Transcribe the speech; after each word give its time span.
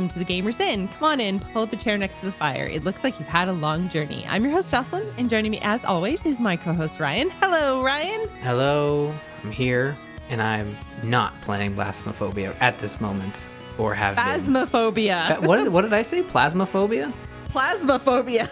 Welcome 0.00 0.14
to 0.14 0.18
the 0.18 0.24
Gamer's 0.24 0.58
Inn. 0.58 0.88
Come 0.88 1.04
on 1.04 1.20
in, 1.20 1.40
pull 1.40 1.64
up 1.64 1.74
a 1.74 1.76
chair 1.76 1.98
next 1.98 2.20
to 2.20 2.24
the 2.24 2.32
fire. 2.32 2.64
It 2.64 2.84
looks 2.84 3.04
like 3.04 3.18
you've 3.18 3.28
had 3.28 3.48
a 3.48 3.52
long 3.52 3.90
journey. 3.90 4.24
I'm 4.26 4.42
your 4.42 4.50
host, 4.50 4.70
Jocelyn, 4.70 5.06
and 5.18 5.28
joining 5.28 5.50
me 5.50 5.58
as 5.60 5.84
always 5.84 6.24
is 6.24 6.40
my 6.40 6.56
co 6.56 6.72
host, 6.72 6.98
Ryan. 6.98 7.28
Hello, 7.28 7.82
Ryan. 7.84 8.26
Hello, 8.42 9.12
I'm 9.44 9.50
here, 9.50 9.94
and 10.30 10.40
I'm 10.40 10.74
not 11.02 11.38
playing 11.42 11.76
Blasphemоphobia 11.76 12.56
at 12.60 12.78
this 12.78 12.98
moment, 12.98 13.46
or 13.76 13.92
have 13.94 14.16
been. 14.16 14.24
Phasmophobia. 14.24 15.36
Fa- 15.38 15.46
What, 15.46 15.70
what 15.70 15.82
did 15.82 15.92
I 15.92 16.00
say? 16.00 16.22
Plasmophobia? 16.22 17.12
Plasmaphobia. 17.50 18.48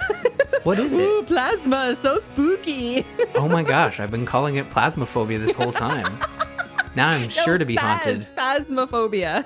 What 0.65 0.79
is 0.79 0.93
Ooh, 0.93 1.21
it? 1.21 1.29
plasma, 1.29 1.97
so 2.03 2.19
spooky. 2.19 3.07
Oh 3.37 3.49
my 3.49 3.63
gosh, 3.63 4.01
I've 4.01 4.11
been 4.11 4.27
calling 4.27 4.57
it 4.57 4.69
plasmophobia 4.69 5.39
this 5.41 5.55
whole 5.57 5.73
time. 5.73 6.19
Now 6.99 7.11
I'm 7.11 7.29
sure 7.29 7.59
to 7.59 7.65
be 7.65 7.77
phas- 7.77 8.27
haunted. 8.37 8.67
Phasmophobia. 8.67 9.45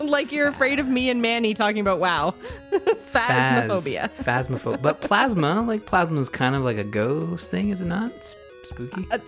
like 0.00 0.32
you're 0.32 0.48
afraid 0.48 0.80
of 0.80 0.88
me 0.88 1.10
and 1.10 1.22
Manny 1.22 1.54
talking 1.54 1.78
about 1.78 2.00
WoW. 2.00 2.34
Phasmophobia. 2.72 4.10
Phas- 4.10 4.48
Phasmophobia. 4.48 4.82
But 4.82 5.00
plasma, 5.00 5.62
like 5.62 5.86
plasma 5.86 6.18
is 6.18 6.28
kind 6.28 6.56
of 6.56 6.62
like 6.62 6.78
a 6.78 6.84
ghost 6.84 7.52
thing, 7.52 7.70
is 7.70 7.80
it 7.80 7.84
not? 7.84 8.10
It's 8.10 8.34
spooky. 8.64 9.06
Uh, 9.12 9.18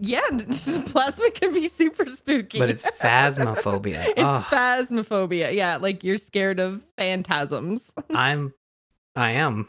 yeah, 0.00 0.22
plasma 0.86 1.30
can 1.30 1.54
be 1.54 1.68
super 1.68 2.10
spooky. 2.10 2.58
But 2.58 2.68
it's 2.68 2.90
phasmophobia. 2.90 4.06
It's 4.08 4.18
oh, 4.18 4.44
phasmophobia. 4.50 5.54
Yeah, 5.54 5.76
like 5.76 6.02
you're 6.02 6.18
scared 6.18 6.58
of 6.58 6.82
phantasms. 6.96 7.92
I'm, 8.10 8.52
I 9.14 9.30
am. 9.30 9.68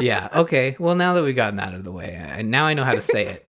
yeah. 0.00 0.30
Okay. 0.34 0.76
Well, 0.78 0.94
now 0.94 1.12
that 1.12 1.22
we've 1.22 1.36
gotten 1.36 1.56
that 1.56 1.68
out 1.68 1.74
of 1.74 1.84
the 1.84 1.92
way, 1.92 2.16
I, 2.16 2.40
now 2.40 2.64
I 2.64 2.72
know 2.72 2.84
how 2.84 2.94
to 2.94 3.02
say 3.02 3.26
it. 3.26 3.44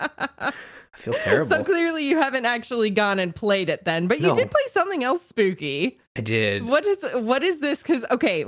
I 0.00 0.52
feel 0.96 1.14
terrible. 1.14 1.50
So 1.56 1.64
clearly 1.64 2.04
you 2.04 2.18
haven't 2.18 2.44
actually 2.46 2.90
gone 2.90 3.18
and 3.18 3.34
played 3.34 3.68
it 3.68 3.84
then, 3.84 4.06
but 4.08 4.20
you 4.20 4.28
No. 4.28 4.34
did 4.34 4.50
play 4.50 4.62
something 4.70 5.04
else 5.04 5.22
spooky. 5.24 5.98
I 6.16 6.20
did. 6.20 6.66
What 6.66 6.84
is 6.84 7.04
what 7.14 7.42
is 7.42 7.60
this? 7.60 7.82
Because 7.82 8.04
okay, 8.10 8.44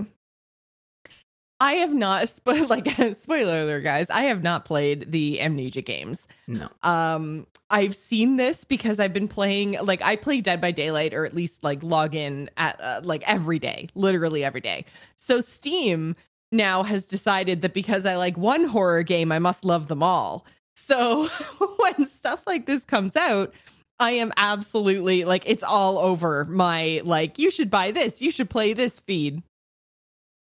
I 1.61 1.75
have 1.75 1.92
not 1.94 2.25
spo- 2.27 2.69
like 2.69 3.17
spoiler 3.19 3.62
alert, 3.62 3.84
guys. 3.84 4.11
I 4.11 4.25
have 4.25 4.42
not 4.42 4.64
played 4.64 5.11
the 5.12 5.41
Amnesia 5.41 5.83
games. 5.83 6.27
No. 6.48 6.69
Um, 6.83 7.47
I've 7.70 7.97
seen 7.97 8.37
this 8.37 8.64
because 8.64 8.98
I've 8.98 9.14
been 9.14 9.28
playing 9.28 9.78
like 9.83 10.03
I 10.03 10.16
play 10.16 10.41
Dead 10.42 10.61
by 10.61 10.72
Daylight 10.72 11.14
or 11.14 11.25
at 11.25 11.33
least 11.34 11.64
like 11.64 11.83
log 11.83 12.14
in 12.14 12.50
at 12.59 12.78
uh, 12.83 13.00
like 13.05 13.27
every 13.27 13.59
day, 13.59 13.89
literally 13.94 14.44
every 14.44 14.61
day. 14.61 14.84
So 15.16 15.41
Steam 15.41 16.16
now 16.50 16.83
has 16.83 17.06
decided 17.06 17.62
that 17.62 17.72
because 17.72 18.05
I 18.05 18.16
like 18.16 18.37
one 18.37 18.64
horror 18.64 19.03
game, 19.03 19.33
I 19.33 19.39
must 19.39 19.64
love 19.64 19.89
them 19.89 20.03
all. 20.03 20.44
So 20.75 21.28
when 21.78 22.09
stuff 22.09 22.42
like 22.47 22.67
this 22.67 22.84
comes 22.84 23.17
out, 23.17 23.53
I 23.98 24.12
am 24.12 24.33
absolutely 24.37 25.25
like 25.25 25.45
it's 25.47 25.62
all 25.62 25.98
over 25.98 26.45
my 26.47 27.01
like 27.05 27.39
you 27.39 27.51
should 27.51 27.70
buy 27.70 27.92
this, 27.92 28.20
you 28.20 28.31
should 28.31 28.51
play 28.51 28.73
this 28.73 29.00
feed. 29.00 29.43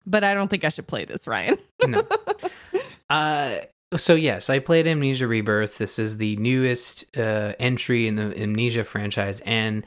But 0.05 0.23
I 0.23 0.33
don't 0.33 0.47
think 0.47 0.63
I 0.63 0.69
should 0.69 0.87
play 0.87 1.05
this, 1.05 1.27
Ryan. 1.27 1.57
No. 1.85 2.01
uh, 3.09 3.59
so 3.95 4.15
yes, 4.15 4.49
I 4.49 4.59
played 4.59 4.87
Amnesia 4.87 5.27
Rebirth. 5.27 5.77
This 5.77 5.99
is 5.99 6.17
the 6.17 6.35
newest 6.37 7.05
uh, 7.17 7.53
entry 7.59 8.07
in 8.07 8.15
the 8.15 8.37
Amnesia 8.41 8.83
franchise, 8.83 9.41
and 9.41 9.85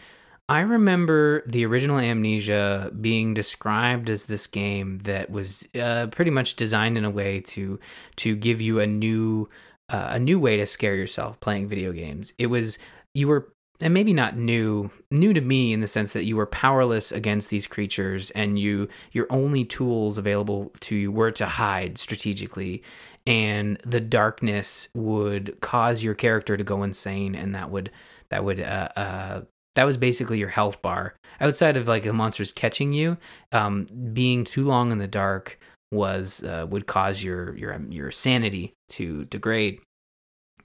I 0.51 0.61
remember 0.61 1.45
the 1.47 1.65
original 1.65 1.99
Amnesia 1.99 2.91
being 3.01 3.35
described 3.35 4.11
as 4.11 4.27
this 4.27 4.49
game 4.49 4.99
that 5.05 5.31
was 5.31 5.65
uh, 5.81 6.09
pretty 6.09 6.33
much 6.33 6.57
designed 6.57 6.99
in 6.99 7.05
a 7.05 7.11
way 7.11 7.41
to 7.43 7.79
to 8.17 8.35
give 8.35 8.61
you 8.61 8.81
a 8.81 8.87
new 8.87 9.49
uh, 9.91 10.09
a 10.11 10.19
new 10.19 10.39
way 10.39 10.57
to 10.57 10.67
scare 10.67 10.95
yourself 10.95 11.39
playing 11.41 11.69
video 11.69 11.93
games. 11.93 12.33
It 12.39 12.47
was 12.47 12.79
you 13.15 13.29
were 13.29 13.53
and 13.81 13.95
maybe 13.95 14.13
not 14.13 14.37
new 14.37 14.91
new 15.11 15.33
to 15.33 15.41
me 15.41 15.73
in 15.73 15.81
the 15.81 15.87
sense 15.87 16.13
that 16.13 16.25
you 16.25 16.37
were 16.37 16.47
powerless 16.47 17.13
against 17.13 17.51
these 17.51 17.67
creatures 17.67 18.31
and 18.31 18.59
you 18.59 18.89
your 19.13 19.27
only 19.31 19.65
tools 19.65 20.19
available 20.19 20.73
to 20.81 20.95
you 20.95 21.11
were 21.11 21.31
to 21.31 21.47
hide 21.47 21.99
strategically 21.99 22.83
and 23.27 23.81
the 23.85 24.01
darkness 24.01 24.89
would 24.95 25.59
cause 25.61 26.03
your 26.03 26.15
character 26.15 26.57
to 26.57 26.65
go 26.65 26.83
insane 26.83 27.35
and 27.35 27.55
that 27.55 27.71
would 27.71 27.91
that 28.29 28.45
would 28.45 28.61
uh, 28.61 28.89
uh 28.97 29.41
that 29.77 29.85
was 29.85 29.97
basically 29.97 30.39
your 30.39 30.49
health 30.49 30.83
bar 30.83 31.15
outside 31.41 31.77
of 31.77 31.89
like 31.89 32.03
the 32.03 32.13
monsters 32.13 32.53
catching 32.53 32.93
you 32.93 33.17
um 33.53 33.87
being 34.13 34.45
too 34.45 34.65
long 34.65 34.93
in 34.93 34.99
the 34.99 35.09
dark 35.09 35.59
was 35.91 36.43
uh, 36.43 36.67
would 36.69 36.87
cause 36.87 37.23
your 37.23 37.57
your 37.57 37.75
um, 37.75 37.91
your 37.91 38.11
sanity 38.11 38.75
to 38.91 39.25
degrade 39.27 39.81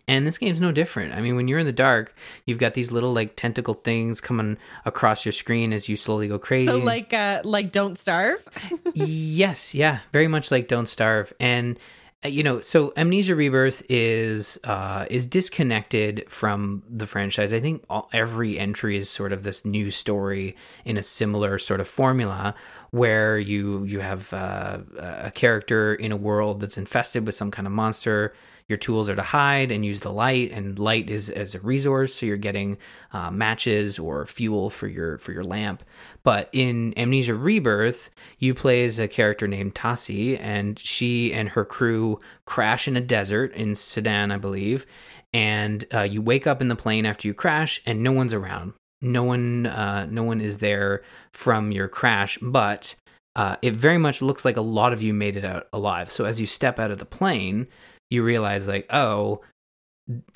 and 0.08 0.28
this 0.28 0.38
game's 0.38 0.62
no 0.62 0.72
different. 0.72 1.14
I 1.14 1.22
mean, 1.22 1.36
when 1.36 1.48
you're 1.48 1.60
in 1.60 1.66
the 1.66 1.72
dark, 1.72 2.16
you've 2.46 2.60
got 2.60 2.76
these 2.76 2.92
little 2.92 3.14
like 3.14 3.36
tentacle 3.36 3.74
things 3.74 4.22
coming 4.22 4.58
across 4.86 5.26
your 5.26 5.32
screen 5.32 5.74
as 5.74 5.90
you 5.90 5.96
slowly 5.96 6.28
go 6.28 6.38
crazy. 6.38 6.68
So 6.68 6.78
like 6.78 7.14
uh 7.14 7.42
like 7.44 7.72
don't 7.72 7.98
starve. 7.98 8.44
yes, 8.94 9.74
yeah, 9.74 10.00
very 10.14 10.28
much 10.28 10.52
like 10.52 10.68
Don't 10.68 10.88
Starve, 10.88 11.34
and 11.40 11.80
you 12.26 12.44
know, 12.44 12.62
so 12.62 12.94
Amnesia 12.98 13.36
Rebirth 13.36 13.84
is 13.90 14.60
uh, 14.64 15.06
is 15.10 15.26
disconnected 15.28 16.26
from 16.30 16.84
the 16.90 17.08
franchise. 17.08 17.54
I 17.54 17.60
think 17.60 17.84
all, 17.90 18.10
every 18.14 18.60
entry 18.60 18.98
is 18.98 19.10
sort 19.10 19.32
of 19.32 19.44
this 19.44 19.66
new 19.66 19.92
story 19.92 20.56
in 20.84 20.98
a 20.98 21.04
similar 21.04 21.58
sort 21.60 21.80
of 21.80 21.88
formula, 21.88 22.56
where 22.92 23.38
you 23.38 23.84
you 23.84 24.00
have 24.00 24.32
uh, 24.34 24.80
a 24.98 25.32
character 25.32 25.96
in 25.96 26.12
a 26.12 26.18
world 26.18 26.60
that's 26.60 26.78
infested 26.78 27.26
with 27.26 27.36
some 27.36 27.52
kind 27.52 27.68
of 27.68 27.74
monster. 27.74 28.34
Your 28.68 28.78
tools 28.78 29.10
are 29.10 29.16
to 29.16 29.22
hide 29.22 29.72
and 29.72 29.86
use 29.86 30.00
the 30.00 30.12
light, 30.12 30.52
and 30.52 30.80
light 30.80 31.10
is 31.10 31.30
as 31.30 31.54
a 31.54 31.60
resource. 31.60 32.16
So 32.16 32.26
you're 32.26 32.38
getting 32.38 32.78
uh, 33.14 33.30
matches 33.30 34.00
or 34.00 34.26
fuel 34.26 34.72
for 34.72 34.88
your 34.88 35.20
for 35.20 35.32
your 35.32 35.44
lamp. 35.44 35.84
But 36.24 36.50
in 36.52 36.94
Amnesia 36.98 37.36
Rebirth, 37.36 38.10
you 38.40 38.56
play 38.56 38.84
as 38.86 38.98
a 38.98 39.08
character 39.08 39.48
named 39.48 39.76
Tasi, 39.76 40.40
and 40.40 40.80
she 40.80 41.32
and 41.32 41.50
her 41.50 41.64
crew 41.64 42.20
crash 42.46 42.88
in 42.88 42.96
a 42.96 43.02
desert 43.02 43.54
in 43.54 43.76
Sudan, 43.76 44.32
I 44.32 44.38
believe. 44.38 44.88
And 45.32 45.86
uh, 45.94 46.02
you 46.02 46.22
wake 46.22 46.48
up 46.48 46.62
in 46.62 46.70
the 46.70 46.76
plane 46.76 47.06
after 47.06 47.28
you 47.28 47.34
crash, 47.34 47.82
and 47.86 48.02
no 48.02 48.14
one's 48.14 48.34
around. 48.34 48.74
No 49.02 49.24
one, 49.24 49.68
uh, 49.68 50.08
no 50.10 50.24
one 50.24 50.42
is 50.42 50.58
there 50.60 51.04
from 51.34 51.72
your 51.72 51.88
crash, 51.88 52.40
but 52.42 52.96
uh, 53.36 53.58
it 53.62 53.74
very 53.74 53.98
much 53.98 54.22
looks 54.22 54.46
like 54.46 54.58
a 54.58 54.62
lot 54.62 54.94
of 54.94 55.02
you 55.02 55.14
made 55.14 55.36
it 55.36 55.44
out 55.44 55.68
alive. 55.74 56.10
So 56.10 56.26
as 56.26 56.40
you 56.40 56.48
step 56.48 56.80
out 56.80 56.90
of 56.90 57.00
the 57.00 57.06
plane, 57.06 57.68
you 58.10 58.24
realize 58.24 58.68
like, 58.68 58.88
oh, 58.90 59.42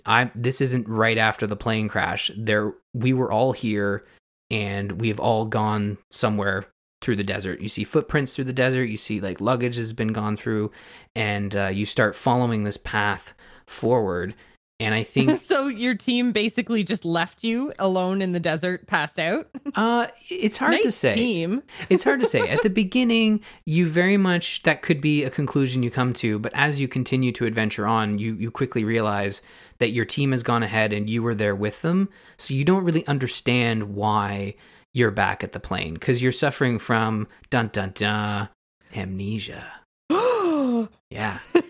I 0.05 0.31
this 0.35 0.61
isn't 0.61 0.87
right 0.87 1.17
after 1.17 1.45
the 1.45 1.55
plane 1.55 1.87
crash. 1.87 2.31
There, 2.37 2.73
we 2.93 3.13
were 3.13 3.31
all 3.31 3.51
here 3.51 4.05
and 4.49 4.93
we've 4.93 5.19
all 5.19 5.45
gone 5.45 5.97
somewhere 6.11 6.65
through 7.01 7.15
the 7.15 7.23
desert. 7.23 7.61
You 7.61 7.69
see 7.69 7.83
footprints 7.83 8.33
through 8.33 8.45
the 8.45 8.53
desert. 8.53 8.85
You 8.85 8.97
see 8.97 9.21
like 9.21 9.39
luggage 9.41 9.77
has 9.77 9.93
been 9.93 10.13
gone 10.13 10.35
through, 10.35 10.71
and 11.15 11.55
uh, 11.55 11.67
you 11.67 11.85
start 11.85 12.15
following 12.15 12.63
this 12.63 12.77
path 12.77 13.33
forward. 13.67 14.35
And 14.79 14.95
I 14.95 15.03
think 15.03 15.39
so 15.41 15.67
your 15.67 15.95
team 15.95 16.31
basically 16.31 16.83
just 16.83 17.03
left 17.05 17.43
you 17.43 17.73
alone 17.79 18.21
in 18.21 18.31
the 18.31 18.39
desert, 18.39 18.87
passed 18.87 19.19
out. 19.19 19.49
uh, 19.75 20.07
it's 20.29 20.57
hard 20.57 20.73
nice 20.73 20.83
to 20.83 20.91
say. 20.91 21.15
Team. 21.15 21.63
it's 21.89 22.03
hard 22.03 22.19
to 22.21 22.25
say. 22.25 22.47
At 22.47 22.63
the 22.63 22.69
beginning, 22.83 23.41
you 23.65 23.87
very 23.87 24.17
much 24.17 24.63
that 24.63 24.81
could 24.81 25.01
be 25.01 25.23
a 25.23 25.29
conclusion 25.29 25.83
you 25.83 25.91
come 25.91 26.13
to, 26.13 26.39
but 26.39 26.53
as 26.55 26.79
you 26.79 26.87
continue 26.87 27.31
to 27.33 27.45
adventure 27.45 27.85
on, 27.87 28.19
you 28.19 28.35
you 28.35 28.51
quickly 28.51 28.83
realize 28.83 29.41
that 29.79 29.91
your 29.91 30.05
team 30.05 30.31
has 30.31 30.43
gone 30.43 30.63
ahead 30.63 30.93
and 30.93 31.09
you 31.09 31.23
were 31.23 31.35
there 31.35 31.55
with 31.55 31.81
them, 31.81 32.09
so 32.37 32.53
you 32.53 32.65
don't 32.65 32.83
really 32.83 33.05
understand 33.07 33.95
why 33.95 34.55
you're 34.93 35.11
back 35.11 35.43
at 35.43 35.51
the 35.51 35.59
plane 35.59 35.93
because 35.93 36.21
you're 36.21 36.31
suffering 36.31 36.79
from 36.79 37.27
dun 37.49 37.69
dun 37.71 37.91
dun 37.93 38.49
amnesia. 38.95 39.73
Yeah. 41.11 41.39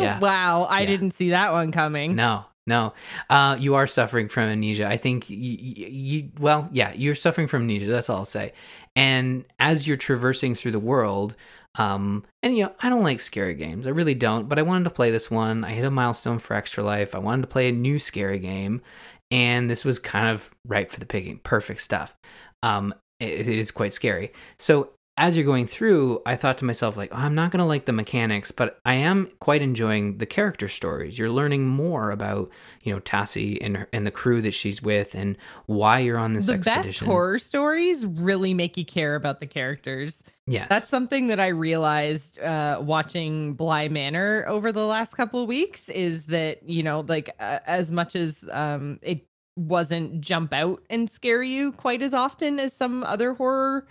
Yeah. 0.04 0.18
Wow, 0.18 0.66
I 0.68 0.80
Yeah. 0.82 0.86
didn't 0.86 1.10
see 1.12 1.30
that 1.30 1.52
one 1.52 1.72
coming. 1.72 2.16
No, 2.16 2.44
no. 2.66 2.92
Uh, 3.28 3.56
you 3.58 3.74
are 3.74 3.86
suffering 3.86 4.28
from 4.28 4.44
amnesia. 4.44 4.88
I 4.88 4.96
think 4.96 5.28
you, 5.30 5.36
you, 5.38 6.30
well, 6.38 6.68
yeah, 6.72 6.92
you're 6.94 7.14
suffering 7.14 7.48
from 7.48 7.62
amnesia. 7.62 7.86
That's 7.86 8.08
all 8.10 8.18
I'll 8.18 8.24
say. 8.24 8.52
And 8.96 9.44
as 9.58 9.86
you're 9.86 9.96
traversing 9.96 10.54
through 10.54 10.72
the 10.72 10.78
world, 10.80 11.36
um, 11.76 12.24
and 12.42 12.56
you 12.56 12.64
know, 12.64 12.72
I 12.80 12.88
don't 12.88 13.04
like 13.04 13.20
scary 13.20 13.54
games. 13.54 13.86
I 13.86 13.90
really 13.90 14.14
don't. 14.14 14.48
But 14.48 14.58
I 14.58 14.62
wanted 14.62 14.84
to 14.84 14.90
play 14.90 15.10
this 15.12 15.30
one. 15.30 15.64
I 15.64 15.70
hit 15.70 15.84
a 15.84 15.90
milestone 15.90 16.38
for 16.38 16.54
Extra 16.54 16.82
Life. 16.82 17.14
I 17.14 17.18
wanted 17.18 17.42
to 17.42 17.48
play 17.48 17.68
a 17.68 17.72
new 17.72 17.98
scary 18.00 18.40
game, 18.40 18.82
and 19.30 19.70
this 19.70 19.84
was 19.84 19.98
kind 20.00 20.28
of 20.28 20.50
ripe 20.66 20.90
for 20.90 20.98
the 20.98 21.06
picking. 21.06 21.38
Perfect 21.38 21.80
stuff. 21.80 22.16
Um, 22.64 22.92
it, 23.20 23.46
it 23.46 23.48
is 23.48 23.70
quite 23.70 23.94
scary. 23.94 24.32
So 24.58 24.90
as 25.20 25.36
you're 25.36 25.44
going 25.44 25.66
through, 25.66 26.22
I 26.24 26.34
thought 26.34 26.56
to 26.58 26.64
myself, 26.64 26.96
like, 26.96 27.10
oh, 27.12 27.16
I'm 27.16 27.34
not 27.34 27.50
going 27.50 27.58
to 27.58 27.66
like 27.66 27.84
the 27.84 27.92
mechanics, 27.92 28.52
but 28.52 28.80
I 28.86 28.94
am 28.94 29.28
quite 29.38 29.60
enjoying 29.60 30.16
the 30.16 30.24
character 30.24 30.66
stories. 30.66 31.18
You're 31.18 31.28
learning 31.28 31.68
more 31.68 32.10
about, 32.10 32.50
you 32.82 32.94
know, 32.94 33.00
Tasi 33.00 33.58
and 33.60 33.76
her, 33.76 33.88
and 33.92 34.06
the 34.06 34.10
crew 34.10 34.40
that 34.40 34.54
she's 34.54 34.82
with, 34.82 35.14
and 35.14 35.36
why 35.66 35.98
you're 35.98 36.16
on 36.16 36.32
this 36.32 36.46
the 36.46 36.54
best 36.54 36.68
expedition. 36.68 37.06
horror 37.06 37.38
stories 37.38 38.06
really 38.06 38.54
make 38.54 38.78
you 38.78 38.84
care 38.86 39.14
about 39.14 39.40
the 39.40 39.46
characters. 39.46 40.22
yes, 40.46 40.68
That's 40.70 40.88
something 40.88 41.26
that 41.26 41.38
I 41.38 41.48
realized 41.48 42.40
uh, 42.40 42.78
watching 42.80 43.52
Bly 43.52 43.88
Manor 43.88 44.46
over 44.48 44.72
the 44.72 44.86
last 44.86 45.18
couple 45.18 45.42
of 45.42 45.48
weeks 45.48 45.90
is 45.90 46.24
that, 46.26 46.66
you 46.66 46.82
know, 46.82 47.04
like 47.06 47.28
uh, 47.38 47.58
as 47.66 47.92
much 47.92 48.16
as 48.16 48.42
um, 48.52 48.98
it 49.02 49.26
wasn't 49.56 50.22
jump 50.22 50.54
out 50.54 50.82
and 50.88 51.10
scare 51.10 51.42
you 51.42 51.72
quite 51.72 52.00
as 52.00 52.14
often 52.14 52.58
as 52.58 52.72
some 52.72 53.04
other 53.04 53.34
horror 53.34 53.86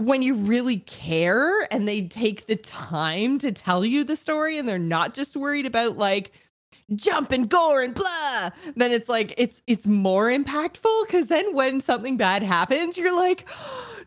when 0.00 0.22
you 0.22 0.34
really 0.34 0.78
care 0.78 1.68
and 1.70 1.86
they 1.86 2.06
take 2.06 2.46
the 2.46 2.56
time 2.56 3.38
to 3.38 3.52
tell 3.52 3.84
you 3.84 4.02
the 4.02 4.16
story 4.16 4.56
and 4.56 4.66
they're 4.66 4.78
not 4.78 5.12
just 5.12 5.36
worried 5.36 5.66
about 5.66 5.98
like 5.98 6.32
jump 6.94 7.30
and 7.30 7.50
gore 7.50 7.82
and 7.82 7.94
blah 7.94 8.50
then 8.74 8.92
it's 8.92 9.08
like 9.10 9.34
it's 9.36 9.60
it's 9.66 9.86
more 9.86 10.28
impactful 10.28 11.06
because 11.06 11.26
then 11.26 11.54
when 11.54 11.80
something 11.82 12.16
bad 12.16 12.42
happens 12.42 12.96
you're 12.96 13.14
like 13.14 13.46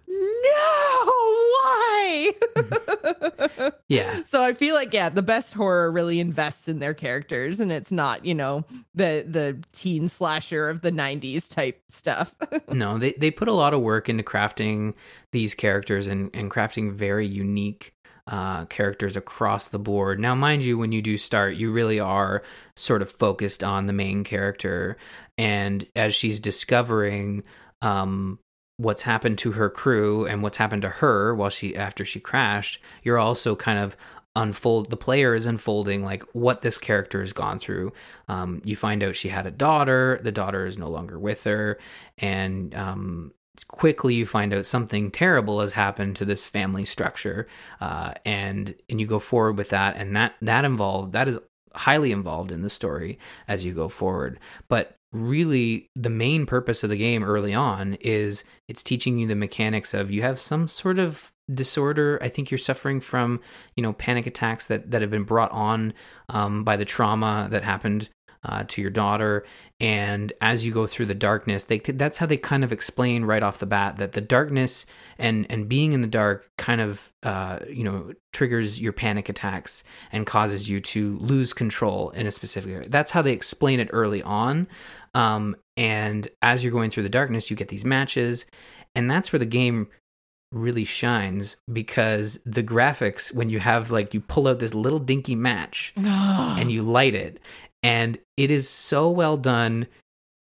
no 0.08 1.06
why? 1.06 2.32
Yeah. 3.88 4.22
So 4.28 4.44
i 4.44 4.54
feel 4.54 4.74
like 4.74 4.92
yeah 4.94 5.10
the 5.10 5.22
best 5.22 5.54
horror 5.54 5.92
really 5.92 6.20
invests 6.20 6.68
in 6.68 6.80
their 6.80 6.94
characters 6.96 7.60
and 7.60 7.72
it's 7.72 7.92
not 7.92 8.26
you 8.26 8.34
know 8.34 8.66
the 8.96 9.24
the 9.28 9.60
teen 9.72 10.10
slasher 10.10 10.68
of 10.70 10.82
the 10.82 10.92
90s 10.92 11.50
type 11.50 11.82
stuff. 11.90 12.34
No 12.72 12.98
they, 12.98 13.14
they 13.14 13.30
put 13.30 13.48
a 13.48 13.54
lot 13.54 13.74
of 13.74 13.82
work 13.82 14.10
into 14.10 14.24
crafting 14.24 14.96
these 15.32 15.54
characters 15.54 16.08
and, 16.08 16.32
and 16.34 16.50
crafting 16.50 16.92
very 16.92 17.28
unique 17.28 17.94
uh, 18.28 18.66
characters 18.66 19.18
across 19.18 19.68
the 19.68 19.80
board. 19.80 20.20
Now, 20.20 20.34
mind 20.34 20.64
you, 20.64 20.78
when 20.78 20.92
you 20.92 21.02
do 21.02 21.18
start, 21.18 21.56
you 21.56 21.72
really 21.72 22.00
are 22.00 22.42
sort 22.76 23.02
of 23.02 23.12
focused 23.12 23.64
on 23.64 23.86
the 23.86 23.94
main 23.94 24.24
character, 24.24 24.98
and 25.38 25.86
as 25.96 26.16
she's 26.16 26.40
discovering 26.40 27.44
um, 27.82 28.40
what's 28.78 29.04
happened 29.04 29.38
to 29.40 29.54
her 29.54 29.70
crew 29.70 30.26
and 30.26 30.42
what's 30.42 30.58
happened 30.58 30.82
to 30.82 30.90
her 30.90 31.34
while 31.36 31.50
she 31.50 31.76
after 31.76 32.04
she 32.06 32.20
crashed, 32.20 32.80
you're 33.04 33.20
also 33.20 33.56
kind 33.56 33.80
of 33.80 33.96
unfold 34.36 34.90
the 34.90 34.98
player 34.98 35.36
is 35.36 35.46
unfolding 35.46 36.04
like 36.04 36.24
what 36.34 36.64
this 36.64 36.80
character 36.80 37.20
has 37.20 37.34
gone 37.34 37.60
through. 37.60 37.94
Um, 38.28 38.62
you 38.66 38.76
find 38.76 39.04
out 39.04 39.16
she 39.16 39.30
had 39.30 39.46
a 39.46 39.52
daughter 39.52 40.20
the 40.24 40.32
daughter 40.32 40.66
is 40.66 40.78
no 40.78 40.90
longer 40.90 41.20
with 41.20 41.44
her 41.44 41.78
and 42.18 42.74
um, 42.74 43.32
quickly 43.68 44.16
you 44.16 44.26
find 44.26 44.52
out 44.54 44.66
something 44.66 45.12
terrible 45.12 45.62
has 45.62 45.74
happened 45.74 46.16
to 46.16 46.26
this 46.26 46.48
family 46.48 46.86
structure 46.86 47.48
uh, 47.80 48.14
and 48.26 48.74
and 48.90 49.00
you 49.00 49.06
go 49.06 49.20
forward 49.20 49.58
with 49.58 49.70
that 49.70 49.96
and 49.98 50.16
that 50.16 50.34
that 50.42 50.66
involved 50.66 51.14
that 51.14 51.28
is 51.28 51.38
highly 51.76 52.12
involved 52.12 52.52
in 52.52 52.62
the 52.62 52.70
story 52.70 53.20
as 53.48 53.66
you 53.66 53.74
go 53.74 53.90
forward. 53.90 54.40
But 54.68 54.96
really 55.14 55.90
the 55.96 56.10
main 56.10 56.46
purpose 56.46 56.84
of 56.84 56.90
the 56.90 56.98
game 56.98 57.24
early 57.24 57.54
on 57.54 57.94
is 58.02 58.44
it's 58.68 58.84
teaching 58.84 59.20
you 59.20 59.28
the 59.28 59.36
mechanics 59.36 59.94
of 59.94 60.12
you 60.12 60.24
have 60.24 60.40
some 60.40 60.68
sort 60.68 61.00
of 61.00 61.32
disorder. 61.54 62.18
I 62.22 62.30
think 62.30 62.52
you're 62.52 62.58
suffering 62.58 63.00
from 63.00 63.40
you 63.76 63.84
know 63.84 63.94
panic 63.94 64.26
attacks 64.28 64.66
that 64.68 64.92
that 64.92 65.02
have 65.02 65.12
been 65.12 65.24
brought 65.24 65.52
on 65.52 65.94
um, 66.30 66.64
by 66.64 66.78
the 66.78 66.86
trauma 66.86 67.48
that 67.52 67.64
happened 67.64 68.10
uh, 68.44 68.64
to 68.68 68.82
your 68.82 68.92
daughter. 68.92 69.46
And 69.80 70.32
as 70.42 70.66
you 70.66 70.72
go 70.72 70.88
through 70.88 71.08
the 71.08 71.16
darkness 71.16 71.66
they 71.66 71.80
that's 71.80 72.18
how 72.18 72.26
they 72.26 72.38
kind 72.38 72.64
of 72.64 72.72
explain 72.72 73.26
right 73.26 73.44
off 73.44 73.60
the 73.60 73.66
bat 73.66 73.98
that 73.98 74.14
the 74.14 74.22
darkness 74.22 74.86
and 75.18 75.46
and 75.50 75.68
being 75.68 75.94
in 75.94 76.02
the 76.02 76.08
dark 76.08 76.50
kind 76.58 76.80
of 76.80 77.12
uh, 77.24 77.60
you 77.70 77.84
know 77.84 78.14
triggers 78.32 78.80
your 78.80 78.94
panic 78.94 79.30
attacks 79.30 79.84
and 80.12 80.26
causes 80.26 80.70
you 80.70 80.80
to 80.80 81.18
lose 81.20 81.54
control 81.54 82.12
in 82.12 82.26
a 82.26 82.32
specific 82.32 82.72
area. 82.72 82.90
That's 82.90 83.12
how 83.12 83.22
they 83.22 83.34
explain 83.34 83.80
it 83.80 83.90
early 83.92 84.24
on 84.24 84.68
um, 85.14 85.56
and 85.78 86.28
as 86.42 86.64
you're 86.64 86.72
going 86.72 86.90
through 86.90 87.04
the 87.04 87.10
darkness 87.10 87.50
you 87.50 87.56
get 87.56 87.70
these 87.70 87.86
matches 87.86 88.46
and 88.96 89.10
that's 89.10 89.32
where 89.32 89.40
the 89.40 89.46
game 89.46 89.88
really 90.52 90.86
shines 90.86 91.58
because 91.72 92.40
the 92.46 92.62
graphics 92.62 93.34
when 93.34 93.50
you 93.50 93.60
have 93.60 93.90
like 93.90 94.14
you 94.14 94.22
pull 94.22 94.48
out 94.48 94.60
this 94.60 94.74
little 94.74 95.00
dinky 95.00 95.36
match 95.36 95.94
and 95.98 96.72
you 96.72 96.82
light 96.82 97.16
it 97.16 97.40
and 97.82 98.18
it 98.38 98.52
is 98.52 98.70
so 98.70 99.10
well 99.10 99.36
done 99.36 99.88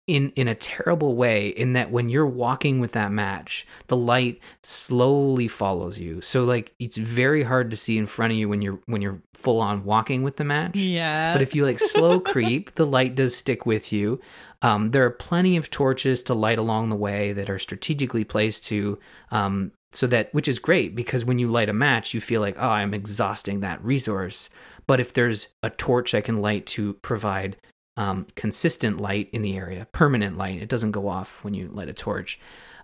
in 0.10 0.32
in 0.32 0.48
a 0.48 0.56
terrible 0.56 1.16
way 1.16 1.50
in 1.50 1.74
that 1.74 1.92
when 1.92 2.10
you're 2.10 2.26
walking 2.26 2.80
with 2.80 2.94
that 2.94 3.12
match 3.12 3.68
the 3.88 3.96
light 3.96 4.40
slowly 4.64 5.48
follows 5.48 6.00
you. 6.00 6.20
So 6.22 6.46
like 6.46 6.74
it's 6.80 6.98
very 6.98 7.44
hard 7.44 7.70
to 7.70 7.78
see 7.78 7.96
in 7.96 8.08
front 8.08 8.34
of 8.34 8.40
you 8.40 8.50
when 8.50 8.64
you're 8.64 8.80
when 8.88 9.04
you're 9.04 9.22
full 9.36 9.62
on 9.62 9.84
walking 9.84 10.24
with 10.24 10.38
the 10.38 10.44
match. 10.44 10.78
Yeah. 10.78 11.34
But 11.34 11.44
if 11.44 11.54
you 11.54 11.64
like 11.64 11.80
slow 11.80 12.20
creep 12.32 12.74
the 12.74 12.88
light 12.88 13.14
does 13.14 13.36
stick 13.36 13.68
with 13.68 13.94
you 13.94 14.20
um, 14.62 14.90
there 14.90 15.06
are 15.06 15.12
plenty 15.12 15.56
of 15.56 15.70
torches 15.70 16.22
to 16.24 16.34
light 16.34 16.60
along 16.60 16.90
the 16.90 16.96
way 16.96 17.32
that 17.34 17.50
are 17.50 17.60
strategically 17.60 18.24
placed 18.24 18.66
to 18.66 19.00
um, 19.32 19.72
so 19.92 20.06
that 20.08 20.34
which 20.34 20.48
is 20.48 20.60
great 20.60 20.96
because 20.96 21.26
when 21.26 21.40
you 21.40 21.48
light 21.48 21.70
a 21.70 21.74
match 21.74 22.14
you 22.14 22.22
feel 22.22 22.42
like 22.42 22.56
oh 22.60 22.70
i'm 22.70 22.94
exhausting 22.94 23.60
that 23.60 23.84
resource 23.84 24.50
but 24.90 25.00
if 25.00 25.14
there's 25.14 25.50
a 25.62 25.70
torch 25.70 26.16
I 26.16 26.22
can 26.22 26.42
light 26.42 26.66
to 26.66 26.94
provide 27.04 27.58
um, 27.96 28.26
consistent 28.34 29.00
light 29.00 29.30
in 29.32 29.44
the 29.44 29.56
area, 29.56 29.88
permanent 29.92 30.36
light, 30.36 30.60
it 30.60 30.68
doesn't 30.68 30.94
go 30.94 31.08
off 31.08 31.44
when 31.44 31.54
you 31.54 31.68
light 31.68 31.90
a 31.90 31.94
torch. 31.94 32.40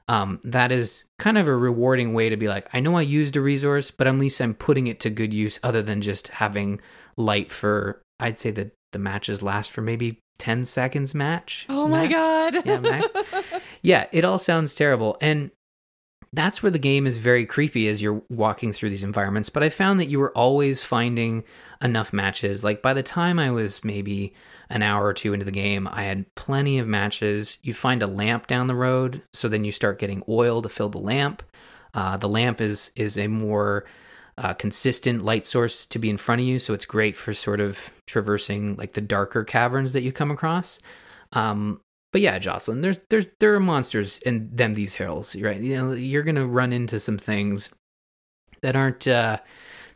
Um, 0.07 0.39
that 0.44 0.72
is 0.72 1.06
kind 1.18 1.36
of 1.36 1.48
a 1.48 1.57
rewarding 1.57 2.13
way 2.13 2.30
to 2.30 2.38
be 2.38 2.48
like, 2.48 2.68
I 2.74 2.80
know 2.80 2.95
I 2.95 3.01
used 3.01 3.36
a 3.36 3.42
resource, 3.42 3.89
but 3.89 4.06
at 4.06 4.19
least 4.19 4.39
I'm 4.39 4.54
putting 4.54 4.86
it 4.86 5.00
to 5.00 5.10
good 5.10 5.33
use 5.33 5.57
other 5.63 5.81
than 5.81 6.04
just 6.04 6.27
having 6.27 6.80
light 7.18 7.51
for, 7.51 8.04
I'd 8.19 8.38
say 8.38 8.51
that 8.51 8.74
the 8.92 9.00
matches 9.00 9.42
last 9.42 9.72
for 9.72 9.81
maybe 9.81 10.19
10 10.38 10.66
seconds 10.66 11.16
match. 11.16 11.66
Oh 11.70 11.88
my 11.88 12.08
God. 12.08 12.66
Yeah, 12.66 12.80
max. 12.80 13.14
yeah, 13.82 14.08
it 14.12 14.26
all 14.26 14.38
sounds 14.38 14.76
terrible. 14.76 15.18
And 15.22 15.52
that's 16.34 16.62
where 16.62 16.72
the 16.72 16.80
game 16.80 17.08
is 17.08 17.18
very 17.18 17.46
creepy 17.46 17.88
as 17.88 18.02
you're 18.02 18.22
walking 18.30 18.74
through 18.74 18.90
these 18.90 19.04
environments. 19.04 19.50
But 19.50 19.64
I 19.64 19.70
found 19.70 20.00
that 20.00 20.08
you 20.08 20.20
were 20.20 20.38
always 20.38 20.84
finding 20.84 21.44
enough 21.82 22.12
matches. 22.12 22.64
Like 22.64 22.82
by 22.82 22.94
the 22.94 23.04
time 23.04 23.40
I 23.40 23.52
was 23.52 23.84
maybe 23.84 24.34
an 24.70 24.82
hour 24.82 25.06
or 25.06 25.14
two 25.14 25.34
into 25.34 25.46
the 25.46 25.52
game, 25.52 25.88
I 25.90 26.04
had 26.04 26.34
plenty 26.36 26.80
of 26.80 26.88
matches. 26.88 27.58
You 27.62 27.74
find 27.74 28.04
a 28.04 28.08
lamp 28.08 28.48
down 28.48 28.68
the 28.68 28.76
road, 28.76 29.22
so 29.32 29.48
then 29.48 29.64
you 29.64 29.72
start 29.72 30.00
getting 30.00 30.24
oil 30.28 30.62
to 30.62 30.70
fill 30.70 30.90
the 30.90 30.98
lamp. 30.98 31.44
Uh, 31.94 32.18
the 32.18 32.30
lamp 32.30 32.60
is 32.60 32.92
is 32.96 33.18
a 33.18 33.27
more 33.27 33.86
uh, 34.38 34.54
consistent 34.54 35.24
light 35.24 35.46
source 35.46 35.86
to 35.86 36.00
be 36.00 36.10
in 36.10 36.18
front 36.18 36.42
of 36.42 36.48
you, 36.48 36.60
so 36.60 36.74
it's 36.74 36.86
great 36.86 37.15
for 37.15 37.34
sort 37.34 37.60
of 37.60 37.94
traversing 38.08 38.75
like 38.75 38.94
the 38.94 39.01
darker 39.01 39.44
caverns 39.44 39.94
that 39.94 40.01
you 40.01 40.12
come 40.12 40.32
across. 40.32 40.80
Um, 41.34 41.80
but 42.12 42.22
yeah, 42.22 42.39
Jocelyn, 42.39 42.82
there's 42.82 43.00
there's 43.10 43.27
there 43.39 43.56
are 43.56 43.60
monsters 43.60 44.20
in 44.20 44.50
them 44.54 44.74
these 44.74 44.96
hills, 44.96 45.36
right? 45.36 45.60
You 45.60 45.77
know, 45.77 45.92
you're 45.94 46.24
gonna 46.24 46.46
run 46.46 46.74
into 46.74 47.00
some 47.00 47.18
things 47.18 47.70
that 48.62 48.75
aren't 48.75 49.08
uh, 49.08 49.38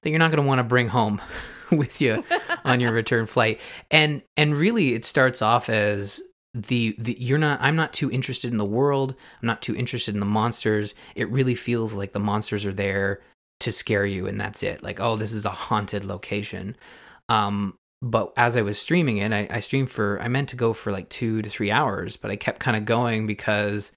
that 0.01 0.09
you're 0.09 0.19
not 0.19 0.31
gonna 0.31 0.47
want 0.47 0.59
to 0.59 0.63
bring 0.63 0.87
home 0.87 1.21
with 1.71 2.01
you 2.01 2.23
on 2.65 2.79
your 2.79 2.93
return 2.93 3.25
flight. 3.25 3.59
And 3.91 4.21
and 4.37 4.55
really, 4.55 4.93
it 4.93 5.05
starts 5.05 5.41
off 5.41 5.69
as 5.69 6.21
the, 6.55 6.95
the 6.97 7.15
you're 7.19 7.37
not 7.37 7.61
i'm 7.61 7.75
not 7.75 7.93
too 7.93 8.09
interested 8.09 8.51
in 8.51 8.57
the 8.57 8.65
world 8.65 9.13
i'm 9.39 9.45
not 9.45 9.61
too 9.61 9.75
interested 9.75 10.15
in 10.15 10.19
the 10.19 10.25
monsters 10.25 10.95
it 11.13 11.29
really 11.29 11.53
feels 11.53 11.93
like 11.93 12.11
the 12.11 12.19
monsters 12.19 12.65
are 12.65 12.73
there 12.73 13.21
to 13.59 13.71
scare 13.71 14.05
you 14.05 14.27
and 14.27 14.39
that's 14.39 14.63
it 14.63 14.81
like 14.81 14.99
oh 14.99 15.15
this 15.15 15.31
is 15.31 15.45
a 15.45 15.49
haunted 15.49 16.05
location 16.05 16.75
um 17.27 17.73
but 18.01 18.31
as 18.37 18.55
I 18.55 18.61
was 18.61 18.79
streaming 18.79 19.17
it, 19.17 19.33
I, 19.33 19.47
I 19.49 19.59
streamed 19.59 19.91
for, 19.91 20.21
I 20.21 20.29
meant 20.29 20.49
to 20.49 20.55
go 20.55 20.71
for 20.73 20.91
like 20.91 21.09
two 21.09 21.41
to 21.41 21.49
three 21.49 21.69
hours, 21.69 22.15
but 22.15 22.31
I 22.31 22.37
kept 22.37 22.59
kind 22.59 22.77
of 22.77 22.85
going 22.85 23.27
because 23.27 23.91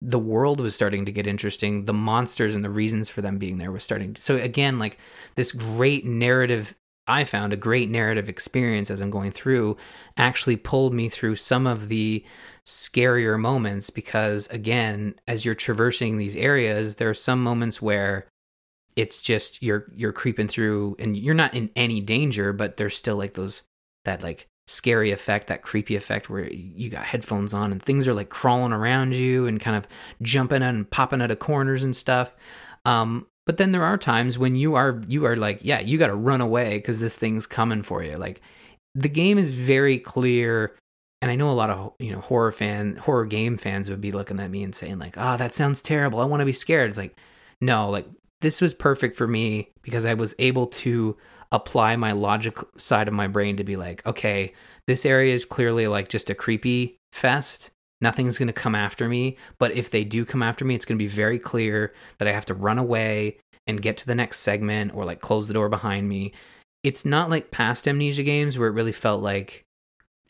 the 0.00 0.18
world 0.18 0.60
was 0.60 0.74
starting 0.74 1.04
to 1.06 1.12
get 1.12 1.26
interesting. 1.26 1.84
The 1.84 1.92
monsters 1.92 2.54
and 2.54 2.64
the 2.64 2.70
reasons 2.70 3.10
for 3.10 3.22
them 3.22 3.38
being 3.38 3.58
there 3.58 3.72
was 3.72 3.84
starting 3.84 4.14
to. 4.14 4.22
So, 4.22 4.36
again, 4.36 4.78
like 4.78 4.98
this 5.34 5.52
great 5.52 6.06
narrative, 6.06 6.74
I 7.06 7.24
found 7.24 7.52
a 7.52 7.56
great 7.56 7.90
narrative 7.90 8.28
experience 8.28 8.90
as 8.90 9.00
I'm 9.00 9.10
going 9.10 9.32
through 9.32 9.76
actually 10.16 10.56
pulled 10.56 10.94
me 10.94 11.08
through 11.08 11.36
some 11.36 11.66
of 11.66 11.88
the 11.88 12.24
scarier 12.64 13.38
moments 13.38 13.90
because, 13.90 14.46
again, 14.48 15.16
as 15.26 15.44
you're 15.44 15.54
traversing 15.54 16.16
these 16.16 16.36
areas, 16.36 16.96
there 16.96 17.10
are 17.10 17.14
some 17.14 17.42
moments 17.42 17.82
where 17.82 18.26
it's 18.96 19.20
just 19.22 19.62
you're 19.62 19.86
you're 19.94 20.12
creeping 20.12 20.48
through 20.48 20.96
and 20.98 21.16
you're 21.16 21.34
not 21.34 21.54
in 21.54 21.70
any 21.76 22.00
danger 22.00 22.52
but 22.52 22.76
there's 22.76 22.96
still 22.96 23.16
like 23.16 23.34
those 23.34 23.62
that 24.04 24.22
like 24.22 24.46
scary 24.66 25.10
effect 25.10 25.48
that 25.48 25.62
creepy 25.62 25.96
effect 25.96 26.30
where 26.30 26.48
you 26.52 26.88
got 26.88 27.04
headphones 27.04 27.52
on 27.52 27.72
and 27.72 27.82
things 27.82 28.06
are 28.06 28.14
like 28.14 28.28
crawling 28.28 28.72
around 28.72 29.14
you 29.14 29.46
and 29.46 29.60
kind 29.60 29.76
of 29.76 29.86
jumping 30.22 30.62
and 30.62 30.88
popping 30.90 31.20
out 31.20 31.30
of 31.30 31.38
corners 31.38 31.82
and 31.82 31.96
stuff 31.96 32.34
um 32.84 33.26
but 33.46 33.56
then 33.56 33.72
there 33.72 33.84
are 33.84 33.98
times 33.98 34.38
when 34.38 34.54
you 34.54 34.76
are 34.76 35.00
you 35.08 35.24
are 35.24 35.36
like 35.36 35.58
yeah 35.62 35.80
you 35.80 35.98
got 35.98 36.06
to 36.06 36.14
run 36.14 36.40
away 36.40 36.78
because 36.78 37.00
this 37.00 37.16
thing's 37.16 37.46
coming 37.46 37.82
for 37.82 38.02
you 38.04 38.16
like 38.16 38.40
the 38.94 39.08
game 39.08 39.38
is 39.38 39.50
very 39.50 39.98
clear 39.98 40.76
and 41.22 41.30
I 41.30 41.36
know 41.36 41.50
a 41.50 41.52
lot 41.52 41.70
of 41.70 41.92
you 41.98 42.12
know 42.12 42.20
horror 42.20 42.52
fan 42.52 42.96
horror 42.96 43.26
game 43.26 43.56
fans 43.56 43.90
would 43.90 44.00
be 44.00 44.12
looking 44.12 44.40
at 44.40 44.50
me 44.50 44.62
and 44.62 44.74
saying 44.74 44.98
like, 44.98 45.16
"Oh, 45.18 45.36
that 45.36 45.54
sounds 45.54 45.82
terrible. 45.82 46.20
I 46.20 46.24
want 46.24 46.40
to 46.40 46.46
be 46.46 46.52
scared." 46.52 46.88
It's 46.88 46.98
like, 46.98 47.16
no, 47.60 47.90
like 47.90 48.06
this 48.40 48.60
was 48.60 48.74
perfect 48.74 49.16
for 49.16 49.26
me 49.26 49.70
because 49.82 50.04
I 50.04 50.14
was 50.14 50.34
able 50.38 50.66
to 50.66 51.16
apply 51.52 51.96
my 51.96 52.12
logic 52.12 52.56
side 52.76 53.08
of 53.08 53.14
my 53.14 53.26
brain 53.26 53.56
to 53.56 53.64
be 53.64 53.76
like, 53.76 54.04
okay, 54.06 54.52
this 54.86 55.04
area 55.04 55.34
is 55.34 55.44
clearly 55.44 55.86
like 55.86 56.08
just 56.08 56.30
a 56.30 56.34
creepy 56.34 56.96
fest. 57.12 57.70
Nothing's 58.00 58.38
going 58.38 58.46
to 58.46 58.52
come 58.52 58.74
after 58.74 59.08
me. 59.08 59.36
But 59.58 59.72
if 59.72 59.90
they 59.90 60.04
do 60.04 60.24
come 60.24 60.42
after 60.42 60.64
me, 60.64 60.74
it's 60.74 60.84
going 60.84 60.98
to 60.98 61.02
be 61.02 61.08
very 61.08 61.38
clear 61.38 61.92
that 62.18 62.28
I 62.28 62.32
have 62.32 62.46
to 62.46 62.54
run 62.54 62.78
away 62.78 63.38
and 63.66 63.82
get 63.82 63.96
to 63.98 64.06
the 64.06 64.14
next 64.14 64.40
segment 64.40 64.94
or 64.94 65.04
like 65.04 65.20
close 65.20 65.48
the 65.48 65.54
door 65.54 65.68
behind 65.68 66.08
me. 66.08 66.32
It's 66.82 67.04
not 67.04 67.28
like 67.28 67.50
past 67.50 67.86
amnesia 67.86 68.22
games 68.22 68.56
where 68.56 68.68
it 68.68 68.72
really 68.72 68.92
felt 68.92 69.22
like 69.22 69.64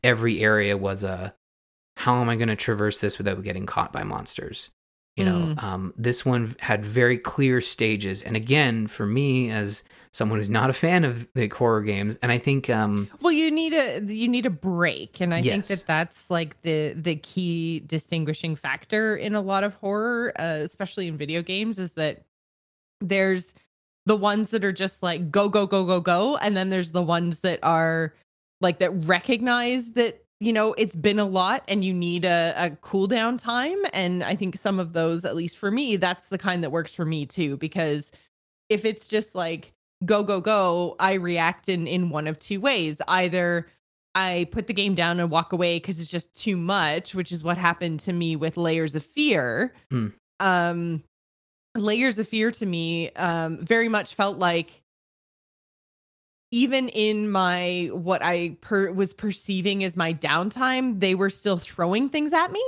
every 0.02 0.40
area 0.40 0.76
was 0.76 1.04
a 1.04 1.34
how 1.96 2.20
am 2.20 2.30
I 2.30 2.36
going 2.36 2.48
to 2.48 2.56
traverse 2.56 2.98
this 2.98 3.18
without 3.18 3.42
getting 3.42 3.66
caught 3.66 3.92
by 3.92 4.04
monsters? 4.04 4.70
You 5.16 5.24
know, 5.24 5.54
Mm. 5.56 5.62
um, 5.62 5.94
this 5.96 6.24
one 6.24 6.54
had 6.60 6.84
very 6.84 7.18
clear 7.18 7.60
stages, 7.60 8.22
and 8.22 8.36
again, 8.36 8.86
for 8.86 9.04
me 9.06 9.50
as 9.50 9.82
someone 10.12 10.38
who's 10.38 10.50
not 10.50 10.70
a 10.70 10.72
fan 10.72 11.04
of 11.04 11.28
the 11.34 11.48
horror 11.48 11.82
games, 11.82 12.18
and 12.22 12.32
I 12.32 12.38
think 12.38 12.70
um, 12.70 13.08
Well, 13.20 13.32
you 13.32 13.50
need 13.50 13.72
a 13.74 14.00
you 14.00 14.28
need 14.28 14.46
a 14.46 14.50
break, 14.50 15.20
and 15.20 15.34
I 15.34 15.42
think 15.42 15.66
that 15.66 15.86
that's 15.86 16.30
like 16.30 16.60
the 16.62 16.94
the 16.96 17.16
key 17.16 17.80
distinguishing 17.80 18.56
factor 18.56 19.16
in 19.16 19.34
a 19.34 19.40
lot 19.40 19.62
of 19.64 19.74
horror, 19.74 20.32
uh, 20.38 20.60
especially 20.62 21.06
in 21.08 21.16
video 21.16 21.42
games, 21.42 21.78
is 21.78 21.92
that 21.94 22.22
there's 23.00 23.54
the 24.06 24.16
ones 24.16 24.50
that 24.50 24.64
are 24.64 24.72
just 24.72 25.02
like 25.02 25.30
go 25.30 25.48
go 25.48 25.66
go 25.66 25.84
go 25.84 26.00
go, 26.00 26.36
and 26.38 26.56
then 26.56 26.70
there's 26.70 26.92
the 26.92 27.02
ones 27.02 27.40
that 27.40 27.58
are 27.62 28.14
like 28.60 28.78
that 28.78 28.90
recognize 29.06 29.92
that 29.92 30.24
you 30.40 30.52
know 30.52 30.72
it's 30.74 30.96
been 30.96 31.18
a 31.18 31.24
lot 31.24 31.62
and 31.68 31.84
you 31.84 31.92
need 31.92 32.24
a, 32.24 32.54
a 32.56 32.70
cool 32.80 33.06
down 33.06 33.36
time. 33.38 33.78
And 33.92 34.24
i 34.24 34.34
think 34.34 34.56
some 34.56 34.80
of 34.80 34.92
those 34.94 35.24
at 35.24 35.36
least 35.36 35.58
for 35.58 35.70
me 35.70 35.96
that's 35.96 36.28
the 36.28 36.38
kind 36.38 36.64
that 36.64 36.72
works 36.72 36.94
for 36.94 37.04
me 37.04 37.26
too 37.26 37.56
because 37.58 38.10
if 38.68 38.84
it's 38.84 39.06
just 39.06 39.34
like 39.34 39.72
go 40.06 40.22
go 40.22 40.40
go 40.40 40.96
i 40.98 41.12
react 41.12 41.68
in 41.68 41.86
in 41.86 42.10
one 42.10 42.26
of 42.26 42.38
two 42.38 42.60
ways. 42.60 43.00
Either 43.06 43.66
i 44.14 44.48
put 44.50 44.66
the 44.66 44.72
game 44.72 44.94
down 44.94 45.20
and 45.20 45.30
walk 45.30 45.52
away 45.52 45.76
because 45.76 46.00
it's 46.00 46.10
just 46.10 46.34
too 46.34 46.56
much 46.56 47.14
which 47.14 47.30
is 47.30 47.44
what 47.44 47.58
happened 47.58 48.00
to 48.00 48.12
me 48.12 48.34
with 48.34 48.56
layers 48.56 48.96
of 48.96 49.04
fear. 49.04 49.74
Hmm. 49.90 50.08
um 50.40 51.02
layers 51.76 52.18
of 52.18 52.26
fear 52.26 52.50
to 52.50 52.66
me 52.66 53.10
um 53.12 53.58
very 53.58 53.88
much 53.88 54.14
felt 54.14 54.38
like 54.38 54.82
even 56.50 56.88
in 56.88 57.30
my 57.30 57.88
what 57.92 58.22
i 58.22 58.56
per- 58.60 58.92
was 58.92 59.12
perceiving 59.12 59.84
as 59.84 59.96
my 59.96 60.12
downtime 60.12 61.00
they 61.00 61.14
were 61.14 61.30
still 61.30 61.58
throwing 61.58 62.08
things 62.08 62.32
at 62.32 62.50
me 62.52 62.62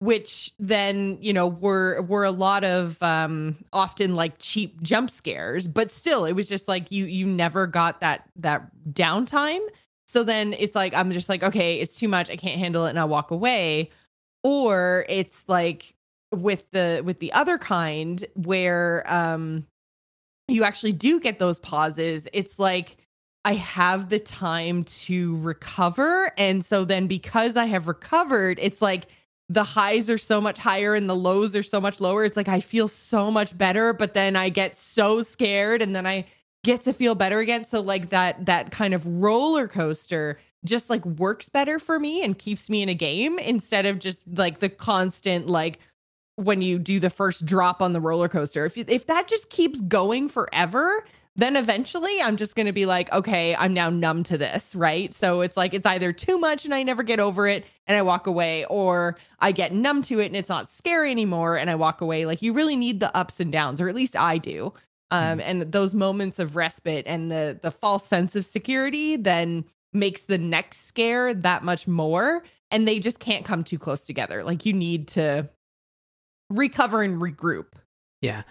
which 0.00 0.52
then 0.58 1.18
you 1.20 1.32
know 1.32 1.46
were 1.46 2.02
were 2.02 2.24
a 2.24 2.30
lot 2.30 2.64
of 2.64 3.00
um 3.02 3.54
often 3.72 4.14
like 4.16 4.34
cheap 4.38 4.82
jump 4.82 5.10
scares. 5.10 5.66
But 5.66 5.92
still 5.92 6.24
it 6.24 6.32
was 6.32 6.48
just 6.48 6.68
like 6.68 6.90
you 6.90 7.04
you 7.04 7.26
never 7.26 7.66
got 7.66 8.00
that 8.00 8.28
that 8.36 8.70
downtime. 8.90 9.60
So 10.08 10.24
then 10.24 10.54
it's 10.58 10.74
like 10.74 10.92
i'm 10.94 11.12
just 11.12 11.28
like 11.28 11.42
okay 11.42 11.78
it's 11.78 11.96
too 11.96 12.08
much. 12.08 12.30
I 12.30 12.36
can't 12.36 12.58
handle 12.58 12.86
it. 12.86 12.90
And 12.90 12.98
i 12.98 13.04
walk 13.04 13.30
away. 13.30 13.90
Or 14.42 15.04
it's 15.08 15.44
like 15.46 15.94
with 16.32 16.64
the 16.70 17.02
with 17.04 17.18
the 17.18 17.32
other 17.32 17.58
kind 17.58 18.24
where 18.34 19.04
um 19.06 19.66
you 20.50 20.64
actually 20.64 20.92
do 20.92 21.20
get 21.20 21.38
those 21.38 21.58
pauses 21.60 22.28
it's 22.32 22.58
like 22.58 22.96
i 23.44 23.54
have 23.54 24.08
the 24.08 24.18
time 24.18 24.84
to 24.84 25.38
recover 25.38 26.32
and 26.36 26.64
so 26.64 26.84
then 26.84 27.06
because 27.06 27.56
i 27.56 27.64
have 27.64 27.88
recovered 27.88 28.58
it's 28.60 28.82
like 28.82 29.06
the 29.48 29.64
highs 29.64 30.08
are 30.08 30.18
so 30.18 30.40
much 30.40 30.58
higher 30.58 30.94
and 30.94 31.10
the 31.10 31.16
lows 31.16 31.56
are 31.56 31.62
so 31.62 31.80
much 31.80 32.00
lower 32.00 32.24
it's 32.24 32.36
like 32.36 32.48
i 32.48 32.60
feel 32.60 32.88
so 32.88 33.30
much 33.30 33.56
better 33.56 33.92
but 33.92 34.14
then 34.14 34.36
i 34.36 34.48
get 34.48 34.78
so 34.78 35.22
scared 35.22 35.82
and 35.82 35.94
then 35.94 36.06
i 36.06 36.24
get 36.62 36.82
to 36.82 36.92
feel 36.92 37.14
better 37.14 37.40
again. 37.40 37.64
So 37.64 37.80
like 37.80 38.10
that 38.10 38.46
that 38.46 38.70
kind 38.70 38.94
of 38.94 39.06
roller 39.06 39.68
coaster 39.68 40.38
just 40.64 40.90
like 40.90 41.04
works 41.06 41.48
better 41.48 41.78
for 41.78 41.98
me 41.98 42.22
and 42.22 42.38
keeps 42.38 42.68
me 42.68 42.82
in 42.82 42.88
a 42.88 42.94
game 42.94 43.38
instead 43.38 43.86
of 43.86 43.98
just 43.98 44.24
like 44.34 44.58
the 44.58 44.68
constant 44.68 45.46
like 45.46 45.78
when 46.40 46.62
you 46.62 46.78
do 46.78 46.98
the 46.98 47.10
first 47.10 47.44
drop 47.44 47.82
on 47.82 47.92
the 47.92 48.00
roller 48.00 48.28
coaster. 48.28 48.64
If 48.64 48.76
if 48.76 49.06
that 49.06 49.28
just 49.28 49.50
keeps 49.50 49.80
going 49.82 50.28
forever, 50.28 51.04
then 51.36 51.56
eventually 51.56 52.20
I'm 52.20 52.36
just 52.36 52.56
going 52.56 52.66
to 52.66 52.72
be 52.72 52.86
like, 52.86 53.12
okay, 53.12 53.54
I'm 53.54 53.72
now 53.72 53.90
numb 53.90 54.22
to 54.24 54.38
this, 54.38 54.74
right? 54.74 55.12
So 55.14 55.42
it's 55.42 55.56
like 55.56 55.74
it's 55.74 55.86
either 55.86 56.12
too 56.12 56.38
much 56.38 56.64
and 56.64 56.74
I 56.74 56.82
never 56.82 57.02
get 57.02 57.20
over 57.20 57.46
it 57.46 57.64
and 57.86 57.96
I 57.96 58.02
walk 58.02 58.26
away 58.26 58.64
or 58.66 59.16
I 59.38 59.52
get 59.52 59.72
numb 59.72 60.02
to 60.02 60.20
it 60.20 60.26
and 60.26 60.36
it's 60.36 60.48
not 60.48 60.72
scary 60.72 61.10
anymore 61.10 61.56
and 61.56 61.70
I 61.70 61.74
walk 61.76 62.00
away. 62.00 62.26
Like 62.26 62.42
you 62.42 62.52
really 62.52 62.76
need 62.76 63.00
the 63.00 63.14
ups 63.16 63.38
and 63.38 63.52
downs 63.52 63.80
or 63.80 63.88
at 63.88 63.94
least 63.94 64.16
I 64.16 64.38
do. 64.38 64.72
Um 65.12 65.40
and 65.40 65.72
those 65.72 65.94
moments 65.94 66.38
of 66.38 66.56
respite 66.56 67.04
and 67.06 67.30
the 67.30 67.58
the 67.62 67.70
false 67.70 68.06
sense 68.06 68.36
of 68.36 68.46
security 68.46 69.16
then 69.16 69.64
makes 69.92 70.22
the 70.22 70.38
next 70.38 70.86
scare 70.86 71.34
that 71.34 71.64
much 71.64 71.88
more 71.88 72.44
and 72.70 72.86
they 72.86 73.00
just 73.00 73.18
can't 73.18 73.44
come 73.44 73.64
too 73.64 73.78
close 73.78 74.06
together. 74.06 74.44
Like 74.44 74.64
you 74.64 74.72
need 74.72 75.08
to 75.08 75.48
recover 76.50 77.02
and 77.02 77.20
regroup. 77.20 77.66
Yeah. 78.20 78.42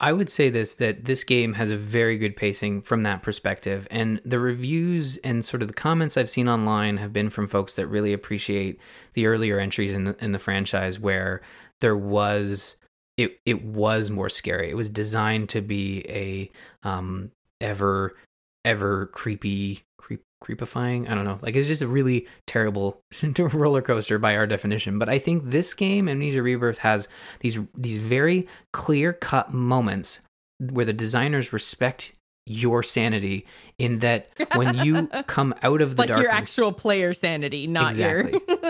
I- 0.00 0.12
would 0.12 0.30
say 0.30 0.48
this 0.48 0.76
that 0.76 1.04
this 1.04 1.22
game 1.22 1.52
has 1.52 1.70
a 1.70 1.76
very 1.76 2.16
good 2.16 2.34
pacing 2.34 2.80
from 2.82 3.02
that 3.02 3.22
perspective. 3.22 3.86
And 3.90 4.20
the 4.24 4.38
reviews 4.40 5.18
and 5.18 5.44
sort 5.44 5.60
of 5.60 5.68
the 5.68 5.74
comments 5.74 6.16
I've 6.16 6.30
seen 6.30 6.48
online 6.48 6.96
have 6.96 7.12
been 7.12 7.28
from 7.28 7.46
folks 7.46 7.74
that 7.74 7.86
really 7.86 8.14
appreciate 8.14 8.80
the 9.12 9.26
earlier 9.26 9.58
entries 9.58 9.92
in 9.92 10.04
the, 10.04 10.16
in 10.24 10.32
the 10.32 10.38
franchise 10.38 10.98
where 10.98 11.42
there 11.82 11.96
was 11.96 12.76
it 13.18 13.38
it 13.44 13.62
was 13.62 14.10
more 14.10 14.30
scary. 14.30 14.70
It 14.70 14.76
was 14.76 14.88
designed 14.88 15.50
to 15.50 15.60
be 15.60 16.06
a 16.08 16.50
um 16.88 17.30
ever 17.60 18.16
ever 18.64 19.06
creepy 19.06 19.82
creep 19.98 20.22
creepifying. 20.42 21.08
I 21.08 21.14
don't 21.14 21.24
know. 21.24 21.38
Like 21.42 21.56
it's 21.56 21.68
just 21.68 21.82
a 21.82 21.88
really 21.88 22.26
terrible 22.46 23.02
roller 23.38 23.82
coaster 23.82 24.18
by 24.18 24.36
our 24.36 24.46
definition. 24.46 24.98
But 24.98 25.08
I 25.08 25.18
think 25.18 25.44
this 25.44 25.74
game, 25.74 26.08
Amnesia 26.08 26.42
Rebirth, 26.42 26.78
has 26.78 27.08
these 27.40 27.58
these 27.76 27.98
very 27.98 28.48
clear 28.72 29.12
cut 29.12 29.52
moments 29.52 30.20
where 30.58 30.84
the 30.84 30.92
designers 30.92 31.52
respect 31.52 32.12
your 32.50 32.82
sanity 32.82 33.46
in 33.78 34.00
that 34.00 34.28
when 34.56 34.74
you 34.84 35.06
come 35.28 35.54
out 35.62 35.80
of 35.80 35.94
the 35.94 36.02
like 36.02 36.08
darkness 36.08 36.24
your 36.24 36.32
actual 36.32 36.72
player 36.72 37.14
sanity, 37.14 37.68
not 37.68 37.94
your 37.94 38.28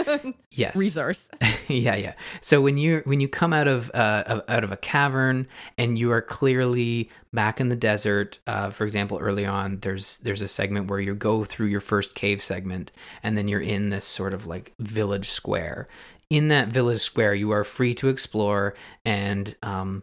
yes. 0.51 0.77
resource. 0.77 1.31
yeah 1.69 1.97
yeah. 1.97 2.13
So 2.43 2.61
when 2.61 2.77
you 2.77 3.01
when 3.07 3.21
you 3.21 3.29
come 3.29 3.55
out 3.55 3.69
of 3.69 3.91
uh 3.95 4.43
out 4.49 4.65
of 4.65 4.71
a 4.71 4.77
cavern 4.77 5.49
and 5.79 5.99
you 5.99 6.13
are 6.13 6.21
clearly 6.21 7.09
back 7.33 7.59
in 7.59 7.71
the 7.71 7.77
desert 7.77 8.39
uh 8.47 8.69
for 8.69 8.85
example 8.85 9.19
early 9.19 9.47
on 9.47 9.79
there's 9.81 10.19
there's 10.19 10.43
a 10.43 10.49
segment 10.49 10.91
where 10.91 11.01
you 11.01 11.15
go 11.15 11.45
through 11.45 11.69
your 11.69 11.81
first 11.81 12.15
cave 12.15 12.43
segment 12.43 12.93
and 13.23 13.39
then 13.39 13.49
you're 13.49 13.61
in 13.61 13.89
this 13.89 14.05
sort 14.05 14.35
of 14.35 14.47
like 14.47 14.75
village 14.79 15.31
square. 15.31 15.89
In 16.29 16.49
that 16.49 16.69
village 16.69 17.01
square 17.01 17.35
you 17.35 17.51
are 17.51 17.65
free 17.65 17.95
to 17.95 18.09
explore 18.09 18.75
and 19.07 19.57
um 19.63 20.03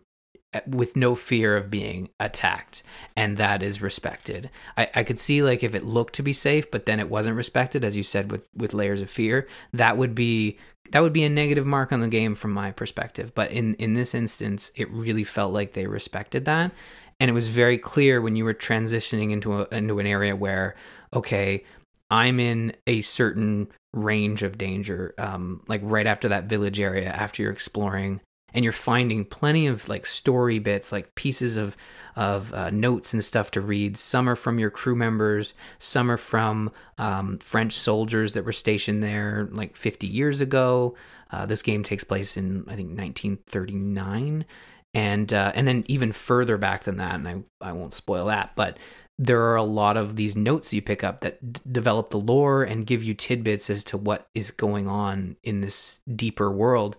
with 0.65 0.95
no 0.95 1.13
fear 1.13 1.57
of 1.57 1.69
being 1.69 2.09
attacked 2.19 2.83
and 3.15 3.37
that 3.37 3.61
is 3.61 3.81
respected. 3.81 4.49
I, 4.77 4.89
I 4.95 5.03
could 5.03 5.19
see 5.19 5.43
like 5.43 5.63
if 5.63 5.75
it 5.75 5.85
looked 5.85 6.15
to 6.15 6.23
be 6.23 6.33
safe 6.33 6.71
but 6.71 6.85
then 6.85 6.99
it 6.99 7.09
wasn't 7.09 7.35
respected 7.35 7.83
as 7.83 7.97
you 7.97 8.03
said 8.03 8.31
with 8.31 8.47
with 8.55 8.73
layers 8.73 9.01
of 9.01 9.09
fear 9.09 9.47
that 9.73 9.97
would 9.97 10.15
be 10.15 10.57
that 10.91 11.01
would 11.01 11.13
be 11.13 11.25
a 11.25 11.29
negative 11.29 11.65
mark 11.65 11.91
on 11.91 11.99
the 11.99 12.07
game 12.07 12.33
from 12.33 12.51
my 12.51 12.71
perspective. 12.71 13.33
But 13.35 13.51
in 13.51 13.73
in 13.75 13.93
this 13.93 14.15
instance 14.15 14.71
it 14.75 14.89
really 14.91 15.23
felt 15.23 15.53
like 15.53 15.73
they 15.73 15.87
respected 15.87 16.45
that. 16.45 16.71
And 17.19 17.29
it 17.29 17.33
was 17.33 17.49
very 17.49 17.77
clear 17.77 18.21
when 18.21 18.35
you 18.35 18.45
were 18.45 18.53
transitioning 18.53 19.31
into 19.31 19.61
a, 19.61 19.67
into 19.71 19.99
an 19.99 20.07
area 20.07 20.35
where 20.35 20.75
okay 21.13 21.63
i'm 22.09 22.39
in 22.39 22.73
a 22.85 23.01
certain 23.01 23.67
range 23.93 24.43
of 24.43 24.57
danger 24.57 25.13
um 25.17 25.63
like 25.67 25.81
right 25.83 26.05
after 26.05 26.27
that 26.27 26.45
village 26.45 26.79
area 26.79 27.09
after 27.09 27.41
you're 27.41 27.51
exploring 27.51 28.21
and 28.53 28.63
you're 28.63 28.71
finding 28.71 29.25
plenty 29.25 29.67
of 29.67 29.87
like 29.89 30.05
story 30.05 30.59
bits 30.59 30.91
like 30.91 31.15
pieces 31.15 31.57
of 31.57 31.77
of 32.15 32.51
uh, 32.53 32.71
notes 32.71 33.13
and 33.13 33.23
stuff 33.23 33.51
to 33.51 33.61
read. 33.61 33.95
Some 33.95 34.27
are 34.27 34.35
from 34.35 34.57
your 34.57 34.71
crew 34.71 34.95
members. 34.95 35.53
Some 35.77 36.09
are 36.09 36.17
from 36.17 36.71
um, 36.97 37.37
french 37.37 37.73
soldiers 37.73 38.33
that 38.33 38.43
were 38.43 38.51
stationed 38.51 39.03
there 39.03 39.47
like 39.51 39.75
50 39.75 40.07
years 40.07 40.41
ago. 40.41 40.95
Uh, 41.29 41.45
this 41.45 41.61
game 41.61 41.83
takes 41.83 42.05
place 42.05 42.37
in 42.37 42.61
i 42.67 42.75
think 42.75 42.89
1939 42.97 44.45
and 44.93 45.33
uh, 45.33 45.51
and 45.53 45.67
then 45.67 45.83
even 45.87 46.13
further 46.13 46.57
back 46.57 46.85
than 46.85 46.97
that 46.97 47.15
and 47.15 47.27
i, 47.27 47.69
I 47.69 47.73
won't 47.73 47.93
spoil 47.93 48.27
that 48.27 48.51
but 48.55 48.77
there 49.19 49.41
are 49.41 49.55
a 49.55 49.63
lot 49.63 49.97
of 49.97 50.15
these 50.15 50.35
notes 50.35 50.71
you 50.71 50.81
pick 50.81 51.03
up 51.03 51.21
that 51.21 51.53
d- 51.53 51.61
develop 51.69 52.11
the 52.11 52.19
lore 52.19 52.63
and 52.63 52.85
give 52.85 53.03
you 53.03 53.13
tidbits 53.13 53.69
as 53.69 53.83
to 53.85 53.97
what 53.97 54.27
is 54.33 54.51
going 54.51 54.87
on 54.87 55.35
in 55.43 55.61
this 55.61 55.99
deeper 56.15 56.49
world 56.49 56.95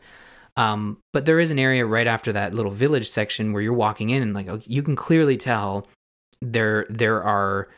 um, 0.58 0.98
but 1.12 1.24
there 1.24 1.38
is 1.38 1.52
an 1.52 1.58
area 1.58 1.86
right 1.86 2.08
after 2.08 2.32
that 2.32 2.52
little 2.52 2.72
village 2.72 3.08
section 3.08 3.52
where 3.52 3.62
you're 3.62 3.72
walking 3.72 4.10
in 4.10 4.22
and 4.22 4.34
like 4.34 4.48
you 4.66 4.82
can 4.82 4.96
clearly 4.96 5.36
tell 5.36 5.86
there 6.42 6.84
there 6.90 7.22
are 7.22 7.68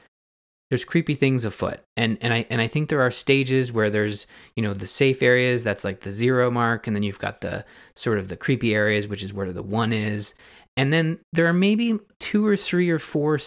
there's 0.71 0.85
creepy 0.85 1.15
things 1.15 1.45
afoot. 1.45 1.81
And 1.97 2.17
and 2.23 2.33
I 2.33 2.47
and 2.49 2.61
I 2.61 2.69
think 2.69 2.89
there 2.89 3.03
are 3.03 3.11
stages 3.11 3.71
where 3.71 3.91
there's 3.91 4.27
you 4.57 4.63
know 4.63 4.73
the 4.73 4.87
safe 4.87 5.23
areas 5.23 5.63
that's 5.63 5.85
like 5.85 6.01
the 6.01 6.13
zero 6.13 6.51
mark 6.51 6.87
and 6.87 6.97
then 6.97 7.03
you've 7.03 7.19
got 7.19 7.43
the 7.43 7.67
sort 7.95 8.19
of 8.19 8.29
the 8.29 8.37
creepy 8.37 8.75
areas 8.75 9.07
which 9.07 9.23
is 9.23 9.35
where 9.35 9.53
the 9.53 9.63
one 9.63 9.93
is 9.93 10.33
and 10.81 10.95
then 10.95 11.19
there 11.35 11.47
are 11.47 11.53
maybe 11.53 11.99
two 12.21 12.47
or 12.47 12.57
three 12.57 12.89
or 12.89 12.99
four 12.99 13.39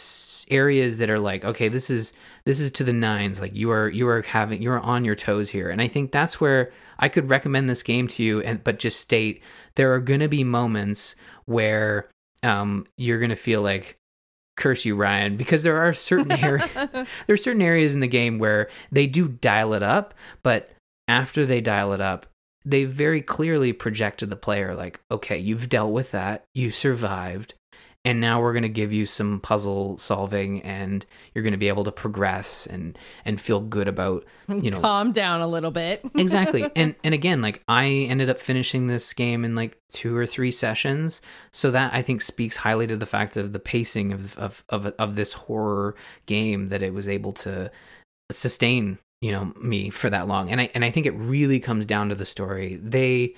areas 0.52 0.98
that 0.98 1.10
are 1.10 1.18
like 1.18 1.44
okay 1.44 1.68
this 1.68 1.90
is 1.90 2.14
this 2.46 2.60
is 2.60 2.72
to 2.74 2.84
the 2.84 2.94
nines. 2.94 3.42
Like 3.42 3.56
you 3.56 3.72
are 3.72 3.90
you 3.90 4.08
are 4.08 4.22
having 4.22 4.62
you're 4.62 4.80
on 4.80 5.04
your 5.04 5.16
toes 5.16 5.50
here. 5.50 5.72
And 5.72 5.82
i 5.82 5.88
think 5.88 6.12
that's 6.12 6.40
where 6.40 6.72
i 7.00 7.10
could 7.10 7.32
recommend 7.32 7.68
this 7.68 7.82
game 7.82 8.08
to 8.10 8.24
you 8.24 8.42
and 8.42 8.64
but 8.64 8.78
just 8.78 9.00
state 9.00 9.42
there 9.74 9.94
are 9.96 10.00
going 10.00 10.20
to 10.20 10.28
be 10.28 10.44
moments 10.44 11.16
where 11.46 12.08
um 12.44 12.86
you're 12.98 13.20
going 13.20 13.32
to 13.32 13.36
feel 13.36 13.64
like 13.64 13.98
curse 14.56 14.86
you 14.86 14.96
ryan 14.96 15.36
because 15.36 15.64
there 15.64 15.78
are 15.78 15.96
certain 15.96 16.32
areas 16.46 16.70
there 16.76 17.08
are 17.30 17.38
certain 17.38 17.64
areas 17.64 17.96
in 17.96 18.02
the 18.02 18.08
game 18.08 18.38
where 18.38 18.70
they 18.92 19.08
do 19.08 19.28
dial 19.28 19.74
it 19.74 19.82
up 19.82 20.14
but 20.44 20.70
after 21.08 21.46
they 21.46 21.62
dial 21.62 21.94
it 21.94 22.02
up, 22.02 22.26
they 22.66 22.86
very 22.86 23.22
clearly 23.22 23.74
project 23.74 24.20
to 24.20 24.26
the 24.26 24.36
player 24.36 24.76
like, 24.76 25.00
okay, 25.12 25.38
you've 25.38 25.70
dealt 25.70 25.92
with 25.92 26.12
that, 26.12 26.46
you 26.54 26.72
survived, 26.72 27.56
and 28.06 28.20
now 28.20 28.42
we're 28.42 28.52
going 28.52 28.64
to 28.64 28.70
give 28.70 28.92
you 28.92 29.06
some 29.06 29.40
puzzle 29.40 29.98
solving 29.98 30.62
and 30.64 31.06
you're 31.34 31.44
going 31.44 31.54
to 31.54 31.58
be 31.58 31.70
able 31.70 31.86
to 31.86 31.92
progress 31.92 32.66
and 32.66 32.98
and 33.24 33.40
feel 33.40 33.62
good 33.62 33.88
about 33.88 34.26
you 34.48 34.70
know 34.70 34.80
calm 34.80 35.12
down 35.12 35.42
a 35.42 35.48
little 35.48 35.72
bit. 35.72 36.02
Exactly. 36.16 36.70
And 36.76 36.96
and 37.04 37.14
again 37.14 37.42
like 37.42 37.62
i 37.68 37.88
ended 37.88 38.30
up 38.30 38.40
finishing 38.40 38.88
this 38.88 39.14
game 39.14 39.44
in 39.44 39.56
like 39.56 39.78
two 39.90 40.16
or 40.16 40.26
three 40.26 40.52
sessions 40.52 41.22
so 41.52 41.72
that 41.72 41.94
i 41.94 42.02
think 42.02 42.22
speaks 42.22 42.58
highly 42.58 42.88
to 42.88 42.96
the 42.96 43.06
fact 43.06 43.36
of 43.36 43.52
the 43.52 43.60
pacing 43.60 44.14
of 44.14 44.38
of 44.38 44.64
of, 44.70 44.86
of 44.86 45.16
this 45.16 45.34
horror 45.34 45.96
game 46.26 46.70
that 46.70 46.82
it 46.82 46.94
was 46.94 47.10
able 47.10 47.34
to 47.34 47.70
sustain 48.32 49.00
you 49.24 49.32
know 49.32 49.54
me 49.62 49.90
for 49.90 50.10
that 50.10 50.28
long. 50.28 50.52
And 50.52 50.60
i 50.60 50.70
and 50.76 50.84
i 50.84 50.92
think 50.92 51.06
it 51.06 51.12
really 51.12 51.62
comes 51.62 51.86
down 51.86 52.10
to 52.10 52.16
the 52.16 52.26
story. 52.26 52.76
They 52.76 53.36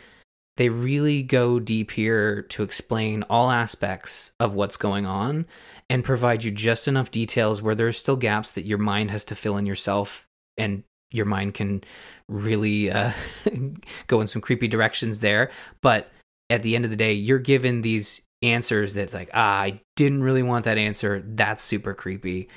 they 0.57 0.69
really 0.69 1.21
go 1.21 1.59
deep 1.59 1.91
here 1.91 2.41
to 2.43 2.63
explain 2.63 3.23
all 3.29 3.51
aspects 3.51 4.31
of 4.39 4.55
what's 4.55 4.77
going 4.77 5.05
on 5.05 5.45
and 5.89 6.03
provide 6.03 6.43
you 6.43 6.49
just 6.49 6.87
enough 6.87 7.11
details 7.11 7.61
where 7.61 7.75
there 7.75 7.87
are 7.87 7.93
still 7.93 8.15
gaps 8.15 8.53
that 8.53 8.65
your 8.65 8.79
mind 8.79 9.11
has 9.11 9.25
to 9.25 9.35
fill 9.35 9.57
in 9.57 9.67
yourself 9.67 10.27
and 10.57 10.83
your 11.11 11.25
mind 11.25 11.53
can 11.53 11.83
really 12.27 12.89
uh, 12.89 13.11
go 14.07 14.21
in 14.21 14.27
some 14.27 14.41
creepy 14.41 14.67
directions 14.67 15.19
there. 15.19 15.51
But 15.81 16.09
at 16.49 16.63
the 16.63 16.75
end 16.75 16.85
of 16.85 16.91
the 16.91 16.97
day 16.97 17.13
you're 17.13 17.37
given 17.37 17.81
these 17.81 18.21
answers 18.45 18.93
that 18.93 19.13
like 19.13 19.29
ah, 19.33 19.61
i 19.61 19.81
didn't 19.95 20.23
really 20.23 20.43
want 20.43 20.65
that 20.65 20.77
answer. 20.77 21.23
That's 21.25 21.61
super 21.61 21.93
creepy. 21.93 22.49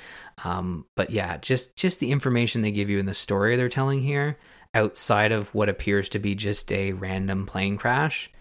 Um, 0.43 0.85
but 0.95 1.09
yeah 1.09 1.37
just 1.37 1.75
just 1.75 1.99
the 1.99 2.11
information 2.11 2.61
they 2.61 2.71
give 2.71 2.89
you 2.89 2.99
in 2.99 3.05
the 3.05 3.13
story 3.13 3.55
they're 3.57 3.67
telling 3.69 4.01
here 4.01 4.37
outside 4.73 5.31
of 5.31 5.53
what 5.53 5.67
appears 5.67 6.07
to 6.09 6.19
be 6.19 6.35
just 6.35 6.71
a 6.71 6.93
random 6.93 7.45
plane 7.45 7.75
crash 7.75 8.31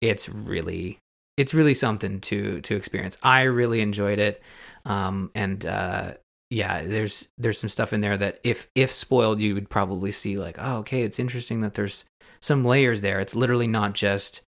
it's 0.00 0.28
really 0.28 0.98
it's 1.36 1.52
really 1.52 1.74
something 1.74 2.20
to 2.20 2.60
to 2.62 2.76
experience. 2.76 3.18
I 3.22 3.42
really 3.42 3.80
enjoyed 3.80 4.18
it. 4.18 4.42
Um 4.84 5.30
and 5.34 5.64
uh 5.66 6.14
yeah 6.50 6.84
there's 6.84 7.28
there's 7.38 7.58
some 7.58 7.70
stuff 7.70 7.92
in 7.92 8.00
there 8.00 8.16
that 8.16 8.40
if 8.44 8.68
if 8.74 8.92
spoiled 8.92 9.40
you 9.40 9.54
would 9.54 9.68
probably 9.68 10.12
see 10.12 10.38
like 10.38 10.56
oh 10.60 10.78
okay 10.78 11.02
it's 11.02 11.18
interesting 11.18 11.62
that 11.62 11.74
there's 11.74 12.04
some 12.40 12.64
layers 12.64 13.00
there. 13.00 13.20
It's 13.20 13.34
literally 13.34 13.66
not 13.66 13.94
just 13.94 14.42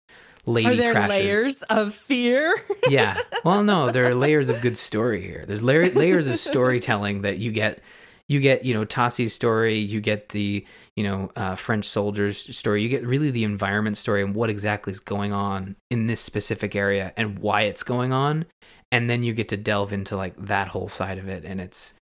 lady 0.47 0.69
are 0.69 0.75
there 0.77 0.93
crashes. 0.93 1.11
layers 1.11 1.63
of 1.65 1.95
fear? 1.95 2.55
Yeah. 2.89 3.17
Well 3.45 3.65
no 3.65 3.91
there 3.91 4.05
are 4.11 4.15
layers 4.15 4.49
of 4.51 4.61
good 4.61 4.77
story 4.77 5.23
here. 5.23 5.45
There's 5.47 5.63
la- 5.63 5.73
layers 5.73 6.27
of 6.27 6.39
storytelling 6.39 7.23
that 7.23 7.39
you 7.39 7.51
get 7.51 7.81
you 8.29 8.41
get 8.41 8.65
you 8.65 8.75
know 8.75 8.85
Tasi's 8.85 9.33
story, 9.35 9.77
you 9.77 10.01
get 10.01 10.31
the 10.31 10.65
you 10.97 11.05
know 11.05 11.31
uh, 11.37 11.55
French 11.55 11.87
soldiers 11.87 12.57
story, 12.57 12.83
you 12.83 12.89
get 12.89 13.07
really 13.07 13.31
the 13.31 13.45
environment 13.45 13.97
story 13.97 14.23
and 14.23 14.35
what 14.35 14.51
exactly 14.51 14.91
is 14.91 15.01
going 15.01 15.33
on 15.33 15.77
in 15.91 16.07
this 16.07 16.21
specific 16.21 16.77
area 16.77 17.13
and 17.17 17.39
why 17.39 17.63
it's 17.63 17.83
going 17.83 18.13
on, 18.13 18.45
and 18.93 19.09
then 19.11 19.23
you 19.23 19.33
get 19.33 19.49
to 19.49 19.57
delve 19.57 19.93
into 19.93 20.17
like 20.17 20.35
that 20.37 20.69
whole 20.69 20.89
side 20.89 21.19
of 21.19 21.29
it, 21.29 21.45
and 21.45 21.61
it's 21.61 21.95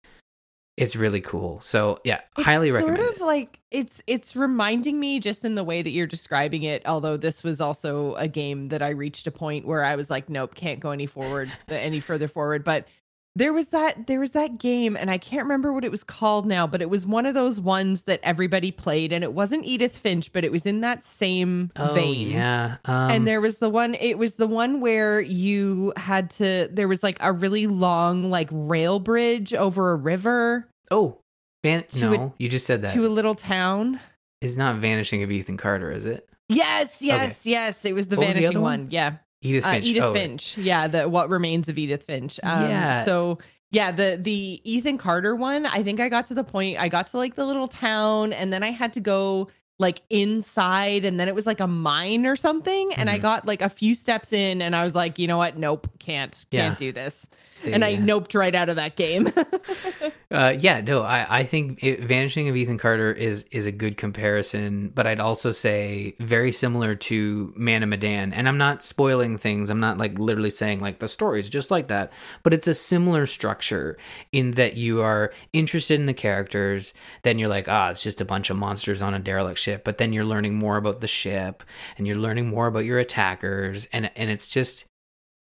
it's 0.78 0.96
really 0.96 1.22
cool. 1.22 1.60
So 1.62 2.00
yeah, 2.04 2.22
it's 2.38 2.46
highly 2.46 2.72
recommend. 2.72 3.02
Sort 3.02 3.16
of 3.16 3.22
like 3.22 3.60
it's 3.72 4.02
it's 4.08 4.36
reminding 4.36 5.00
me 5.00 5.20
just 5.20 5.44
in 5.44 5.56
the 5.56 5.64
way 5.64 5.82
that 5.82 5.92
you're 5.92 6.08
describing 6.08 6.64
it. 6.64 6.82
Although 6.86 7.18
this 7.18 7.44
was 7.44 7.60
also 7.60 8.16
a 8.16 8.28
game 8.28 8.70
that 8.70 8.82
I 8.82 8.90
reached 8.90 9.28
a 9.28 9.32
point 9.32 9.66
where 9.66 9.84
I 9.84 9.96
was 9.96 10.10
like, 10.10 10.30
nope, 10.30 10.56
can't 10.56 10.80
go 10.80 10.92
any 10.92 11.06
forward, 11.06 11.52
uh, 11.70 11.76
any 11.76 12.00
further 12.00 12.28
forward. 12.28 12.64
But 12.64 12.88
there 13.36 13.54
was 13.54 13.70
that 13.70 14.08
there 14.08 14.20
was 14.20 14.32
that 14.32 14.58
game 14.58 14.98
and 14.98 15.10
I 15.10 15.18
can't 15.18 15.44
remember 15.44 15.72
what 15.72 15.86
it 15.86 15.92
was 15.92 16.04
called 16.04 16.46
now, 16.46 16.68
but 16.68 16.82
it 16.82 16.90
was 16.90 17.06
one 17.06 17.26
of 17.26 17.34
those 17.34 17.60
ones 17.60 18.02
that 18.02 18.20
everybody 18.24 18.72
played 18.72 19.14
and 19.14 19.24
it 19.24 19.34
wasn't 19.34 19.66
Edith 19.66 19.96
Finch, 19.96 20.34
but 20.34 20.44
it 20.44 20.52
was 20.52 20.66
in 20.66 20.82
that 20.82 21.06
same 21.06 21.70
oh, 21.78 21.94
vein. 21.94 22.30
Yeah. 22.30 22.78
Um, 22.86 23.12
and 23.12 23.28
there 23.28 23.40
was 23.40 23.60
the 23.60 23.70
one 23.70 23.96
it 23.96 24.18
was 24.18 24.36
the 24.36 24.48
one 24.48 24.82
where 24.82 25.22
you 25.22 25.94
had 25.96 26.30
to 26.32 26.68
there 26.72 26.90
was 26.90 27.04
like 27.04 27.18
a 27.22 27.32
really 27.32 27.68
long 27.68 28.30
like 28.30 28.50
rail 28.52 29.00
bridge 29.00 29.54
over 29.54 29.92
a 29.92 29.96
river. 29.96 30.68
Oh. 30.90 31.18
Van- 31.64 31.86
no, 31.96 32.14
a, 32.14 32.34
you 32.38 32.50
just 32.50 32.66
said 32.66 32.82
that. 32.82 32.94
To 32.94 33.06
a 33.06 33.08
little 33.08 33.36
town. 33.36 34.00
Is 34.42 34.58
not 34.58 34.78
Vanishing 34.78 35.22
of 35.22 35.32
Ethan 35.32 35.58
Carter, 35.58 35.92
is 35.92 36.06
it? 36.06 36.28
Yes, 36.50 37.02
yes, 37.02 37.42
okay. 37.42 37.52
yes. 37.52 37.86
It 37.86 37.94
was 37.94 38.08
the 38.08 38.18
what 38.18 38.28
vanishing 38.28 38.48
was 38.48 38.54
the 38.56 38.62
one? 38.62 38.82
one. 38.82 38.92
Yeah. 38.92 39.18
Edith 39.42 39.66
Finch. 39.66 39.86
Uh, 39.86 39.90
Edith 39.90 40.04
oh, 40.04 40.14
Finch. 40.14 40.58
Yeah, 40.58 40.88
the 40.88 41.10
what 41.10 41.30
remains 41.30 41.68
of 41.70 41.78
Edith 41.78 42.04
Finch. 42.04 42.40
Um, 42.44 42.70
Yeah. 42.70 43.06
So 43.06 43.40
yeah, 43.72 43.92
the 43.92 44.20
the 44.22 44.62
Ethan 44.64 44.98
Carter 44.98 45.36
one. 45.36 45.66
I 45.66 45.82
think 45.84 46.00
I 46.00 46.10
got 46.10 46.26
to 46.26 46.34
the 46.34 46.44
point. 46.44 46.78
I 46.78 46.90
got 46.90 47.08
to 47.08 47.18
like 47.18 47.36
the 47.36 47.46
little 47.46 47.68
town, 47.68 48.34
and 48.34 48.52
then 48.52 48.64
I 48.64 48.72
had 48.72 48.94
to 48.94 49.00
go 49.00 49.50
like 49.80 50.02
inside, 50.10 51.06
and 51.06 51.20
then 51.20 51.28
it 51.28 51.34
was 51.34 51.46
like 51.48 51.60
a 51.60 51.68
mine 51.68 52.26
or 52.26 52.36
something. 52.36 52.94
And 52.96 53.10
I 53.10 53.18
Mhm. 53.18 53.22
got 53.24 53.48
like 53.48 53.62
a 53.62 53.70
few 53.70 53.96
steps 53.96 54.32
in, 54.34 54.62
and 54.62 54.76
I 54.76 54.84
was 54.84 54.94
like, 54.94 55.18
you 55.18 55.28
know 55.28 55.38
what? 55.38 55.58
Nope, 55.58 55.90
can't 56.00 56.46
Yeah. 56.52 56.68
can't 56.68 56.78
do 56.78 56.92
this. 56.92 57.28
And 57.64 57.84
I 57.84 57.94
uh, 57.94 57.98
noped 57.98 58.36
right 58.36 58.54
out 58.54 58.70
of 58.70 58.76
that 58.76 58.96
game. 58.96 59.30
Uh, 60.32 60.56
yeah, 60.58 60.80
no, 60.80 61.02
I, 61.02 61.40
I 61.40 61.44
think 61.44 61.84
it, 61.84 62.06
Vanishing 62.06 62.48
of 62.48 62.56
Ethan 62.56 62.78
Carter 62.78 63.12
is 63.12 63.44
is 63.52 63.66
a 63.66 63.72
good 63.72 63.98
comparison, 63.98 64.90
but 64.96 65.06
I'd 65.06 65.20
also 65.20 65.52
say 65.52 66.16
very 66.22 66.54
similar 66.54 66.96
to 66.96 67.54
Man 67.58 67.84
of 67.84 67.90
Medan. 67.90 68.32
And 68.32 68.48
I'm 68.48 68.58
not 68.58 68.82
spoiling 68.82 69.38
things. 69.38 69.70
I'm 69.70 69.82
not 69.82 69.98
like 69.98 70.18
literally 70.18 70.50
saying 70.50 70.80
like 70.80 71.00
the 71.00 71.10
story's 71.10 71.50
just 71.50 71.70
like 71.70 71.90
that, 71.90 72.14
but 72.44 72.54
it's 72.54 72.68
a 72.68 72.74
similar 72.74 73.26
structure 73.26 73.98
in 74.32 74.52
that 74.52 74.78
you 74.78 75.02
are 75.02 75.34
interested 75.52 76.00
in 76.00 76.06
the 76.06 76.14
characters. 76.14 76.94
Then 77.24 77.38
you're 77.38 77.50
like, 77.50 77.68
ah, 77.68 77.90
it's 77.90 78.04
just 78.04 78.22
a 78.22 78.26
bunch 78.26 78.50
of 78.50 78.56
monsters 78.56 79.02
on 79.02 79.14
a 79.14 79.20
derelict 79.20 79.60
ship. 79.60 79.84
But 79.84 79.98
then 79.98 80.14
you're 80.14 80.24
learning 80.24 80.56
more 80.56 80.78
about 80.78 81.02
the 81.02 81.08
ship, 81.08 81.62
and 81.98 82.08
you're 82.08 82.16
learning 82.16 82.48
more 82.48 82.68
about 82.68 82.86
your 82.86 83.00
attackers, 83.00 83.86
and 83.92 84.10
and 84.16 84.30
it's 84.30 84.48
just 84.48 84.86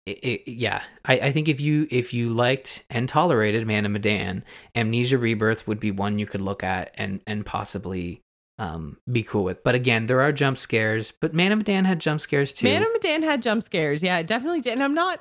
it, 0.07 0.19
it, 0.25 0.51
yeah, 0.51 0.83
I, 1.05 1.15
I 1.15 1.33
think 1.33 1.49
if 1.49 1.61
you 1.61 1.87
if 1.91 2.13
you 2.13 2.31
liked 2.31 2.85
and 2.91 3.09
tolerated 3.09 3.67
Man 3.67 3.87
of 3.87 3.93
Medan, 3.93 4.45
Amnesia 4.75 5.19
Rebirth 5.19 5.69
would 5.69 5.79
be 5.79 5.91
one 5.91 6.19
you 6.19 6.27
could 6.27 6.41
look 6.41 6.65
at 6.65 6.93
and 6.95 7.21
and 7.27 7.47
possibly 7.47 8.21
um 8.59 8.99
be 9.11 9.23
cool 9.23 9.45
with. 9.45 9.63
But 9.63 9.75
again, 9.75 10.07
there 10.07 10.21
are 10.21 10.33
jump 10.33 10.59
scares, 10.59 11.13
but 11.21 11.35
Man 11.35 11.53
of 11.53 11.59
Medan 11.59 11.85
had 11.85 12.01
jump 12.01 12.21
scares 12.21 12.53
too. 12.53 12.67
Man 12.67 12.83
of 12.83 12.93
Medan 12.93 13.23
had 13.23 13.43
jump 13.43 13.63
scares. 13.63 14.03
Yeah, 14.03 14.19
it 14.19 14.27
definitely 14.27 14.61
did. 14.61 14.73
And 14.73 14.83
I'm 14.83 14.95
not 14.95 15.21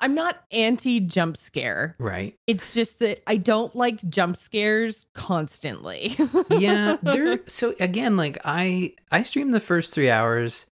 I'm 0.00 0.14
not 0.14 0.44
anti 0.50 1.00
jump 1.00 1.36
scare. 1.36 1.96
right? 1.98 2.36
It's 2.46 2.74
just 2.74 2.98
that 2.98 3.22
I 3.26 3.36
don't 3.36 3.74
like 3.74 4.06
jump 4.08 4.36
scares 4.36 5.06
constantly. 5.14 6.16
Yeah, 6.50 6.96
there. 7.02 7.40
So 7.46 7.74
again, 7.80 8.16
like 8.16 8.38
I 8.44 8.94
I 9.10 9.22
streamed 9.22 9.54
the 9.54 9.60
first 9.60 9.92
three 9.94 10.10
hours, 10.10 10.66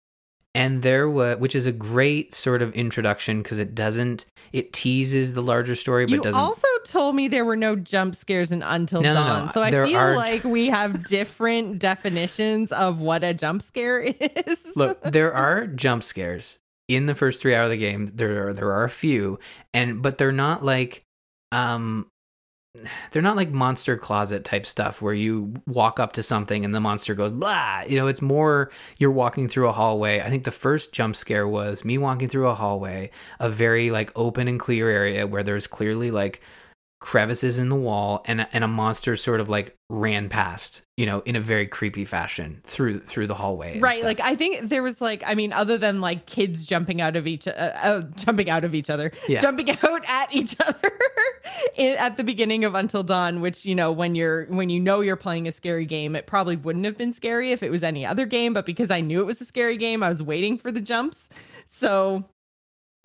and 0.55 0.81
there 0.81 1.09
was 1.09 1.37
which 1.37 1.55
is 1.55 1.65
a 1.67 1.71
great 1.71 2.33
sort 2.33 2.61
of 2.61 2.73
introduction 2.73 3.41
because 3.41 3.57
it 3.59 3.75
doesn't 3.75 4.25
it 4.51 4.73
teases 4.73 5.33
the 5.35 5.41
larger 5.41 5.75
story, 5.75 6.05
but 6.05 6.11
you 6.13 6.21
doesn't 6.21 6.41
also 6.41 6.67
told 6.85 7.15
me 7.15 7.27
there 7.27 7.45
were 7.45 7.55
no 7.55 7.75
jump 7.75 8.15
scares 8.15 8.51
in 8.51 8.63
Until 8.63 9.01
No, 9.01 9.13
no, 9.13 9.19
Dawn. 9.19 9.45
no. 9.45 9.51
So 9.51 9.61
I 9.61 9.69
There 9.69 9.85
feel 9.85 9.97
are- 9.97 10.15
like 10.15 10.43
we 10.43 10.67
have 10.67 11.07
different 11.07 11.77
definitions 11.79 12.71
of 12.71 12.99
what 12.99 13.23
a 13.23 13.33
jump 13.33 13.61
scare 13.61 13.99
is. 14.19 14.57
Look, 14.75 15.01
there 15.03 15.33
are 15.33 15.67
jump 15.67 16.01
scares 16.03 16.57
in 16.87 17.05
the 17.05 17.13
first 17.13 17.39
three 17.41 17.53
hours 17.53 17.65
of 17.65 17.71
the 17.71 17.77
game. 17.77 18.11
There 18.15 18.47
are 18.47 18.53
there 18.53 18.71
are 18.71 18.83
a 18.85 18.89
few, 18.89 19.37
and 19.73 20.01
but 20.01 20.17
they're 20.17 20.31
not 20.31 20.65
like 20.65 21.03
um 21.51 22.07
they're 23.11 23.21
not 23.21 23.35
like 23.35 23.51
monster 23.51 23.97
closet 23.97 24.43
type 24.43 24.65
stuff 24.65 25.01
where 25.01 25.13
you 25.13 25.53
walk 25.67 25.99
up 25.99 26.13
to 26.13 26.23
something 26.23 26.63
and 26.65 26.73
the 26.73 26.79
monster 26.79 27.15
goes 27.15 27.31
blah. 27.31 27.81
You 27.87 27.97
know, 27.97 28.07
it's 28.07 28.21
more 28.21 28.71
you're 28.97 29.11
walking 29.11 29.47
through 29.47 29.67
a 29.67 29.73
hallway. 29.73 30.21
I 30.21 30.29
think 30.29 30.43
the 30.43 30.51
first 30.51 30.91
jump 30.91 31.15
scare 31.15 31.47
was 31.47 31.83
me 31.83 31.97
walking 31.97 32.29
through 32.29 32.47
a 32.47 32.55
hallway, 32.55 33.11
a 33.39 33.49
very 33.49 33.91
like 33.91 34.11
open 34.15 34.47
and 34.47 34.59
clear 34.59 34.89
area 34.89 35.27
where 35.27 35.43
there's 35.43 35.67
clearly 35.67 36.11
like 36.11 36.41
crevices 37.01 37.59
in 37.59 37.69
the 37.69 37.75
wall 37.77 38.21
and 38.25 38.45
and 38.51 38.61
a 38.63 38.67
monster 38.67 39.15
sort 39.15 39.39
of 39.39 39.47
like 39.47 39.73
ran 39.89 40.27
past 40.27 40.81
you 40.97 41.05
know 41.05 41.21
in 41.21 41.33
a 41.37 41.39
very 41.39 41.65
creepy 41.65 42.03
fashion 42.03 42.59
through 42.65 42.99
through 42.99 43.25
the 43.25 43.33
hallway 43.35 43.79
Right, 43.79 43.95
stuff. 43.99 44.05
like 44.05 44.19
I 44.19 44.35
think 44.35 44.67
there 44.67 44.83
was 44.83 44.99
like 44.99 45.23
I 45.25 45.33
mean, 45.33 45.53
other 45.53 45.77
than 45.77 46.01
like 46.01 46.25
kids 46.25 46.65
jumping 46.65 46.99
out 46.99 47.15
of 47.15 47.25
each, 47.25 47.47
uh, 47.47 47.51
uh, 47.51 48.01
jumping 48.17 48.49
out 48.49 48.65
of 48.65 48.75
each 48.75 48.89
other, 48.89 49.11
Yeah. 49.29 49.39
jumping 49.41 49.69
out 49.83 50.03
at 50.09 50.35
each 50.35 50.57
other 50.59 50.91
in, 51.77 51.97
at 51.97 52.17
the 52.17 52.23
beginning 52.25 52.65
of 52.65 52.75
Until 52.75 53.03
Dawn. 53.03 53.39
Which 53.39 53.65
you 53.65 53.75
know, 53.75 53.93
when 53.93 54.13
you're 54.15 54.45
when 54.47 54.69
you 54.69 54.81
know 54.81 54.99
you're 54.99 55.15
playing 55.15 55.47
a 55.47 55.53
scary 55.53 55.85
game, 55.85 56.17
it 56.17 56.27
probably 56.27 56.57
wouldn't 56.57 56.83
have 56.83 56.97
been 56.97 57.13
scary 57.13 57.53
if 57.53 57.63
it 57.63 57.71
was 57.71 57.81
any 57.81 58.05
other 58.05 58.25
game. 58.25 58.53
But 58.53 58.65
because 58.65 58.91
I 58.91 58.99
knew 58.99 59.21
it 59.21 59.25
was 59.25 59.39
a 59.39 59.45
scary 59.45 59.77
game, 59.77 60.03
I 60.03 60.09
was 60.09 60.21
waiting 60.21 60.57
for 60.57 60.69
the 60.69 60.81
jumps. 60.81 61.29
So, 61.67 62.25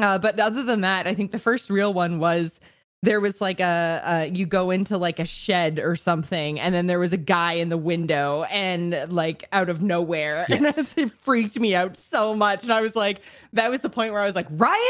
uh, 0.00 0.18
but 0.18 0.40
other 0.40 0.64
than 0.64 0.80
that, 0.80 1.07
I 1.07 1.14
think 1.14 1.30
the 1.30 1.38
first 1.38 1.70
real 1.70 1.94
one 1.94 2.18
was 2.18 2.59
there 3.05 3.21
was 3.21 3.40
like 3.40 3.61
a, 3.61 4.01
a 4.05 4.27
you 4.27 4.47
go 4.47 4.71
into 4.71 4.97
like 4.99 5.19
a 5.19 5.25
shed 5.27 5.79
or 5.79 5.95
something 5.97 6.59
and 6.59 6.75
then 6.75 6.87
there 6.87 6.99
was 6.99 7.12
a 7.12 7.17
guy 7.19 7.53
in 7.53 7.69
the 7.69 7.77
window 7.77 8.45
and 8.45 8.97
like 9.12 9.47
out 9.53 9.69
of 9.69 9.83
nowhere 9.83 10.47
and 10.51 10.62
Yes. 10.62 10.95
it 10.97 11.11
freaked 11.12 11.59
me 11.59 11.75
out 11.75 11.97
so 11.97 12.35
much 12.35 12.62
and 12.62 12.73
i 12.73 12.81
was 12.81 12.97
like 12.97 13.21
that 13.53 13.71
was 13.71 13.81
the 13.81 13.90
point 13.90 14.12
where 14.12 14.23
i 14.23 14.27
was 14.27 14.35
like 14.35 14.47
ryan 14.53 14.81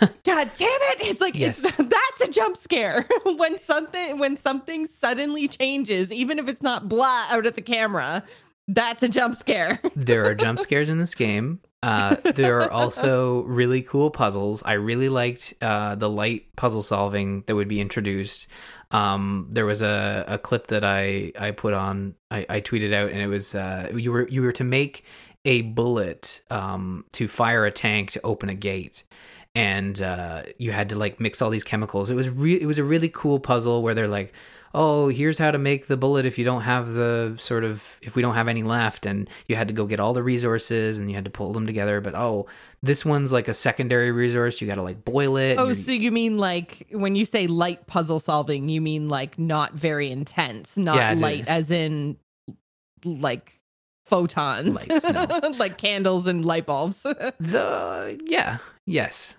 god 0.24 0.50
damn 0.56 0.68
it 0.92 1.00
it's 1.00 1.20
like 1.20 1.34
Yes. 1.34 1.64
it's 1.64 1.76
that's 1.78 2.20
a 2.22 2.28
jump 2.28 2.56
scare 2.56 3.06
when 3.24 3.58
something 3.58 4.18
when 4.18 4.36
something 4.36 4.86
suddenly 4.86 5.48
changes 5.48 6.12
even 6.12 6.38
if 6.38 6.48
it's 6.48 6.62
not 6.62 6.88
blah 6.88 7.24
out 7.30 7.46
at 7.46 7.54
the 7.54 7.62
camera 7.62 8.22
that's 8.68 9.02
a 9.02 9.08
jump 9.08 9.34
scare 9.36 9.80
there 9.96 10.24
are 10.24 10.34
jump 10.34 10.58
scares 10.58 10.88
in 10.88 10.98
this 10.98 11.14
game. 11.14 11.60
Uh, 11.84 12.16
there 12.32 12.62
are 12.62 12.70
also 12.80 13.42
really 13.42 13.82
cool 13.82 14.10
puzzles. 14.10 14.62
I 14.62 14.72
really 14.72 15.10
liked 15.10 15.52
uh, 15.60 15.94
the 15.96 16.08
light 16.08 16.56
puzzle 16.56 16.82
solving 16.82 17.42
that 17.46 17.54
would 17.54 17.68
be 17.68 17.78
introduced. 17.78 18.48
Um, 18.90 19.48
there 19.50 19.66
was 19.66 19.82
a, 19.82 20.24
a 20.26 20.38
clip 20.38 20.68
that 20.68 20.82
I, 20.82 21.32
I 21.38 21.50
put 21.50 21.74
on, 21.74 22.14
I, 22.30 22.46
I 22.48 22.60
tweeted 22.62 22.94
out, 22.94 23.10
and 23.10 23.20
it 23.20 23.26
was 23.26 23.54
uh, 23.54 23.92
you 23.94 24.12
were 24.12 24.26
you 24.28 24.40
were 24.40 24.52
to 24.52 24.64
make 24.64 25.04
a 25.44 25.60
bullet 25.60 26.40
um, 26.50 27.04
to 27.12 27.28
fire 27.28 27.66
a 27.66 27.70
tank 27.70 28.12
to 28.12 28.20
open 28.24 28.48
a 28.48 28.54
gate. 28.54 29.04
And 29.54 30.00
uh, 30.00 30.44
you 30.56 30.72
had 30.72 30.88
to 30.88 30.96
like 30.96 31.20
mix 31.20 31.42
all 31.42 31.50
these 31.50 31.64
chemicals. 31.64 32.08
It 32.10 32.14
was 32.14 32.30
re- 32.30 32.60
it 32.60 32.66
was 32.66 32.78
a 32.78 32.84
really 32.84 33.10
cool 33.10 33.38
puzzle 33.38 33.82
where 33.82 33.94
they're 33.94 34.08
like, 34.08 34.32
oh, 34.74 35.08
here's 35.08 35.38
how 35.38 35.52
to 35.52 35.58
make 35.58 35.86
the 35.86 35.96
bullet 35.96 36.26
if 36.26 36.36
you 36.36 36.44
don't 36.44 36.62
have 36.62 36.92
the 36.94 37.34
sort 37.38 37.64
of 37.64 37.98
if 38.02 38.16
we 38.16 38.22
don't 38.22 38.34
have 38.34 38.48
any 38.48 38.62
left, 38.62 39.06
and 39.06 39.30
you 39.46 39.56
had 39.56 39.68
to 39.68 39.74
go 39.74 39.86
get 39.86 40.00
all 40.00 40.12
the 40.12 40.22
resources 40.22 40.98
and 40.98 41.08
you 41.08 41.14
had 41.14 41.24
to 41.24 41.30
pull 41.30 41.52
them 41.52 41.66
together. 41.66 42.00
But 42.00 42.14
oh, 42.14 42.46
this 42.82 43.04
one's 43.04 43.32
like 43.32 43.48
a 43.48 43.54
secondary 43.54 44.12
resource. 44.12 44.60
You 44.60 44.66
got 44.66 44.74
to 44.74 44.82
like 44.82 45.04
boil 45.04 45.36
it. 45.36 45.58
Oh, 45.58 45.72
so 45.72 45.92
you 45.92 46.10
mean 46.10 46.36
like 46.36 46.88
when 46.90 47.14
you 47.16 47.24
say 47.24 47.46
light 47.46 47.86
puzzle 47.86 48.18
solving, 48.18 48.68
you 48.68 48.80
mean 48.80 49.08
like 49.08 49.38
not 49.38 49.72
very 49.74 50.10
intense, 50.10 50.76
not 50.76 50.96
Yeah, 50.96 51.14
light 51.14 51.46
as 51.46 51.70
in 51.70 52.18
like 53.04 53.60
photons, 54.06 54.74
Lights, 54.88 55.04
no. 55.12 55.26
like 55.58 55.78
candles 55.78 56.26
and 56.26 56.44
light 56.44 56.66
bulbs. 56.66 57.02
The 57.38 58.20
yeah 58.26 58.58
yes 58.86 59.36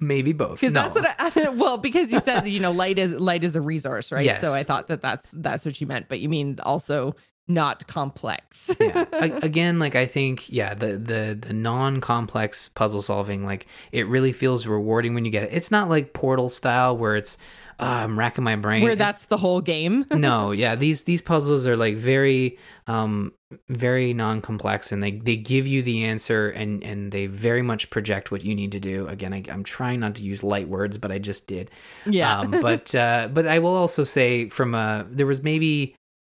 maybe 0.00 0.32
both. 0.32 0.62
no. 0.62 0.70
that's 0.70 0.94
what 0.94 1.36
I, 1.36 1.48
well, 1.50 1.78
because 1.78 2.12
you 2.12 2.20
said 2.20 2.46
you 2.48 2.60
know 2.60 2.72
light 2.72 2.98
is 2.98 3.12
light 3.18 3.44
is 3.44 3.56
a 3.56 3.60
resource, 3.60 4.10
right? 4.12 4.24
Yes. 4.24 4.40
So 4.40 4.52
I 4.52 4.62
thought 4.62 4.88
that 4.88 5.00
that's 5.00 5.30
that's 5.32 5.64
what 5.64 5.80
you 5.80 5.86
meant, 5.86 6.08
but 6.08 6.20
you 6.20 6.28
mean 6.28 6.58
also 6.62 7.14
not 7.50 7.86
complex. 7.86 8.70
yeah. 8.78 9.04
A- 9.12 9.38
again, 9.42 9.78
like 9.78 9.94
I 9.96 10.04
think, 10.06 10.50
yeah, 10.52 10.74
the 10.74 10.98
the 10.98 11.38
the 11.40 11.52
non-complex 11.54 12.68
puzzle 12.68 13.02
solving, 13.02 13.44
like 13.44 13.66
it 13.92 14.06
really 14.06 14.32
feels 14.32 14.66
rewarding 14.66 15.14
when 15.14 15.24
you 15.24 15.30
get 15.30 15.44
it. 15.44 15.50
It's 15.52 15.70
not 15.70 15.88
like 15.88 16.12
Portal 16.12 16.48
style 16.48 16.96
where 16.96 17.16
it's 17.16 17.38
uh, 17.80 18.02
I'm 18.04 18.18
racking 18.18 18.44
my 18.44 18.56
brain. 18.56 18.82
Where 18.82 18.92
It's- 18.92 19.06
that's 19.06 19.26
the 19.26 19.38
whole 19.38 19.60
game. 19.60 20.04
no, 20.10 20.50
yeah, 20.50 20.74
these 20.74 21.04
these 21.04 21.22
puzzles 21.22 21.66
are 21.66 21.76
like 21.76 21.96
very 21.96 22.58
um 22.86 23.32
very 23.68 24.12
non-complex 24.12 24.92
and 24.92 25.02
they 25.02 25.12
they 25.12 25.36
give 25.36 25.66
you 25.66 25.82
the 25.82 26.04
answer 26.04 26.50
and 26.50 26.82
and 26.84 27.12
they 27.12 27.26
very 27.26 27.62
much 27.62 27.88
project 27.90 28.30
what 28.30 28.44
you 28.44 28.54
need 28.54 28.72
to 28.72 28.80
do. 28.80 29.06
Again, 29.08 29.32
I, 29.32 29.42
I'm 29.48 29.64
trying 29.64 30.00
not 30.00 30.14
to 30.16 30.22
use 30.22 30.42
light 30.42 30.68
words, 30.68 30.98
but 30.98 31.10
I 31.10 31.18
just 31.18 31.46
did. 31.46 31.70
yeah. 32.06 32.40
Um, 32.40 32.50
but 32.62 32.94
uh, 32.94 33.28
but 33.32 33.46
I 33.46 33.58
will 33.58 33.74
also 33.74 34.04
say 34.04 34.48
from 34.48 34.74
uh 34.74 35.04
there 35.08 35.26
was 35.26 35.42
maybe 35.42 35.94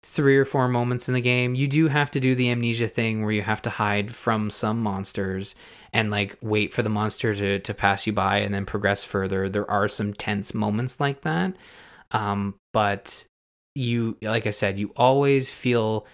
three 0.04 0.36
or 0.36 0.44
four 0.44 0.68
moments 0.68 1.08
in 1.08 1.14
the 1.14 1.20
game 1.20 1.56
you 1.56 1.66
do 1.66 1.88
have 1.88 2.08
to 2.08 2.20
do 2.20 2.36
the 2.36 2.48
amnesia 2.50 2.86
thing 2.86 3.20
where 3.20 3.32
you 3.32 3.42
have 3.42 3.60
to 3.60 3.68
hide 3.68 4.14
from 4.14 4.48
some 4.48 4.80
monsters 4.80 5.56
and 5.92 6.10
like 6.10 6.36
wait 6.40 6.72
for 6.72 6.82
the 6.82 6.88
monster 6.90 7.34
to 7.34 7.58
to 7.60 7.74
pass 7.74 8.06
you 8.06 8.12
by 8.12 8.38
and 8.38 8.54
then 8.54 8.66
progress 8.66 9.04
further. 9.04 9.48
There 9.48 9.70
are 9.70 9.88
some 9.88 10.12
tense 10.12 10.54
moments 10.54 11.00
like 11.00 11.22
that. 11.22 11.54
Um, 12.10 12.54
but 12.72 13.24
you 13.74 14.16
like 14.22 14.46
I 14.46 14.50
said, 14.50 14.78
you 14.78 14.92
always 14.96 15.50
feel 15.50 16.06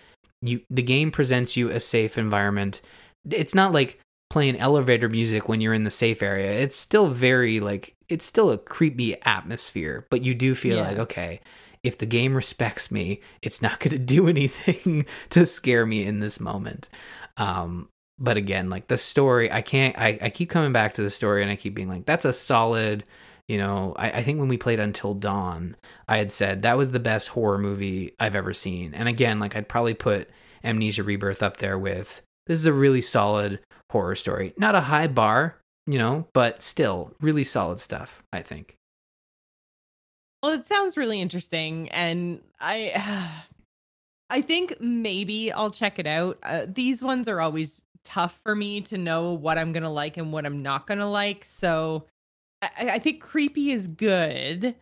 you 0.47 0.61
the 0.71 0.83
game 0.83 1.11
presents 1.11 1.57
you 1.57 1.71
a 1.71 1.81
safe 1.81 2.19
environment. 2.19 2.83
It's 3.31 3.55
not 3.55 3.73
like 3.73 3.99
playing 4.31 4.59
elevator 4.59 5.09
music 5.09 5.49
when 5.49 5.61
you're 5.61 5.75
in 5.75 5.85
the 5.85 5.91
safe 5.91 6.23
area. 6.23 6.53
It's 6.53 6.77
still 6.79 7.09
very 7.09 7.61
like 7.61 7.95
it's 8.09 8.25
still 8.25 8.51
a 8.51 8.59
creepy 8.59 9.21
atmosphere, 9.23 10.07
but 10.11 10.23
you 10.23 10.35
do 10.35 10.55
feel 10.55 10.79
Yeah. 10.79 10.83
like 10.83 10.99
okay, 10.99 11.41
if 11.83 11.99
the 11.99 12.07
game 12.07 12.35
respects 12.35 12.91
me, 12.91 13.21
it's 13.43 13.63
not 13.63 13.79
going 13.81 13.93
to 13.93 13.99
do 13.99 14.29
anything 14.29 15.07
to 15.31 15.47
scare 15.47 15.87
me 15.87 16.05
in 16.05 16.21
this 16.21 16.41
moment. 16.41 16.89
Um 17.37 17.89
but 18.19 18.37
again, 18.37 18.71
like 18.71 18.87
the 18.87 18.97
story, 18.97 19.51
I 19.51 19.61
can't 19.63 19.99
I, 19.99 20.19
I 20.23 20.31
keep 20.31 20.51
coming 20.51 20.73
back 20.73 20.95
to 20.95 21.03
the 21.03 21.11
story 21.11 21.43
and 21.43 21.51
I 21.51 21.57
keep 21.57 21.75
being 21.75 21.89
like, 21.89 22.07
that's 22.07 22.25
a 22.25 22.33
solid 22.33 23.05
you 23.49 23.59
know, 23.59 23.95
I, 23.97 24.11
I 24.11 24.23
think 24.23 24.39
when 24.39 24.49
we 24.49 24.57
played 24.57 24.81
Until 24.81 25.15
Dawn, 25.15 25.77
I 26.09 26.19
had 26.19 26.31
said 26.31 26.63
that 26.63 26.79
was 26.79 26.91
the 26.91 27.01
best 27.01 27.29
horror 27.29 27.59
movie 27.59 28.15
I've 28.19 28.35
ever 28.35 28.53
seen. 28.53 28.95
And 28.95 29.09
again, 29.09 29.39
like 29.39 29.55
I'd 29.55 29.69
probably 29.69 29.95
put 29.95 30.31
Amnesia 30.63 31.03
Rebirth 31.03 31.43
up 31.43 31.59
there 31.59 31.79
with 31.79 32.23
this 32.47 32.59
is 32.59 32.67
a 32.67 32.73
really 32.73 33.01
solid 33.01 33.61
horror 33.91 34.17
story. 34.17 34.55
Not 34.57 34.75
a 34.75 34.81
high 34.81 35.07
bar, 35.07 35.59
you 35.87 35.99
know, 35.99 36.27
but 36.33 36.63
still 36.63 37.13
really 37.21 37.45
solid 37.45 37.81
stuff, 37.81 38.23
I 38.33 38.43
think. 38.43 38.77
Well, 40.43 40.53
it 40.53 40.67
sounds 40.67 40.97
really 40.97 41.21
interesting, 41.21 41.89
and 41.89 42.41
I, 42.61 43.31
I 44.31 44.43
think 44.43 44.79
maybe 44.81 45.53
I'll 45.53 45.71
check 45.71 45.99
it 45.99 46.07
out. 46.07 46.39
Uh, 46.43 46.67
these 46.69 47.03
ones 47.03 47.29
are 47.29 47.41
always 47.41 47.83
tough 48.05 48.39
for 48.43 48.55
me 48.55 48.83
to 48.83 48.99
know 48.99 49.33
what 49.33 49.57
I'm 49.57 49.73
gonna 49.73 49.93
like 49.93 50.19
and 50.19 50.33
what 50.33 50.45
I'm 50.45 50.63
not 50.63 50.87
gonna 50.87 51.11
like. 51.11 51.45
So, 51.45 52.07
I, 52.79 52.91
I 52.93 52.99
think 52.99 53.21
creepy 53.21 53.73
is 53.73 53.89
good, 53.89 54.75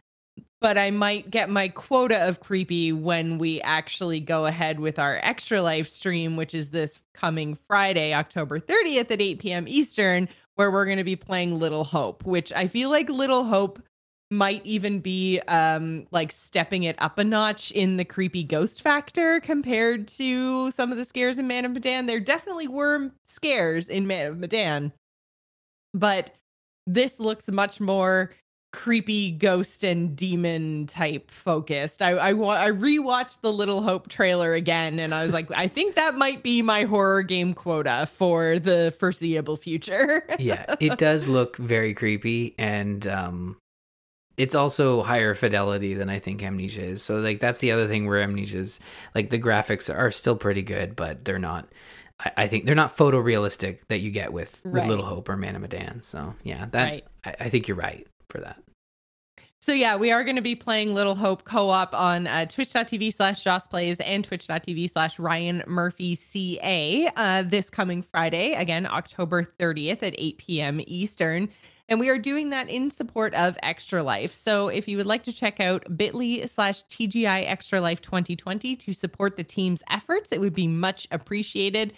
but 0.61 0.79
I 0.79 0.91
might 0.91 1.31
get 1.31 1.51
my 1.51 1.69
quota 1.69 2.29
of 2.29 2.41
creepy 2.41 2.93
when 2.93 3.39
we 3.39 3.61
actually 3.63 4.21
go 4.21 4.47
ahead 4.47 4.81
with 4.81 4.99
our 4.99 5.19
extra 5.23 5.61
life 5.61 5.89
stream, 5.89 6.37
which 6.37 6.55
is 6.55 6.71
this 6.71 7.01
coming 7.15 7.57
Friday, 7.67 8.15
October 8.15 8.61
30th 8.61 9.11
at 9.11 9.21
8 9.21 9.39
p.m. 9.39 9.65
Eastern, 9.69 10.29
where 10.55 10.71
we're 10.71 10.85
going 10.85 10.99
to 10.99 11.05
be 11.05 11.17
playing 11.17 11.59
Little 11.59 11.85
Hope, 11.85 12.25
which 12.25 12.53
I 12.53 12.69
feel 12.69 12.91
like 12.91 13.09
Little 13.09 13.45
Hope 13.45 13.83
might 14.33 14.65
even 14.65 14.99
be 14.99 15.41
um 15.41 16.07
like 16.11 16.33
stepping 16.33 16.85
it 16.85 16.97
up 16.99 17.19
a 17.19 17.25
notch 17.25 17.71
in 17.73 17.99
the 17.99 18.05
creepy 18.05 18.43
ghost 18.43 18.81
factor 18.81 19.41
compared 19.41 20.09
to 20.09 20.71
some 20.71 20.91
of 20.91 20.97
the 20.97 21.05
scares 21.05 21.39
in 21.39 21.47
Man 21.47 21.67
of 21.67 21.73
Medan. 21.73 22.07
There 22.07 22.19
definitely 22.19 22.67
were 22.67 23.11
scares 23.27 23.91
in 23.91 24.07
Man 24.07 24.27
of 24.29 24.39
Medan, 24.39 24.91
but 25.93 26.35
this 26.87 27.21
looks 27.21 27.49
much 27.49 27.81
more 27.81 28.33
creepy 28.73 29.31
ghost 29.31 29.85
and 29.85 30.17
demon 30.17 30.87
type 30.87 31.31
focused. 31.31 32.01
I 32.01 32.13
I, 32.13 32.33
wa- 32.33 32.55
I 32.57 32.71
rewatched 32.71 33.43
the 33.43 33.53
Little 33.53 33.83
Hope 33.83 34.09
trailer 34.09 34.55
again, 34.55 34.99
and 34.99 35.15
I 35.15 35.23
was 35.25 35.33
like, 35.33 35.51
I 35.51 35.69
think 35.69 35.95
that 35.95 36.15
might 36.15 36.43
be 36.43 36.63
my 36.63 36.85
horror 36.85 37.23
game 37.23 37.53
quota 37.53 38.09
for 38.11 38.59
the 38.59 38.95
foreseeable 38.99 39.59
future. 39.59 40.27
yeah, 40.39 40.75
it 40.81 40.97
does 40.99 41.29
look 41.29 41.57
very 41.59 41.93
creepy 41.95 42.55
and 42.59 43.07
um 43.07 43.57
it's 44.39 44.55
also 44.55 45.03
higher 45.03 45.35
fidelity 45.35 45.93
than 45.93 46.09
I 46.09 46.19
think 46.19 46.43
Amnesia 46.43 46.83
is. 46.83 47.03
So 47.03 47.17
like 47.17 47.41
that's 47.41 47.59
the 47.59 47.73
other 47.73 47.87
thing 47.87 48.07
where 48.07 48.27
Amnesia's 48.27 48.81
like 49.15 49.29
the 49.29 49.39
graphics 49.39 49.95
are 49.95 50.11
still 50.11 50.37
pretty 50.37 50.63
good, 50.63 50.97
but 50.97 51.25
they're 51.27 51.39
not 51.39 51.69
I, 52.25 52.33
I 52.37 52.47
think 52.49 52.65
they're 52.65 52.75
not 52.75 52.97
photorealistic 52.97 53.87
that 53.89 53.99
you 53.99 54.11
get 54.11 54.33
with, 54.33 54.61
with 54.65 54.75
Right. 54.75 54.89
Little 54.89 55.05
Hope 55.05 55.29
or 55.29 55.37
Man 55.37 55.57
of 55.57 55.63
Medan. 55.63 56.03
So 56.03 56.35
yeah, 56.43 56.67
that 56.73 56.85
Right. 56.85 57.05
I, 57.25 57.35
I 57.41 57.49
think 57.49 57.69
you're 57.69 57.77
right 57.77 58.07
for 58.29 58.41
that. 58.41 58.63
So 59.61 59.73
yeah, 59.73 59.95
we 59.95 60.11
are 60.11 60.25
going 60.25 60.35
to 60.35 60.43
be 60.43 60.57
playing 60.57 60.93
Little 60.93 61.15
Hope 61.15 61.45
co-op 61.45 61.95
on 61.95 62.27
uh, 62.27 62.47
twitch.tv 62.47 63.15
slash 63.15 63.45
Joss 63.45 63.69
Plays 63.69 64.01
and 64.01 64.25
twitch.tv 64.25 64.91
slash 64.91 65.21
Ryan 65.21 65.63
Murphy 65.69 66.17
CA 66.17 67.09
uh, 67.15 67.45
this 67.45 67.71
coming 67.71 68.03
Friday, 68.03 68.55
again, 68.55 68.87
October 68.87 69.45
30th 69.61 70.03
at 70.03 70.17
8 70.19 70.39
p.m. 70.39 70.81
Eastern. 70.89 71.49
And 71.89 72.01
we 72.01 72.09
are 72.09 72.19
doing 72.19 72.51
that 72.51 72.71
in 72.71 72.91
support 72.91 73.35
of 73.35 73.59
Extra 73.63 74.03
Life. 74.03 74.35
So 74.35 74.69
if 74.69 74.89
you 74.89 74.97
would 74.97 75.07
like 75.07 75.25
to 75.25 75.33
check 75.33 75.61
out 75.61 75.97
bit.ly 75.97 76.47
slash 76.47 76.85
TGI 76.85 77.47
Extra 77.47 77.81
Life 77.81 78.01
2020 78.01 78.77
to 78.77 78.93
support 78.93 79.37
the 79.37 79.45
team's 79.45 79.83
efforts, 79.91 80.33
it 80.33 80.41
would 80.41 80.55
be 80.55 80.69
much 80.69 81.09
appreciated. 81.11 81.93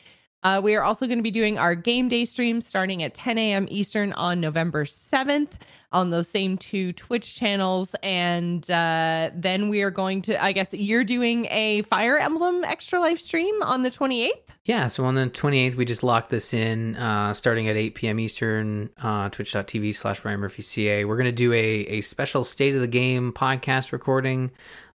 Uh, 0.44 0.61
we 0.62 0.76
are 0.76 0.83
also 0.83 1.07
going 1.07 1.18
to 1.18 1.22
be 1.22 1.30
doing 1.30 1.59
our 1.59 1.74
game 1.74 2.09
day 2.09 2.26
stream 2.26 2.61
starting 2.61 3.02
at 3.02 3.14
10 3.14 3.38
a.m. 3.38 3.66
Eastern 3.70 4.12
on 4.12 4.40
November 4.40 4.85
7th 4.85 5.52
on 5.90 6.11
those 6.11 6.28
same 6.28 6.59
two 6.59 6.92
Twitch 6.92 7.35
channels. 7.35 7.94
And 8.02 8.68
uh, 8.70 9.30
then 9.35 9.70
we 9.70 9.80
are 9.80 9.90
going 9.90 10.20
to, 10.22 10.42
I 10.42 10.52
guess 10.52 10.74
you're 10.74 11.04
doing 11.04 11.46
a 11.50 11.83
Fire 11.83 12.18
Emblem 12.18 12.62
Extra 12.64 13.00
Life 13.00 13.20
stream 13.20 13.62
on 13.62 13.83
the 13.85 13.90
28th. 13.90 14.30
Yeah, 14.66 14.88
so 14.88 15.04
on 15.04 15.14
the 15.14 15.26
28th, 15.26 15.76
we 15.76 15.85
just 15.85 16.02
locked 16.02 16.30
this 16.30 16.52
in 16.52 16.96
uh, 16.96 17.33
starting 17.33 17.68
at 17.68 17.76
8 17.76 17.94
p.m. 17.94 18.18
Eastern, 18.18 18.90
uh, 19.02 19.28
twitch.tv 19.28 19.94
slash 19.94 20.24
Ryan 20.24 20.40
Murphy 20.40 20.62
CA. 20.62 21.04
We're 21.04 21.16
going 21.16 21.26
to 21.26 21.33
do 21.33 21.52
a, 21.52 21.59
a 21.59 22.00
special 22.00 22.44
State 22.44 22.74
of 22.74 22.80
the 22.80 22.87
Game 22.87 23.33
podcast 23.33 23.92
recording 23.92 24.50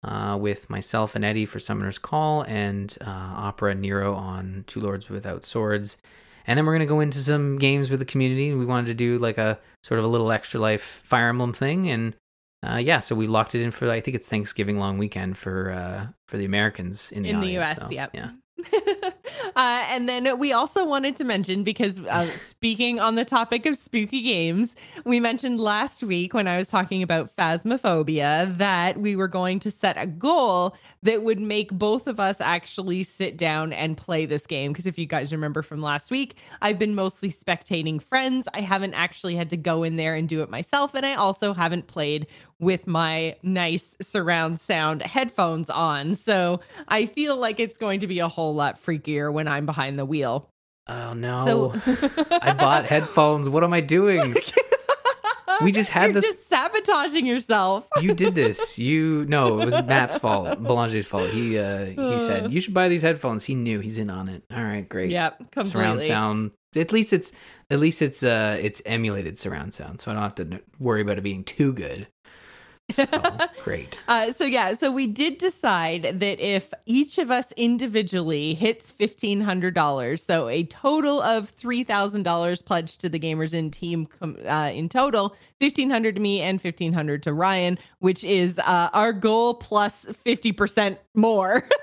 uh, 0.04 0.38
with 0.40 0.70
myself 0.70 1.16
and 1.16 1.26
Eddie 1.26 1.46
for 1.46 1.60
Summoner's 1.60 1.98
Call 1.98 2.44
and 2.44 2.98
uh, 3.02 3.10
Opera 3.10 3.76
Nero 3.76 4.14
on 4.16 4.64
Two 4.68 4.80
Lords 4.80 5.10
Without 5.10 5.44
Swords. 5.44 5.98
And 6.46 6.58
then 6.58 6.66
we're 6.66 6.74
going 6.74 6.88
to 6.88 6.94
go 6.94 7.02
into 7.02 7.18
some 7.18 7.58
games 7.58 7.90
with 7.90 8.00
the 8.00 8.06
community. 8.06 8.54
We 8.54 8.66
wanted 8.66 8.88
to 8.88 8.94
do 8.94 9.18
like 9.18 9.38
a 9.38 9.60
sort 9.84 10.00
of 10.00 10.06
a 10.06 10.08
little 10.08 10.32
extra 10.32 10.60
life 10.60 11.02
Fire 11.04 11.28
Emblem 11.30 11.52
thing. 11.52 11.90
And 11.90 12.16
uh, 12.66 12.78
yeah, 12.78 13.00
so 13.00 13.16
we 13.16 13.28
locked 13.28 13.54
it 13.54 13.62
in 13.62 13.72
for 13.72 13.90
I 13.90 14.00
think 14.00 14.16
it's 14.16 14.30
Thanksgiving 14.30 14.80
long 14.80 14.98
weekend 14.98 15.38
for 15.38 15.72
uh, 15.72 16.08
for 16.28 16.38
the 16.38 16.46
Americans 16.46 17.12
in 17.12 17.24
the 17.24 17.30
in 17.30 17.42
the 17.42 17.58
US. 17.60 17.78
so, 17.78 17.90
yep. 17.90 18.12
Yeah. 18.14 18.32
uh, 19.56 19.86
and 19.90 20.08
then 20.08 20.38
we 20.38 20.52
also 20.52 20.86
wanted 20.86 21.16
to 21.18 21.24
mention 21.24 21.64
because 21.64 22.00
uh, 22.02 22.30
speaking 22.40 23.00
on 23.00 23.16
the 23.16 23.26
topic 23.26 23.66
of 23.66 23.78
spooky 23.78 24.22
games, 24.22 24.76
we 25.04 25.20
mentioned 25.20 25.60
last 25.60 26.04
week 26.04 26.34
when 26.34 26.48
I 26.48 26.58
was 26.58 26.68
talking 26.70 27.04
about 27.04 27.36
phasmophobia 27.36 28.56
that 28.58 29.00
we 29.00 29.16
were 29.16 29.28
going 29.28 29.60
to 29.62 29.72
set 29.72 29.98
a 29.98 30.08
goal 30.08 30.76
that 31.04 31.24
would 31.24 31.40
make 31.40 31.72
both 31.72 32.08
of 32.08 32.20
us 32.20 32.42
actually 32.42 33.04
sit 33.04 33.38
down 33.38 33.74
and 33.74 33.98
play 33.98 34.26
this 34.26 34.46
game. 34.46 34.72
Because 34.72 34.88
if 34.88 34.98
you 34.98 35.06
guys 35.06 35.32
remember 35.32 35.62
from 35.62 35.82
last 35.82 36.12
week, 36.12 36.36
I've 36.62 36.80
been 36.80 36.96
mostly 36.96 37.32
spectating 37.32 38.02
friends. 38.02 38.48
I 38.54 38.62
haven't 38.62 38.94
actually 38.94 39.36
had 39.36 39.50
to 39.52 39.58
go 39.58 39.84
in 39.84 39.96
there 39.96 40.16
and 40.16 40.28
do 40.28 40.42
it 40.42 40.50
myself, 40.50 40.94
and 40.94 41.06
I 41.06 41.16
also 41.16 41.54
haven't 41.54 41.88
played 41.88 42.28
with 42.60 42.88
my 42.88 43.36
nice 43.44 43.96
surround 44.02 44.60
sound 44.60 45.02
headphones 45.04 45.70
on. 45.70 46.16
So 46.16 46.60
I 46.88 47.06
feel 47.06 47.36
like 47.38 47.60
it's 47.60 47.78
going 47.78 48.00
to 48.00 48.08
be 48.08 48.20
a 48.20 48.28
whole 48.28 48.56
lot 48.56 48.84
freakier 48.84 49.17
when 49.32 49.48
I'm 49.48 49.66
behind 49.66 49.98
the 50.00 50.06
wheel. 50.06 50.50
Oh 50.88 51.14
no! 51.14 51.46
So 51.46 51.82
I 52.42 52.54
bought 52.58 52.86
headphones. 52.94 53.50
What 53.50 53.64
am 53.64 53.74
I 53.74 53.82
doing? 53.82 54.36
We 55.64 55.72
just 55.72 55.90
had 55.90 56.14
You're 56.14 56.22
this- 56.22 56.26
just 56.26 56.50
sabotaging 56.50 57.26
yourself. 57.26 57.88
You 58.02 58.14
did 58.14 58.36
this. 58.36 58.78
You 58.78 59.26
no, 59.28 59.60
it 59.60 59.66
was 59.66 59.74
Matt's 59.86 60.16
fault. 60.16 60.62
Belange's 60.62 61.08
fault. 61.08 61.32
He 61.32 61.58
uh 61.58 61.86
he 61.86 61.98
Uh. 61.98 62.20
said 62.20 62.52
you 62.54 62.62
should 62.62 62.76
buy 62.76 62.90
these 62.90 63.02
headphones. 63.02 63.44
He 63.44 63.56
knew 63.56 63.80
he's 63.80 63.98
in 63.98 64.12
on 64.12 64.30
it. 64.30 64.44
All 64.56 64.62
right, 64.64 64.88
great. 64.88 65.10
Yep, 65.10 65.38
completely. 65.52 65.70
Surround 65.72 66.02
sound. 66.04 66.52
At 66.76 66.92
least 66.92 67.12
it's 67.12 67.32
at 67.72 67.80
least 67.80 68.04
it's 68.04 68.22
uh 68.22 68.60
it's 68.62 68.84
emulated 68.86 69.40
surround 69.40 69.74
sound, 69.74 70.00
so 70.00 70.12
I 70.12 70.14
don't 70.14 70.24
have 70.24 70.36
to 70.36 70.62
worry 70.78 71.02
about 71.02 71.18
it 71.18 71.22
being 71.24 71.44
too 71.44 71.74
good. 71.74 72.06
So, 72.90 73.06
great. 73.64 74.00
Uh, 74.08 74.32
so 74.32 74.46
yeah, 74.46 74.74
so 74.74 74.92
we 74.92 75.08
did 75.08 75.38
decide 75.38 76.04
that 76.22 76.40
if 76.40 76.74
each 76.86 77.18
of 77.18 77.30
us 77.30 77.52
individually 77.58 78.54
hits 78.54 78.92
fifteen 78.92 79.42
hundred 79.42 79.74
dollars, 79.74 80.24
so 80.24 80.48
a 80.48 80.64
total 80.64 81.22
of 81.22 81.50
three 81.50 81.84
thousand 81.84 82.24
dollars 82.24 82.62
pledged 82.62 83.02
to 83.02 83.10
the 83.10 83.20
Gamer's 83.20 83.52
Inn 83.54 83.72
team 83.72 84.08
com- 84.20 84.38
uh, 84.48 84.72
in 84.74 84.88
total, 84.88 85.36
fifteen 85.60 85.90
hundred 85.90 86.16
to 86.16 86.22
me 86.22 86.42
and 86.42 86.62
fifteen 86.62 86.94
hundred 86.94 87.24
to 87.24 87.34
Ryan, 87.34 87.78
which 88.00 88.24
is 88.24 88.58
uh, 88.60 88.90
our 88.94 89.12
goal 89.12 89.56
plus 89.56 90.06
fifty 90.24 90.54
percent 90.54 90.98
more. 91.18 91.68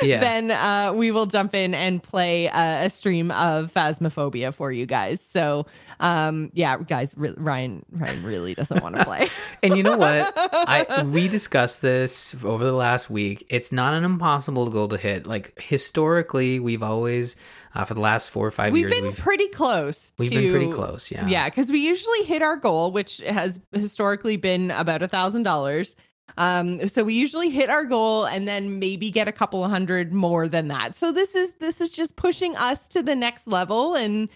Yeah. 0.00 0.20
Then 0.20 0.52
uh, 0.52 0.92
we 0.94 1.10
will 1.10 1.26
jump 1.26 1.54
in 1.54 1.74
and 1.74 2.00
play 2.00 2.48
uh, 2.48 2.86
a 2.86 2.90
stream 2.90 3.32
of 3.32 3.72
Phasmophobia 3.74 4.54
for 4.54 4.70
you 4.70 4.86
guys. 4.86 5.20
So 5.20 5.66
um, 5.98 6.50
yeah, 6.54 6.78
guys, 6.78 7.14
re- 7.16 7.34
Ryan 7.36 7.84
Ryan 7.90 8.22
really 8.22 8.54
doesn't 8.54 8.80
want 8.80 8.94
to 8.94 9.04
play. 9.04 9.28
And 9.64 9.76
you 9.76 9.82
know 9.82 9.96
what? 9.96 10.32
I 10.36 11.02
we 11.02 11.26
discussed 11.26 11.82
this 11.82 12.36
over 12.44 12.64
the 12.64 12.72
last 12.72 13.10
week. 13.10 13.44
It's 13.50 13.72
not 13.72 13.94
an 13.94 14.04
impossible 14.04 14.68
goal 14.70 14.86
to 14.88 14.96
hit. 14.96 15.26
Like 15.26 15.60
historically, 15.60 16.60
we've 16.60 16.82
always 16.82 17.34
uh, 17.74 17.84
for 17.84 17.94
the 17.94 18.00
last 18.00 18.30
four 18.30 18.46
or 18.46 18.50
5 18.52 18.72
We've 18.72 18.82
years 18.82 18.94
been 18.94 19.04
we've 19.04 19.16
pretty 19.18 19.48
close. 19.48 20.12
we've 20.18 20.30
to, 20.30 20.40
been 20.40 20.50
pretty 20.52 20.72
close. 20.72 21.10
Yeah. 21.10 21.26
Yeah, 21.26 21.48
because 21.48 21.70
we 21.70 21.80
usually 21.80 22.22
hit 22.24 22.42
our 22.42 22.56
goal, 22.56 22.92
which 22.92 23.18
has 23.18 23.60
historically 23.72 24.36
been 24.36 24.70
about 24.70 25.02
a 25.02 25.08
thousand 25.08 25.42
dollars. 25.42 25.96
Um, 26.36 26.88
so 26.88 27.02
we 27.04 27.14
usually 27.14 27.50
hit 27.50 27.70
our 27.70 27.84
goal 27.84 28.26
and 28.26 28.46
then 28.46 28.78
maybe 28.78 29.10
get 29.10 29.26
a 29.28 29.32
couple 29.32 29.66
hundred 29.68 30.12
more 30.12 30.48
than 30.48 30.68
that. 30.68 30.94
So 30.96 31.10
this 31.12 31.34
is 31.34 31.54
this 31.54 31.80
is 31.80 31.90
just 31.92 32.16
pushing 32.16 32.54
us 32.56 32.86
to 32.88 33.02
the 33.02 33.16
next 33.16 33.46
level, 33.48 33.94
and 33.94 34.28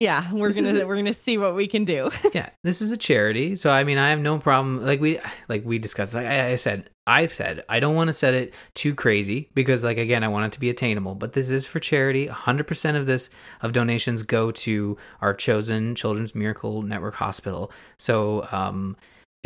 yeah, 0.00 0.30
we're 0.32 0.48
This 0.52 0.56
gonna 0.56 0.80
a- 0.80 0.86
we're 0.86 0.96
gonna 0.96 1.12
see 1.12 1.38
what 1.38 1.54
we 1.54 1.66
can 1.66 1.84
do. 1.84 2.10
yeah 2.34 2.50
this 2.64 2.82
is 2.82 2.90
a 2.90 2.96
charity 2.98 3.56
so 3.56 3.70
i 3.70 3.82
mean 3.84 3.96
i 3.96 4.10
have 4.10 4.18
no 4.18 4.38
problem 4.38 4.84
like 4.84 5.00
we 5.00 5.18
like 5.48 5.64
we 5.64 5.78
discussed 5.78 6.12
like 6.12 6.26
i, 6.26 6.50
I 6.50 6.56
said 6.56 6.90
i've 7.06 7.32
said 7.32 7.64
i 7.70 7.80
don't 7.80 7.94
want 7.94 8.08
to 8.08 8.12
set 8.12 8.34
it 8.34 8.52
too 8.74 8.94
crazy 8.94 9.48
because 9.54 9.84
like 9.84 9.96
again 9.96 10.22
i 10.24 10.28
want 10.28 10.44
it 10.46 10.52
to 10.52 10.60
be 10.60 10.68
attainable 10.68 11.14
but 11.14 11.32
this 11.32 11.48
is 11.48 11.64
for 11.64 11.78
charity 11.80 12.26
100% 12.26 12.96
of 12.96 13.06
this 13.06 13.30
of 13.62 13.72
donations 13.72 14.22
go 14.24 14.50
to 14.50 14.98
our 15.22 15.32
chosen 15.32 15.94
children's 15.94 16.34
miracle 16.34 16.82
network 16.82 17.14
hospital 17.14 17.70
so 17.96 18.46
um 18.52 18.96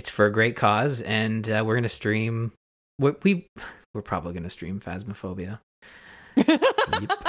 it's 0.00 0.08
for 0.08 0.24
a 0.24 0.32
great 0.32 0.56
cause 0.56 1.02
and 1.02 1.50
uh, 1.50 1.62
we're 1.62 1.74
gonna 1.74 1.86
stream 1.86 2.52
what 2.96 3.22
we 3.22 3.46
we're 3.92 4.00
probably 4.00 4.32
gonna 4.32 4.48
stream 4.48 4.80
phasmophobia. 4.80 5.60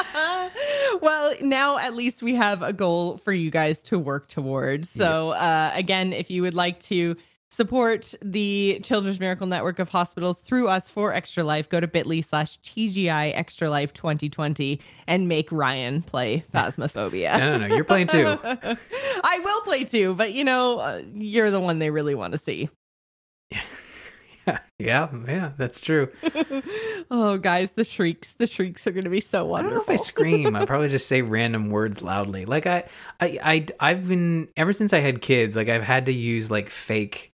Well, 1.01 1.33
now 1.41 1.77
at 1.77 1.95
least 1.95 2.21
we 2.21 2.35
have 2.35 2.61
a 2.61 2.73
goal 2.73 3.17
for 3.17 3.33
you 3.33 3.49
guys 3.49 3.81
to 3.83 3.97
work 3.97 4.27
towards. 4.27 4.89
So, 4.89 5.29
uh, 5.31 5.71
again, 5.73 6.13
if 6.13 6.29
you 6.29 6.41
would 6.43 6.53
like 6.53 6.79
to 6.83 7.15
support 7.51 8.13
the 8.21 8.79
Children's 8.81 9.19
Miracle 9.19 9.45
Network 9.45 9.79
of 9.79 9.89
Hospitals 9.89 10.41
through 10.41 10.67
us 10.67 10.87
for 10.89 11.13
Extra 11.13 11.43
Life, 11.43 11.69
go 11.69 11.79
to 11.79 11.87
bit.ly 11.87 12.21
slash 12.21 12.59
TGI 12.61 13.35
Extra 13.35 13.69
Life 13.69 13.93
2020 13.93 14.79
and 15.07 15.27
make 15.27 15.51
Ryan 15.51 16.01
play 16.01 16.43
Phasmophobia. 16.53 17.37
no 17.39 17.57
no 17.57 17.67
no 17.67 17.75
you're 17.75 17.83
playing 17.83 18.07
too 18.07 18.25
I 18.43 19.39
will 19.43 19.61
play 19.61 19.83
too, 19.83 20.15
but 20.15 20.33
you 20.33 20.43
know, 20.43 20.79
uh, 20.79 21.01
you're 21.13 21.51
the 21.51 21.59
one 21.59 21.79
they 21.79 21.91
really 21.91 22.15
want 22.15 22.31
to 22.31 22.37
see. 22.37 22.69
yeah 24.47 24.57
yeah 24.79 25.07
yeah 25.27 25.51
that's 25.55 25.79
true 25.79 26.09
oh, 27.11 27.37
guys, 27.37 27.71
the 27.71 27.83
shrieks. 27.83 28.33
The 28.37 28.47
shrieks 28.47 28.87
are 28.87 28.91
going 28.91 29.03
to 29.03 29.09
be 29.09 29.19
so 29.19 29.39
I 29.39 29.41
don't 29.41 29.49
wonderful. 29.49 29.75
know 29.75 29.81
if 29.83 29.89
I 29.89 29.95
scream. 29.97 30.55
I 30.55 30.65
probably 30.65 30.89
just 30.89 31.07
say 31.07 31.21
random 31.21 31.69
words 31.69 32.01
loudly. 32.01 32.45
Like 32.45 32.65
I, 32.65 32.85
I, 33.19 33.37
I, 33.43 33.65
I've 33.79 34.07
been 34.07 34.47
ever 34.55 34.73
since 34.73 34.93
I 34.93 34.99
had 34.99 35.21
kids. 35.21 35.55
Like 35.55 35.69
I've 35.69 35.83
had 35.83 36.05
to 36.05 36.13
use 36.13 36.49
like 36.49 36.69
fake 36.69 37.30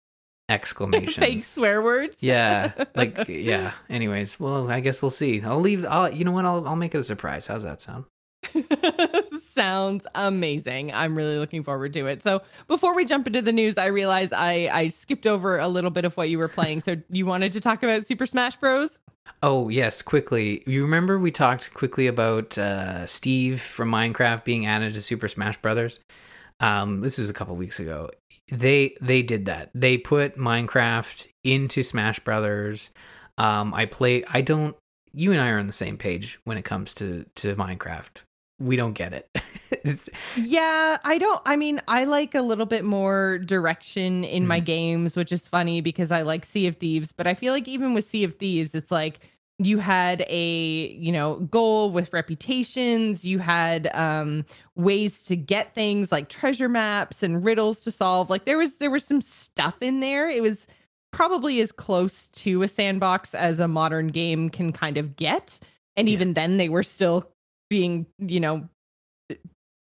exclamations. 0.48 1.16
Fake 1.16 1.42
swear 1.42 1.83
words. 1.83 2.16
yeah, 2.20 2.72
like 2.94 3.28
yeah. 3.28 3.72
Anyways, 3.88 4.38
well, 4.38 4.70
I 4.70 4.80
guess 4.80 5.02
we'll 5.02 5.11
see. 5.11 5.42
I'll 5.42 5.61
leave. 5.61 5.85
I'll, 5.87 6.12
you 6.12 6.24
know 6.24 6.33
what? 6.33 6.44
I'll, 6.44 6.66
I'll 6.66 6.76
make 6.76 6.94
it 6.94 6.98
a 6.98 7.04
surprise. 7.04 7.46
How's 7.46 7.64
that 7.64 7.80
sound? 7.80 8.04
Sounds 9.54 10.07
amazing. 10.14 10.92
I'm 10.92 11.16
really 11.16 11.38
looking 11.38 11.62
forward 11.62 11.92
to 11.94 12.07
it. 12.07 12.22
So 12.22 12.42
before 12.66 12.94
we 12.94 13.04
jump 13.04 13.26
into 13.26 13.40
the 13.40 13.52
news, 13.52 13.78
I 13.78 13.87
realize 13.87 14.33
I 14.33 14.68
I 14.72 14.88
skipped 14.88 15.26
over 15.26 15.59
a 15.59 15.68
little 15.68 15.90
bit 15.90 16.04
of 16.04 16.16
what 16.16 16.28
you 16.28 16.38
were 16.38 16.48
playing. 16.48 16.80
So 16.80 16.96
you 17.11 17.26
wanted 17.26 17.52
to 17.52 17.61
talk 17.61 17.83
about 17.83 18.07
Super 18.07 18.26
Smash 18.26 18.57
Bros. 18.57 18.98
Oh 19.42 19.68
yes, 19.68 20.02
quickly. 20.02 20.62
You 20.66 20.83
remember 20.83 21.18
we 21.18 21.30
talked 21.30 21.72
quickly 21.74 22.07
about 22.07 22.57
uh, 22.59 23.07
Steve 23.07 23.61
from 23.61 23.90
Minecraft 23.90 24.44
being 24.44 24.66
added 24.66 24.94
to 24.94 25.02
Super 25.02 25.28
Smash 25.28 25.57
Brothers. 25.59 26.00
Um, 26.60 27.00
this 27.00 27.18
was 27.18 27.30
a 27.30 27.34
couple 27.34 27.56
weeks 27.56 27.80
ago. 27.80 28.10
They 28.50 28.94
they 29.00 29.22
did 29.22 29.46
that. 29.46 29.70
They 29.74 29.98
put 29.98 30.36
Minecraft 30.36 31.26
into 31.42 31.82
Smash 31.82 32.20
Brothers. 32.20 32.90
Um, 33.38 33.74
I 33.74 33.86
play. 33.86 34.24
I 34.28 34.40
don't. 34.40 34.76
You 35.12 35.32
and 35.32 35.40
I 35.40 35.50
are 35.50 35.58
on 35.58 35.66
the 35.66 35.72
same 35.72 35.96
page 35.96 36.38
when 36.44 36.58
it 36.58 36.64
comes 36.64 36.94
to 36.94 37.24
to 37.36 37.54
Minecraft. 37.56 38.22
We 38.60 38.76
don't 38.76 38.92
get 38.92 39.12
it. 39.12 39.28
Yeah, 40.36 40.96
I 41.04 41.18
don't. 41.18 41.42
I 41.44 41.56
mean, 41.56 41.80
I 41.88 42.04
like 42.04 42.34
a 42.34 42.40
little 42.40 42.64
bit 42.64 42.84
more 42.84 43.38
direction 43.38 44.24
in 44.24 44.46
my 44.46 44.58
games, 44.58 45.14
which 45.14 45.30
is 45.30 45.46
funny 45.46 45.82
because 45.82 46.10
I 46.10 46.22
like 46.22 46.46
Sea 46.46 46.66
of 46.66 46.76
Thieves. 46.76 47.12
But 47.12 47.26
I 47.26 47.34
feel 47.34 47.52
like 47.52 47.68
even 47.68 47.92
with 47.92 48.08
Sea 48.08 48.24
of 48.24 48.36
Thieves, 48.36 48.74
it's 48.74 48.90
like 48.90 49.20
you 49.58 49.78
had 49.78 50.24
a 50.28 50.88
you 50.98 51.12
know 51.12 51.36
goal 51.50 51.92
with 51.92 52.12
reputations 52.12 53.24
you 53.24 53.38
had 53.38 53.88
um 53.94 54.44
ways 54.74 55.22
to 55.22 55.36
get 55.36 55.72
things 55.74 56.10
like 56.10 56.28
treasure 56.28 56.68
maps 56.68 57.22
and 57.22 57.44
riddles 57.44 57.80
to 57.80 57.90
solve 57.90 58.28
like 58.30 58.46
there 58.46 58.58
was 58.58 58.76
there 58.76 58.90
was 58.90 59.04
some 59.04 59.20
stuff 59.20 59.76
in 59.80 60.00
there 60.00 60.28
it 60.28 60.42
was 60.42 60.66
probably 61.12 61.60
as 61.60 61.70
close 61.70 62.26
to 62.30 62.62
a 62.62 62.68
sandbox 62.68 63.32
as 63.34 63.60
a 63.60 63.68
modern 63.68 64.08
game 64.08 64.48
can 64.50 64.72
kind 64.72 64.96
of 64.96 65.14
get 65.14 65.60
and 65.96 66.08
Yeah. 66.08 66.14
even 66.14 66.34
then 66.34 66.56
they 66.56 66.68
were 66.68 66.82
still 66.82 67.30
being 67.70 68.06
you 68.18 68.40
know 68.40 68.68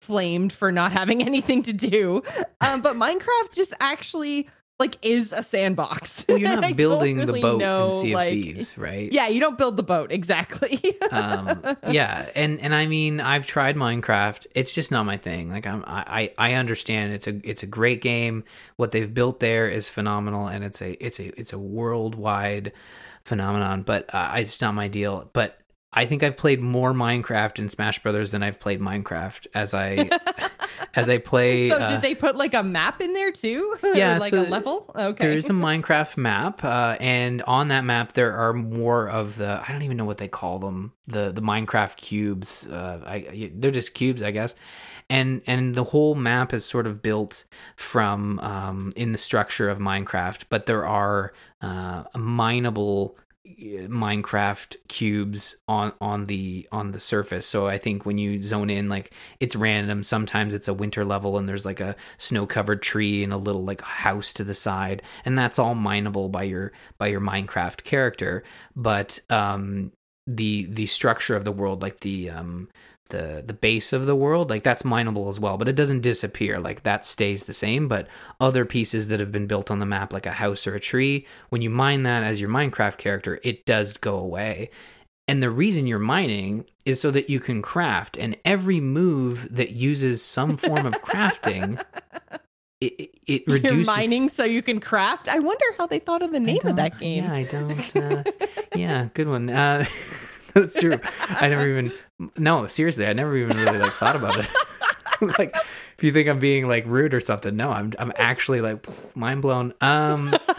flamed 0.02 0.54
for 0.54 0.72
not 0.72 0.92
having 0.92 1.24
anything 1.26 1.64
to 1.64 1.74
do 1.74 2.22
um 2.62 2.82
but 2.82 2.96
minecraft 2.96 3.54
just 3.54 3.74
actually 3.80 4.48
like 4.80 4.98
is 5.06 5.32
a 5.32 5.44
sandbox. 5.44 6.26
Well, 6.34 6.38
you're 6.38 6.60
not 6.60 6.76
building 6.76 7.18
really 7.18 7.34
the 7.34 7.42
boat 7.42 7.60
know, 7.60 7.86
in 7.88 7.92
Sea 8.02 8.12
of 8.12 8.16
like- 8.16 8.32
Thieves, 8.34 8.78
right? 8.78 9.12
yeah 9.12 9.28
you 9.28 9.40
don't 9.40 9.58
build 9.58 9.78
the 9.78 9.84
boat 9.84 10.12
exactly. 10.12 10.80
Um 11.12 11.62
yeah 11.90 12.30
and 12.34 12.60
and 12.60 12.74
i 12.74 12.88
mean 12.88 13.22
i've 13.22 13.46
tried 13.46 13.76
minecraft. 13.76 14.48
It's 14.56 14.74
just 14.74 14.92
not 14.92 15.06
my 15.06 15.18
thing. 15.18 15.50
Like 15.50 15.68
i'm 15.68 15.84
i 15.86 16.32
i 16.38 16.54
understand 16.54 17.14
it's 17.14 17.28
a 17.28 17.40
it's 17.44 17.62
a 17.64 17.68
great 17.68 18.02
game. 18.02 18.44
What 18.78 18.92
they've 18.92 19.14
built 19.14 19.40
there 19.40 19.68
is 19.70 19.90
phenomenal 19.90 20.48
and 20.48 20.64
it's 20.64 20.82
a 20.82 20.92
it's 21.06 21.20
a 21.20 21.40
it's 21.40 21.54
a 21.54 21.60
worldwide 21.60 22.72
phenomenon 23.26 23.84
but 23.84 24.10
uh, 24.14 24.34
it's 24.38 24.60
not 24.60 24.74
my 24.74 24.88
deal. 24.88 25.30
But 25.34 25.60
i 25.96 26.08
think 26.08 26.24
i've 26.24 26.36
played 26.36 26.60
more 26.60 26.92
minecraft 26.92 27.60
in 27.60 27.70
smash 27.70 28.02
brothers 28.02 28.32
than 28.32 28.42
i've 28.42 28.60
played 28.60 28.82
minecraft 28.82 29.46
as 29.54 29.76
i 29.76 30.10
as 30.96 31.10
i 31.10 31.18
play 31.18 31.70
so 31.70 31.78
uh, 31.78 31.92
did 31.92 32.02
they 32.02 32.14
put 32.16 32.36
like 32.36 32.54
a 32.54 32.64
map 32.64 33.02
in 33.02 33.14
there 33.14 33.32
too 33.32 33.76
Yeah, 33.96 34.18
like 34.18 34.32
so 34.32 34.42
a 34.42 34.48
level 34.50 34.92
okay 34.96 35.26
There 35.28 35.38
is 35.38 35.50
a 35.50 35.54
Minecraft 35.68 36.18
map, 36.18 36.64
uh, 36.64 36.98
and 37.00 37.42
on 37.44 37.68
that 37.68 37.84
map 37.86 38.14
there 38.14 38.34
are 38.34 38.54
more 38.54 39.10
of 39.10 39.38
the 39.38 39.62
I 39.68 39.72
don't 39.72 39.84
even 39.84 39.98
know 39.98 40.06
what 40.06 40.18
they 40.18 40.28
call 40.28 40.60
them 40.60 40.94
the 41.08 41.32
the 41.32 41.42
Minecraft 41.42 41.96
cubes. 41.98 42.68
Uh, 42.68 43.02
I, 43.06 43.52
they're 43.54 43.72
just 43.72 43.94
cubes, 43.94 44.22
I 44.24 44.32
guess. 44.32 44.56
and 45.10 45.42
and 45.48 45.76
the 45.76 45.84
whole 45.84 46.16
map 46.16 46.54
is 46.54 46.66
sort 46.66 46.88
of 46.88 47.02
built 47.02 47.46
from 47.76 48.40
um, 48.40 48.94
in 48.96 49.12
the 49.12 49.18
structure 49.18 49.70
of 49.70 49.80
Minecraft, 49.80 50.46
but 50.50 50.66
there 50.66 50.86
are 50.86 51.34
uh, 51.62 52.04
mineable 52.18 53.18
Minecraft 53.60 54.76
cubes 54.88 55.56
on 55.68 55.94
on 56.00 56.26
the 56.28 56.68
on 56.72 56.92
the 56.92 57.00
surface. 57.00 57.46
So 57.46 57.68
I 57.68 57.78
think 57.78 58.06
when 58.06 58.18
you 58.18 58.42
zone 58.42 58.70
in, 58.70 58.90
like 58.90 59.14
it's 59.40 59.56
random. 59.56 60.04
Sometimes 60.04 60.54
it's 60.54 60.68
a 60.68 60.74
winter 60.74 61.06
level 61.06 61.38
and 61.38 61.48
there's 61.48 61.66
like 61.66 61.80
a 61.80 61.96
snow 62.18 62.46
covered 62.46 62.82
tree 62.82 63.24
and 63.24 63.34
a 63.34 63.38
little 63.38 63.64
like 63.64 63.82
house 63.82 64.34
to 64.34 64.44
the 64.44 64.54
side, 64.54 65.02
and 65.26 65.38
that's 65.38 65.60
all 65.60 65.76
mineable 65.76 66.30
by 66.30 66.44
your 66.44 66.72
by 66.98 67.08
your 67.08 67.22
Minecraft 67.22 67.84
character. 67.84 68.44
But 68.76 69.20
um, 69.30 69.92
the 70.28 70.66
the 70.66 70.86
structure 70.86 71.36
of 71.36 71.44
the 71.44 71.52
world, 71.52 71.82
like 71.82 72.00
the 72.02 72.30
um, 72.30 72.70
the 73.10 73.44
the 73.46 73.54
base 73.54 73.94
of 73.94 74.06
the 74.06 74.16
world 74.16 74.50
like 74.50 74.64
that's 74.64 74.86
mineable 74.86 75.30
as 75.30 75.40
well 75.40 75.58
but 75.58 75.68
it 75.68 75.76
doesn't 75.76 76.02
disappear 76.02 76.60
like 76.60 76.84
that 76.84 77.06
stays 77.06 77.44
the 77.44 77.54
same 77.54 77.88
but 77.88 78.08
other 78.40 78.66
pieces 78.66 79.08
that 79.08 79.20
have 79.20 79.32
been 79.32 79.48
built 79.48 79.70
on 79.70 79.80
the 79.80 79.86
map 79.86 80.14
like 80.14 80.26
a 80.26 80.32
house 80.32 80.66
or 80.66 80.76
a 80.76 80.80
tree 80.80 81.26
when 81.50 81.62
you 81.62 81.70
mine 81.70 82.04
that 82.04 82.24
as 82.24 82.42
your 82.42 82.50
minecraft 82.50 82.98
character 82.98 83.40
it 83.44 83.66
does 83.66 83.98
go 83.98 84.18
away 84.18 84.70
and 85.28 85.42
the 85.42 85.50
reason 85.50 85.88
you're 85.88 86.00
mining 86.00 86.66
is 86.86 87.00
so 87.00 87.12
that 87.12 87.30
you 87.30 87.40
can 87.40 87.62
craft 87.62 88.18
and 88.18 88.36
every 88.44 88.80
move 88.80 89.48
that 89.56 89.72
uses 89.72 90.22
some 90.22 90.58
form 90.58 90.86
of 90.86 90.94
crafting 91.02 91.82
it, 92.82 93.12
it 93.28 93.44
reduces 93.48 93.88
You're 93.88 93.96
mining 93.96 94.30
so 94.30 94.44
you 94.44 94.62
can 94.62 94.80
craft. 94.80 95.30
I 95.30 95.40
wonder 95.40 95.66
how 95.78 95.88
they 95.88 96.00
thought 96.00 96.22
of 96.22 96.32
the 96.32 96.40
name 96.40 96.60
of 96.66 96.76
that 96.76 97.00
game. 97.00 97.24
Yeah, 97.24 97.34
I 97.34 97.44
don't. 97.44 97.96
Uh, 97.96 98.24
yeah, 98.76 99.08
good 99.14 99.28
one. 99.28 99.50
Uh, 99.50 99.86
That's 100.54 100.76
true. 100.76 100.94
I 101.30 101.50
never 101.50 101.68
even 101.68 101.92
no, 102.38 102.68
seriously, 102.68 103.06
I 103.06 103.14
never 103.14 103.36
even 103.36 103.58
really 103.58 103.78
like 103.78 103.94
thought 103.94 104.16
about 104.16 104.40
it. 104.40 104.50
like 105.40 105.56
if 105.98 106.04
you 106.04 106.12
think 106.12 106.28
I'm 106.28 106.40
being 106.40 106.68
like 106.68 106.86
rude 106.86 107.14
or 107.14 107.22
something, 107.22 107.56
no, 107.56 107.72
I'm 107.72 107.94
I'm 108.00 108.12
actually 108.16 108.62
like 108.62 108.86
mind 109.16 109.42
blown. 109.42 109.74
Um 109.82 110.34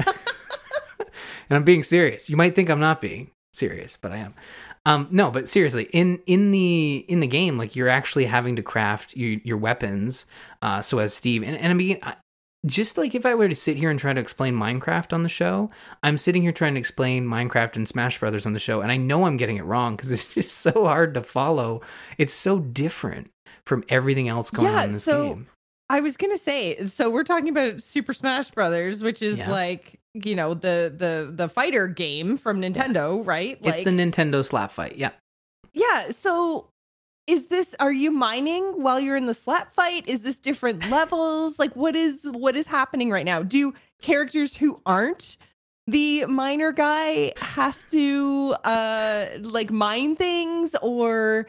and 0.98 1.56
I'm 1.56 1.64
being 1.64 1.82
serious. 1.82 2.30
You 2.30 2.36
might 2.36 2.54
think 2.54 2.70
I'm 2.70 2.80
not 2.80 3.00
being 3.00 3.30
serious, 3.52 3.98
but 4.00 4.12
I 4.12 4.18
am. 4.18 4.34
Um 4.86 5.08
no, 5.10 5.30
but 5.30 5.48
seriously, 5.48 5.84
in 5.92 6.20
in 6.26 6.50
the 6.50 7.04
in 7.08 7.20
the 7.20 7.26
game 7.26 7.58
like 7.58 7.76
you're 7.76 7.88
actually 7.88 8.26
having 8.26 8.56
to 8.56 8.62
craft 8.62 9.16
your 9.16 9.40
your 9.44 9.56
weapons 9.56 10.26
uh 10.62 10.80
so 10.80 10.98
as 10.98 11.14
Steve 11.14 11.42
and 11.42 11.56
and 11.56 11.72
I 11.72 11.74
mean 11.74 11.98
I, 12.02 12.16
just 12.66 12.96
like 12.96 13.14
if 13.14 13.26
I 13.26 13.34
were 13.34 13.48
to 13.48 13.54
sit 13.54 13.76
here 13.76 13.90
and 13.90 13.98
try 13.98 14.12
to 14.12 14.20
explain 14.20 14.54
Minecraft 14.54 15.12
on 15.12 15.22
the 15.22 15.28
show, 15.28 15.70
I'm 16.02 16.18
sitting 16.18 16.42
here 16.42 16.52
trying 16.52 16.74
to 16.74 16.80
explain 16.80 17.26
Minecraft 17.26 17.76
and 17.76 17.88
Smash 17.88 18.18
Brothers 18.18 18.46
on 18.46 18.52
the 18.52 18.60
show, 18.60 18.80
and 18.80 18.90
I 18.90 18.96
know 18.96 19.26
I'm 19.26 19.36
getting 19.36 19.56
it 19.56 19.64
wrong 19.64 19.96
because 19.96 20.10
it's 20.10 20.24
just 20.34 20.58
so 20.58 20.72
hard 20.72 21.14
to 21.14 21.22
follow. 21.22 21.82
It's 22.18 22.32
so 22.32 22.58
different 22.58 23.30
from 23.66 23.84
everything 23.88 24.28
else 24.28 24.50
going 24.50 24.68
yeah, 24.68 24.78
on 24.78 24.84
in 24.84 24.92
this 24.92 25.04
so 25.04 25.28
game. 25.28 25.46
I 25.90 26.00
was 26.00 26.16
gonna 26.16 26.38
say, 26.38 26.86
so 26.86 27.10
we're 27.10 27.24
talking 27.24 27.48
about 27.48 27.82
Super 27.82 28.14
Smash 28.14 28.50
Brothers, 28.50 29.02
which 29.02 29.20
is 29.20 29.38
yeah. 29.38 29.50
like 29.50 30.00
you 30.14 30.34
know 30.34 30.54
the 30.54 30.94
the 30.96 31.32
the 31.34 31.48
fighter 31.48 31.88
game 31.88 32.36
from 32.36 32.60
Nintendo, 32.60 33.18
yeah. 33.18 33.30
right? 33.30 33.62
Like 33.62 33.74
it's 33.74 33.84
the 33.84 33.90
Nintendo 33.90 34.44
slap 34.44 34.70
fight. 34.70 34.96
Yeah. 34.96 35.10
Yeah. 35.74 36.10
So 36.10 36.68
is 37.26 37.46
this 37.46 37.74
are 37.80 37.92
you 37.92 38.10
mining 38.10 38.62
while 38.82 39.00
you're 39.00 39.16
in 39.16 39.26
the 39.26 39.34
slap 39.34 39.72
fight? 39.74 40.06
Is 40.06 40.22
this 40.22 40.38
different 40.38 40.88
levels? 40.90 41.58
Like 41.58 41.74
what 41.76 41.96
is 41.96 42.28
what 42.32 42.56
is 42.56 42.66
happening 42.66 43.10
right 43.10 43.24
now? 43.24 43.42
Do 43.42 43.74
characters 44.02 44.56
who 44.56 44.80
aren't 44.84 45.36
the 45.86 46.24
miner 46.26 46.72
guy 46.72 47.32
have 47.36 47.78
to 47.90 48.54
uh 48.64 49.26
like 49.40 49.70
mine 49.70 50.16
things 50.16 50.74
or 50.82 51.46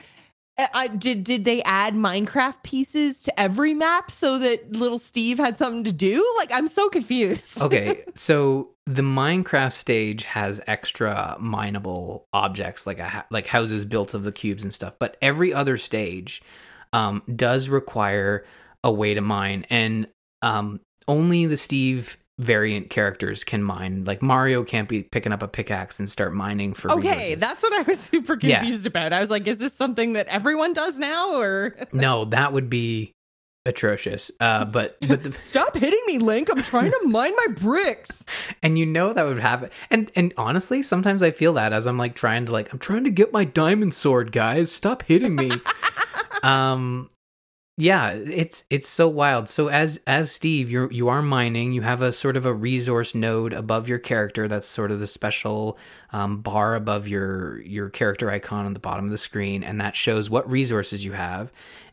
I, 0.58 0.88
did 0.88 1.24
did 1.26 1.44
they 1.44 1.62
add 1.64 1.96
Minecraft 1.96 2.64
pieces 2.64 3.22
to 3.24 3.40
every 3.40 3.74
map 3.74 4.10
so 4.10 4.40
that 4.40 4.72
little 4.72 5.00
Steve 5.00 5.38
had 5.38 5.58
something 5.58 5.84
to 5.84 5.92
do? 5.92 6.26
Like 6.38 6.52
I'm 6.52 6.68
so 6.68 6.88
confused. 6.88 7.62
okay, 7.62 8.04
so 8.16 8.70
the 8.86 9.02
Minecraft 9.02 9.74
stage 9.74 10.24
has 10.24 10.62
extra 10.66 11.36
mineable 11.42 12.28
objects 12.32 12.88
like 12.88 13.00
a 13.00 13.26
like 13.32 13.48
houses 13.48 13.84
built 13.84 14.14
of 14.14 14.24
the 14.24 14.32
cubes 14.32 14.64
and 14.64 14.74
stuff, 14.74 14.94
but 14.98 15.18
every 15.22 15.54
other 15.54 15.78
stage 15.78 16.42
um, 16.94 17.22
does 17.36 17.68
require 17.68 18.46
a 18.84 18.92
way 18.92 19.14
to 19.14 19.22
mine, 19.22 19.66
and 19.70 20.08
um, 20.42 20.80
only 21.08 21.48
the 21.48 21.58
Steve 21.58 22.18
variant 22.40 22.90
characters 22.90 23.44
can 23.44 23.64
mine. 23.64 24.04
Like 24.06 24.22
Mario 24.22 24.64
can't 24.64 24.90
be 24.90 25.04
picking 25.04 25.32
up 25.32 25.42
a 25.42 25.48
pickaxe 25.48 26.00
and 26.00 26.10
start 26.10 26.34
mining 26.34 26.74
for. 26.74 26.92
Okay, 26.92 27.10
resources. 27.10 27.40
that's 27.40 27.64
what 27.64 27.74
I 27.74 27.82
was 27.84 28.00
super 28.12 28.38
confused 28.38 28.86
yeah. 28.86 28.90
about. 28.90 29.14
I 29.14 29.22
was 29.22 29.30
like, 29.30 29.48
is 29.48 29.58
this 29.58 29.74
something 29.74 30.14
that 30.14 30.28
everyone 30.28 30.74
does 30.74 30.98
now, 30.98 31.36
or 31.36 31.76
no? 31.94 32.26
That 32.26 32.54
would 32.54 32.70
be 32.70 33.14
atrocious. 33.66 34.32
Uh, 34.40 34.66
but 34.66 34.98
but 35.08 35.24
the... 35.24 35.32
stop 35.40 35.76
hitting 35.76 36.02
me, 36.08 36.18
Link. 36.18 36.50
I'm 36.52 36.62
trying 36.62 36.92
to 36.92 37.02
mine 37.06 37.34
my 37.36 37.54
bricks. 37.54 38.24
And 38.62 38.78
you 38.78 38.86
know 38.86 39.14
that 39.14 39.26
would 39.26 39.40
happen. 39.40 39.70
And 39.90 40.12
and 40.16 40.34
honestly, 40.38 40.82
sometimes 40.82 41.24
I 41.24 41.32
feel 41.32 41.54
that 41.54 41.74
as 41.74 41.88
I'm 41.88 41.98
like 41.98 42.16
trying 42.16 42.46
to 42.48 42.52
like 42.52 42.72
I'm 42.74 42.80
trying 42.80 43.06
to 43.06 43.10
get 43.12 43.32
my 43.32 43.46
diamond 43.46 43.94
sword, 43.94 44.32
guys. 44.32 44.72
Stop 44.72 45.04
hitting 45.04 45.36
me. 45.36 45.52
um 46.44 47.10
yeah 47.78 48.12
it's 48.12 48.64
it's 48.70 48.88
so 48.88 49.08
wild. 49.08 49.50
So 49.50 49.68
as 49.68 50.00
as 50.08 50.32
steve 50.32 50.72
you're 50.72 50.92
you 50.92 51.10
are 51.10 51.22
mining 51.22 51.74
you 51.74 51.82
have 51.82 52.02
a 52.02 52.12
sort 52.12 52.38
of 52.38 52.46
a 52.46 52.54
resource 52.54 53.14
node 53.14 53.52
above 53.52 53.90
your 53.90 54.00
character 54.00 54.48
that's 54.48 54.68
sort 54.68 54.92
of 54.92 55.00
the 55.00 55.08
special 55.08 55.78
um, 56.12 56.42
bar 56.42 56.76
above 56.76 57.08
your 57.08 57.62
your 57.62 57.90
character 57.90 58.32
icon 58.32 58.66
on 58.66 58.74
the 58.74 58.80
bottom 58.80 59.06
of 59.06 59.12
the 59.12 59.18
screen 59.18 59.64
and 59.64 59.82
that 59.82 59.96
shows 59.96 60.30
what 60.30 60.50
resources 60.50 61.04
you 61.04 61.12
have. 61.12 61.52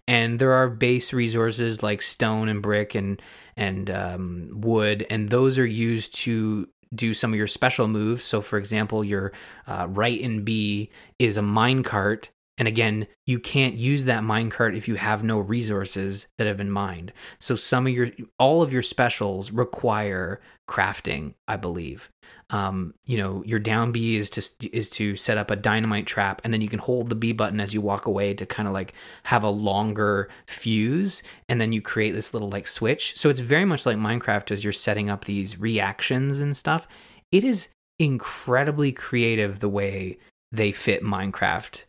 And 0.09 0.39
there 0.39 0.53
are 0.53 0.69
base 0.69 1.13
resources 1.13 1.83
like 1.83 2.03
stone 2.03 2.49
and 2.49 2.63
brick 2.63 2.95
and 2.95 3.21
and 3.57 3.91
um, 3.91 4.51
wood 4.55 5.07
and 5.11 5.31
those 5.31 5.59
are 5.59 5.67
used 5.67 6.15
to 6.15 6.69
do 6.95 7.15
some 7.15 7.33
of 7.33 7.39
your 7.39 7.47
special 7.47 7.89
moves. 7.89 8.23
So 8.23 8.41
for 8.41 8.57
example 8.59 9.03
your 9.03 9.33
uh, 9.67 9.89
right 9.91 10.21
and 10.21 10.45
b 10.45 10.91
is 11.19 11.37
a 11.37 11.41
minecart 11.43 12.29
and 12.63 12.69
again, 12.69 13.09
you 13.27 13.41
can't 13.41 13.75
use 13.75 14.05
that 14.05 14.23
minecart 14.23 14.77
if 14.77 14.87
you 14.87 14.95
have 14.95 15.25
no 15.25 15.41
resources 15.41 16.29
that 16.39 16.47
have 16.47 16.59
been 16.59 16.71
mined. 16.71 17.13
So 17.41 17.57
some 17.57 17.89
of 17.89 17.93
your 17.93 18.11
all 18.39 18.63
of 18.63 18.73
your 18.73 18.83
specials 18.83 19.51
require 19.51 20.41
crafting, 20.71 21.35
I 21.49 21.57
believe. 21.57 22.09
Um, 22.51 22.95
you 23.05 23.17
know, 23.17 23.43
your 23.45 23.59
down 23.59 23.91
B 23.91 24.15
is 24.15 24.31
to 24.31 24.69
is 24.71 24.89
to 24.91 25.17
set 25.17 25.39
up 25.39 25.51
a 25.51 25.57
dynamite 25.57 26.07
trap, 26.07 26.41
and 26.45 26.55
then 26.55 26.61
you 26.61 26.69
can 26.69 26.79
hold 26.79 27.09
the 27.09 27.17
B 27.17 27.33
button 27.33 27.59
as 27.59 27.75
you 27.75 27.81
walk 27.81 28.07
away 28.07 28.33
to 28.35 28.47
kind 28.47 28.69
of 28.69 28.75
like 28.75 28.95
have 29.25 29.43
a 29.43 29.51
longer 29.51 30.29
fuse, 30.47 31.25
and 31.49 31.61
then 31.61 31.73
you 31.73 31.83
create 31.83 32.13
this 32.13 32.33
little 32.33 32.49
like 32.49 32.69
switch. 32.69 33.19
So 33.19 33.29
it's 33.29 33.41
very 33.41 33.65
much 33.65 33.87
like 33.87 33.97
Minecraft 33.97 34.53
as 34.53 34.63
you're 34.63 34.73
setting 34.73 35.11
up 35.11 35.25
these 35.25 35.59
reactions 35.59 36.41
and 36.41 36.57
stuff. 36.57 36.87
It 37.33 37.43
is 37.43 37.71
incredibly 37.99 38.93
creative 38.93 39.59
the 39.59 39.69
way 39.69 40.19
they 40.53 40.71
fit 40.71 41.03
Minecraft 41.03 41.87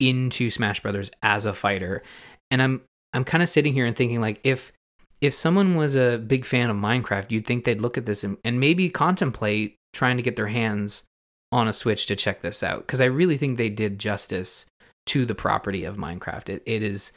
into 0.00 0.50
Smash 0.50 0.80
Brothers 0.80 1.10
as 1.22 1.44
a 1.44 1.52
fighter. 1.52 2.02
And 2.50 2.62
I'm 2.62 2.82
I'm 3.12 3.24
kind 3.24 3.42
of 3.42 3.48
sitting 3.48 3.72
here 3.72 3.86
and 3.86 3.96
thinking 3.96 4.20
like 4.20 4.40
if 4.44 4.72
if 5.20 5.34
someone 5.34 5.74
was 5.74 5.96
a 5.96 6.18
big 6.18 6.44
fan 6.44 6.70
of 6.70 6.76
Minecraft, 6.76 7.30
you'd 7.30 7.46
think 7.46 7.64
they'd 7.64 7.80
look 7.80 7.98
at 7.98 8.06
this 8.06 8.22
and, 8.22 8.38
and 8.44 8.60
maybe 8.60 8.88
contemplate 8.88 9.76
trying 9.92 10.16
to 10.16 10.22
get 10.22 10.36
their 10.36 10.46
hands 10.46 11.04
on 11.50 11.66
a 11.66 11.72
Switch 11.72 12.06
to 12.06 12.16
check 12.16 12.42
this 12.42 12.62
out 12.62 12.80
because 12.80 13.00
I 13.00 13.06
really 13.06 13.36
think 13.36 13.56
they 13.56 13.70
did 13.70 13.98
justice 13.98 14.66
to 15.06 15.24
the 15.24 15.34
property 15.34 15.84
of 15.84 15.96
Minecraft. 15.96 16.48
It, 16.50 16.62
it 16.66 16.82
is 16.82 17.12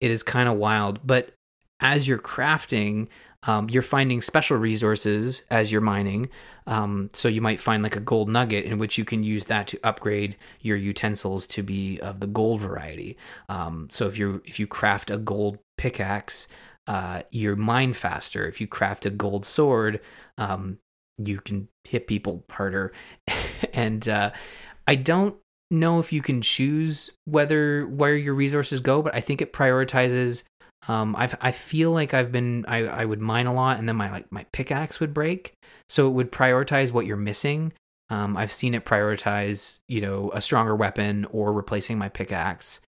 it 0.00 0.10
is 0.10 0.22
kind 0.22 0.48
of 0.48 0.56
wild, 0.56 1.00
but 1.06 1.32
as 1.80 2.06
you're 2.06 2.18
crafting, 2.18 3.08
um, 3.44 3.70
you're 3.70 3.82
finding 3.82 4.20
special 4.20 4.58
resources 4.58 5.42
as 5.50 5.72
you're 5.72 5.80
mining. 5.80 6.28
Um, 6.66 7.10
so 7.12 7.28
you 7.28 7.40
might 7.40 7.58
find 7.58 7.82
like 7.82 7.96
a 7.96 8.00
gold 8.00 8.28
nugget 8.28 8.66
in 8.66 8.78
which 8.78 8.98
you 8.98 9.04
can 9.04 9.22
use 9.22 9.46
that 9.46 9.66
to 9.68 9.80
upgrade 9.82 10.36
your 10.60 10.76
utensils 10.76 11.46
to 11.48 11.62
be 11.62 11.98
of 12.00 12.20
the 12.20 12.26
gold 12.26 12.60
variety. 12.60 13.16
Um, 13.48 13.88
so 13.90 14.06
if 14.06 14.18
you 14.18 14.42
if 14.44 14.60
you 14.60 14.66
craft 14.66 15.10
a 15.10 15.16
gold 15.16 15.58
pickaxe, 15.78 16.48
uh, 16.86 17.22
you 17.30 17.56
mine 17.56 17.94
faster. 17.94 18.46
If 18.46 18.60
you 18.60 18.66
craft 18.66 19.06
a 19.06 19.10
gold 19.10 19.46
sword, 19.46 20.00
um, 20.36 20.78
you 21.16 21.40
can 21.40 21.68
hit 21.84 22.06
people 22.06 22.44
harder. 22.50 22.92
and 23.72 24.06
uh, 24.06 24.32
I 24.86 24.96
don't 24.96 25.36
know 25.70 26.00
if 26.00 26.12
you 26.12 26.20
can 26.20 26.42
choose 26.42 27.10
whether 27.24 27.86
where 27.86 28.16
your 28.16 28.34
resources 28.34 28.80
go, 28.80 29.02
but 29.02 29.14
I 29.14 29.20
think 29.20 29.40
it 29.40 29.52
prioritizes 29.52 30.42
um, 30.90 31.14
I 31.14 31.30
I 31.40 31.52
feel 31.52 31.92
like 31.92 32.14
I've 32.14 32.32
been 32.32 32.64
I 32.66 32.78
I 32.78 33.04
would 33.04 33.20
mine 33.20 33.46
a 33.46 33.54
lot, 33.54 33.78
and 33.78 33.88
then 33.88 33.94
my 33.94 34.10
like 34.10 34.30
my 34.32 34.44
pickaxe 34.50 34.98
would 34.98 35.14
break, 35.14 35.54
so 35.88 36.08
it 36.08 36.10
would 36.10 36.32
prioritize 36.32 36.90
what 36.90 37.06
you're 37.06 37.16
missing. 37.16 37.72
Um, 38.10 38.36
I've 38.36 38.50
seen 38.50 38.74
it 38.74 38.84
prioritize, 38.84 39.78
you 39.86 40.00
know, 40.00 40.32
a 40.34 40.40
stronger 40.40 40.74
weapon 40.74 41.26
or 41.30 41.52
replacing 41.52 41.96
my 41.96 42.08
pickaxe. 42.08 42.80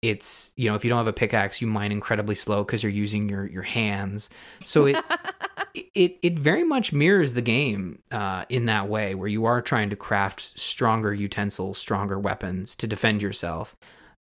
It's 0.00 0.52
you 0.56 0.70
know, 0.70 0.74
if 0.74 0.86
you 0.86 0.88
don't 0.88 0.96
have 0.96 1.06
a 1.06 1.12
pickaxe, 1.12 1.60
you 1.60 1.66
mine 1.66 1.92
incredibly 1.92 2.34
slow 2.34 2.64
because 2.64 2.82
you're 2.82 2.90
using 2.92 3.28
your 3.28 3.44
your 3.46 3.62
hands. 3.62 4.30
So 4.64 4.86
it 4.86 4.96
it 5.94 6.16
it 6.22 6.38
very 6.38 6.64
much 6.64 6.94
mirrors 6.94 7.34
the 7.34 7.42
game 7.42 8.00
uh, 8.10 8.46
in 8.48 8.64
that 8.66 8.88
way, 8.88 9.14
where 9.14 9.28
you 9.28 9.44
are 9.44 9.60
trying 9.60 9.90
to 9.90 9.96
craft 9.96 10.58
stronger 10.58 11.12
utensils, 11.12 11.76
stronger 11.76 12.18
weapons 12.18 12.74
to 12.76 12.86
defend 12.86 13.20
yourself. 13.20 13.76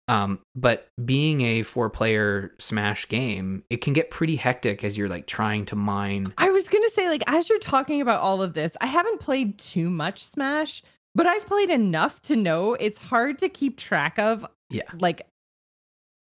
Um, 0.09 0.39
but 0.55 0.87
being 1.05 1.41
a 1.41 1.61
four 1.61 1.89
player 1.89 2.51
Smash 2.57 3.07
game, 3.07 3.63
it 3.69 3.81
can 3.81 3.93
get 3.93 4.09
pretty 4.09 4.35
hectic 4.35 4.83
as 4.83 4.97
you're 4.97 5.07
like 5.07 5.27
trying 5.27 5.65
to 5.65 5.75
mine. 5.75 6.33
I 6.37 6.49
was 6.49 6.67
gonna 6.67 6.89
say, 6.89 7.07
like, 7.09 7.23
as 7.27 7.47
you're 7.47 7.59
talking 7.59 8.01
about 8.01 8.19
all 8.19 8.41
of 8.41 8.55
this, 8.55 8.75
I 8.81 8.87
haven't 8.87 9.19
played 9.19 9.59
too 9.59 9.89
much 9.89 10.23
Smash, 10.23 10.81
but 11.13 11.27
I've 11.27 11.45
played 11.45 11.69
enough 11.69 12.21
to 12.23 12.35
know 12.35 12.73
it's 12.73 12.97
hard 12.97 13.37
to 13.39 13.49
keep 13.49 13.77
track 13.77 14.17
of. 14.17 14.45
Yeah. 14.71 14.89
Like 14.99 15.27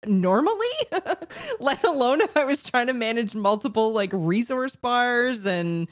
normally, 0.06 0.66
let 1.60 1.82
alone 1.84 2.20
if 2.20 2.36
I 2.36 2.44
was 2.44 2.62
trying 2.62 2.86
to 2.86 2.92
manage 2.92 3.34
multiple 3.34 3.92
like 3.92 4.10
resource 4.12 4.76
bars 4.76 5.44
and 5.44 5.88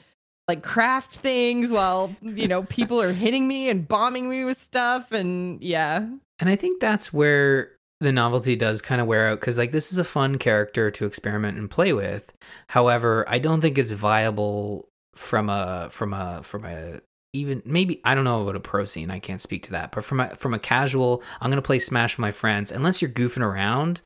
like 0.47 0.63
craft 0.63 1.13
things 1.13 1.69
while 1.71 2.15
you 2.21 2.47
know 2.47 2.63
people 2.63 3.01
are 3.01 3.13
hitting 3.13 3.47
me 3.47 3.69
and 3.69 3.87
bombing 3.87 4.29
me 4.29 4.43
with 4.43 4.61
stuff 4.61 5.11
and 5.11 5.61
yeah 5.61 6.07
And 6.39 6.49
I 6.49 6.55
think 6.55 6.81
that's 6.81 7.13
where 7.13 7.71
the 8.01 8.11
novelty 8.11 8.55
does 8.55 8.81
kind 8.81 8.99
of 8.99 9.05
wear 9.07 9.27
out 9.27 9.39
because 9.39 9.57
like 9.57 9.71
this 9.71 9.91
is 9.91 9.99
a 9.99 10.03
fun 10.03 10.37
character 10.39 10.89
to 10.91 11.05
experiment 11.05 11.57
and 11.57 11.69
play 11.69 11.93
with. 11.93 12.33
However, 12.67 13.23
I 13.27 13.39
don't 13.39 13.61
think 13.61 13.77
it's 13.77 13.91
viable 13.91 14.89
from 15.15 15.49
a 15.49 15.87
from 15.91 16.13
a 16.13 16.41
from 16.43 16.65
a 16.65 17.01
even 17.33 17.61
maybe 17.63 18.01
I 18.03 18.15
don't 18.15 18.23
know 18.23 18.41
about 18.41 18.55
a 18.55 18.59
pro 18.59 18.85
scene. 18.85 19.11
I 19.11 19.19
can't 19.19 19.39
speak 19.39 19.63
to 19.63 19.71
that, 19.71 19.91
but 19.91 20.03
from 20.03 20.19
a 20.19 20.35
from 20.35 20.53
a 20.55 20.59
casual, 20.59 21.21
I'm 21.39 21.51
gonna 21.51 21.61
play 21.61 21.77
Smash 21.79 22.17
with 22.17 22.21
my 22.21 22.31
friends. 22.31 22.71
Unless 22.71 23.01
you're 23.03 23.11
goofing 23.11 23.43
around, 23.45 24.01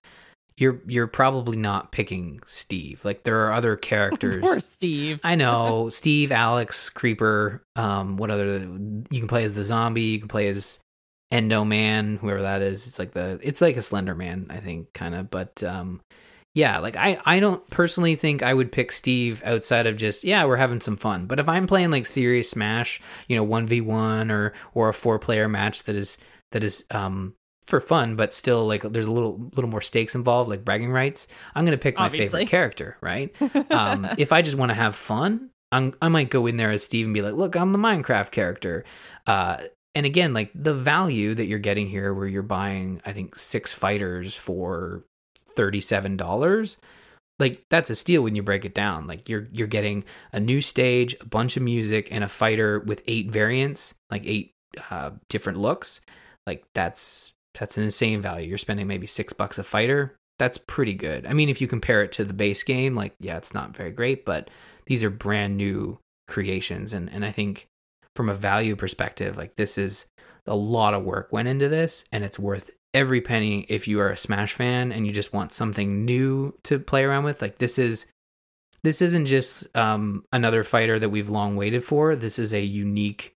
you're 0.57 0.81
you're 0.85 1.07
probably 1.07 1.57
not 1.57 1.93
picking 1.93 2.41
Steve. 2.45 3.03
Like 3.05 3.23
there 3.23 3.45
are 3.45 3.53
other 3.53 3.75
characters. 3.91 4.41
poor 4.41 4.59
steve 4.59 5.21
I 5.23 5.35
know 5.35 5.89
Steve, 5.91 6.33
Alex, 6.33 6.89
Creeper. 6.89 7.63
Um, 7.77 8.17
what 8.17 8.29
other? 8.29 8.59
You 8.59 9.19
can 9.19 9.29
play 9.29 9.45
as 9.45 9.55
the 9.55 9.63
zombie. 9.63 10.01
You 10.01 10.19
can 10.19 10.27
play 10.27 10.49
as 10.49 10.79
Enderman, 11.31 12.19
whoever 12.19 12.41
that 12.41 12.61
is. 12.61 12.87
It's 12.87 12.99
like 12.99 13.13
the 13.13 13.39
it's 13.41 13.61
like 13.61 13.77
a 13.77 13.81
Slender 13.81 14.15
Man, 14.15 14.47
I 14.49 14.57
think, 14.57 14.93
kind 14.93 15.15
of. 15.15 15.29
But 15.29 15.63
um, 15.63 16.01
yeah, 16.53 16.79
like 16.79 16.95
I 16.95 17.19
I 17.25 17.39
don't 17.39 17.67
personally 17.69 18.15
think 18.15 18.43
I 18.43 18.53
would 18.53 18.71
pick 18.71 18.91
Steve 18.91 19.41
outside 19.45 19.87
of 19.87 19.97
just 19.97 20.23
yeah 20.23 20.45
we're 20.45 20.55
having 20.55 20.81
some 20.81 20.97
fun. 20.97 21.25
But 21.25 21.39
if 21.39 21.49
I'm 21.49 21.67
playing 21.67 21.91
like 21.91 22.05
serious 22.05 22.49
Smash, 22.49 23.01
you 23.27 23.35
know, 23.35 23.43
one 23.43 23.67
v 23.67 23.81
one 23.81 24.31
or 24.31 24.53
or 24.73 24.89
a 24.89 24.93
four 24.93 25.19
player 25.19 25.47
match 25.49 25.83
that 25.83 25.95
is 25.95 26.17
that 26.51 26.63
is 26.63 26.85
um 26.91 27.33
for 27.65 27.79
fun, 27.79 28.15
but 28.15 28.31
still 28.33 28.65
like 28.65 28.83
there's 28.83 29.07
a 29.07 29.11
little 29.11 29.49
little 29.55 29.69
more 29.69 29.81
stakes 29.81 30.15
involved, 30.15 30.49
like 30.49 30.63
bragging 30.63 30.91
rights. 30.91 31.27
I'm 31.55 31.65
gonna 31.65 31.77
pick 31.77 31.97
my 31.97 32.05
Obviously. 32.05 32.27
favorite 32.29 32.49
character, 32.49 32.97
right? 33.01 33.35
um, 33.71 34.07
if 34.17 34.31
I 34.31 34.41
just 34.41 34.55
want 34.55 34.69
to 34.69 34.75
have 34.75 34.95
fun, 34.95 35.49
I'm, 35.71 35.93
I 36.01 36.07
might 36.07 36.29
go 36.29 36.45
in 36.45 36.57
there 36.57 36.71
as 36.71 36.83
Steve 36.83 37.05
and 37.05 37.13
be 37.13 37.23
like, 37.23 37.33
"Look, 37.33 37.55
I'm 37.55 37.71
the 37.71 37.79
Minecraft 37.79 38.31
character." 38.31 38.85
Uh, 39.25 39.57
and 39.95 40.05
again, 40.05 40.33
like 40.33 40.51
the 40.53 40.73
value 40.73 41.33
that 41.33 41.45
you're 41.45 41.57
getting 41.59 41.87
here, 41.87 42.13
where 42.13 42.27
you're 42.27 42.43
buying, 42.43 43.01
I 43.05 43.13
think 43.13 43.35
six 43.35 43.73
fighters 43.73 44.35
for 44.35 45.03
thirty-seven 45.55 46.17
dollars. 46.17 46.77
Like 47.39 47.63
that's 47.69 47.89
a 47.89 47.95
steal 47.95 48.21
when 48.21 48.35
you 48.35 48.43
break 48.43 48.65
it 48.65 48.73
down. 48.73 49.07
Like 49.07 49.27
you're 49.27 49.47
you're 49.51 49.67
getting 49.67 50.03
a 50.31 50.39
new 50.39 50.61
stage, 50.61 51.15
a 51.19 51.25
bunch 51.25 51.57
of 51.57 51.63
music, 51.63 52.09
and 52.11 52.23
a 52.23 52.29
fighter 52.29 52.79
with 52.79 53.03
eight 53.07 53.31
variants, 53.31 53.93
like 54.11 54.23
eight 54.25 54.51
uh, 54.91 55.11
different 55.29 55.59
looks. 55.59 56.01
Like 56.45 56.63
that's 56.73 57.33
that's 57.57 57.77
an 57.77 57.83
insane 57.83 58.21
value. 58.21 58.47
You're 58.47 58.57
spending 58.57 58.87
maybe 58.87 59.07
six 59.07 59.33
bucks 59.33 59.57
a 59.57 59.63
fighter. 59.63 60.15
That's 60.37 60.57
pretty 60.57 60.93
good. 60.93 61.25
I 61.25 61.33
mean, 61.33 61.49
if 61.49 61.61
you 61.61 61.67
compare 61.67 62.03
it 62.03 62.11
to 62.13 62.25
the 62.25 62.33
base 62.33 62.63
game, 62.63 62.95
like 62.95 63.15
yeah, 63.19 63.37
it's 63.37 63.53
not 63.53 63.75
very 63.75 63.91
great, 63.91 64.25
but 64.25 64.49
these 64.85 65.03
are 65.03 65.09
brand 65.09 65.57
new 65.57 65.99
creations, 66.27 66.93
and 66.93 67.09
and 67.09 67.25
I 67.25 67.31
think 67.31 67.67
from 68.15 68.29
a 68.29 68.35
value 68.35 68.75
perspective, 68.75 69.37
like 69.37 69.55
this 69.55 69.77
is 69.77 70.05
a 70.47 70.55
lot 70.55 70.93
of 70.93 71.03
work 71.03 71.31
went 71.31 71.47
into 71.47 71.69
this, 71.69 72.05
and 72.11 72.23
it's 72.23 72.39
worth 72.39 72.71
every 72.93 73.19
penny 73.19 73.65
if 73.67 73.87
you 73.87 73.99
are 73.99 74.09
a 74.09 74.17
Smash 74.17 74.53
fan 74.53 74.91
and 74.91 75.05
you 75.05 75.11
just 75.11 75.33
want 75.33 75.51
something 75.51 76.05
new 76.05 76.57
to 76.63 76.79
play 76.79 77.03
around 77.03 77.25
with. 77.25 77.41
Like 77.41 77.57
this 77.57 77.77
is 77.77 78.05
this 78.83 79.01
isn't 79.01 79.25
just 79.25 79.67
um, 79.75 80.23
another 80.31 80.63
fighter 80.63 80.99
that 80.99 81.09
we've 81.09 81.29
long 81.29 81.55
waited 81.55 81.83
for. 81.83 82.15
This 82.15 82.37
is 82.37 82.53
a 82.53 82.61
unique 82.61 83.35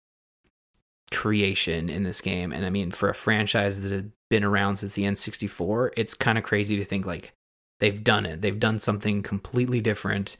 creation 1.12 1.90
in 1.90 2.04
this 2.04 2.22
game. 2.22 2.52
And 2.52 2.66
I 2.66 2.70
mean, 2.70 2.92
for 2.92 3.10
a 3.10 3.16
franchise 3.16 3.82
that 3.82 3.92
had 3.92 4.12
been 4.30 4.44
around 4.44 4.76
since 4.76 4.94
the 4.94 5.04
N64, 5.04 5.92
it's 5.96 6.14
kind 6.14 6.38
of 6.38 6.44
crazy 6.44 6.76
to 6.78 6.86
think 6.86 7.06
like 7.06 7.34
they've 7.80 8.04
done 8.04 8.26
it. 8.26 8.42
They've 8.42 8.60
done 8.60 8.78
something 8.78 9.24
completely 9.24 9.80
different. 9.80 10.36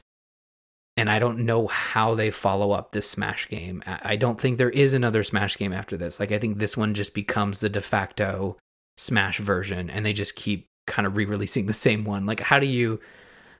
And 0.98 1.08
I 1.08 1.20
don't 1.20 1.46
know 1.46 1.68
how 1.68 2.16
they 2.16 2.30
follow 2.30 2.72
up 2.72 2.90
this 2.90 3.08
Smash 3.08 3.48
game. 3.48 3.84
I 3.86 4.16
don't 4.16 4.40
think 4.40 4.58
there 4.58 4.68
is 4.70 4.94
another 4.94 5.22
Smash 5.22 5.56
game 5.56 5.72
after 5.72 5.96
this. 5.96 6.18
Like, 6.18 6.32
I 6.32 6.40
think 6.40 6.58
this 6.58 6.76
one 6.76 6.92
just 6.92 7.14
becomes 7.14 7.60
the 7.60 7.68
de 7.68 7.80
facto 7.80 8.56
Smash 8.96 9.38
version, 9.38 9.90
and 9.90 10.04
they 10.04 10.12
just 10.12 10.34
keep 10.34 10.66
kind 10.88 11.06
of 11.06 11.16
re-releasing 11.16 11.66
the 11.66 11.72
same 11.72 12.04
one. 12.04 12.26
Like, 12.26 12.40
how 12.40 12.58
do 12.58 12.66
you, 12.66 12.98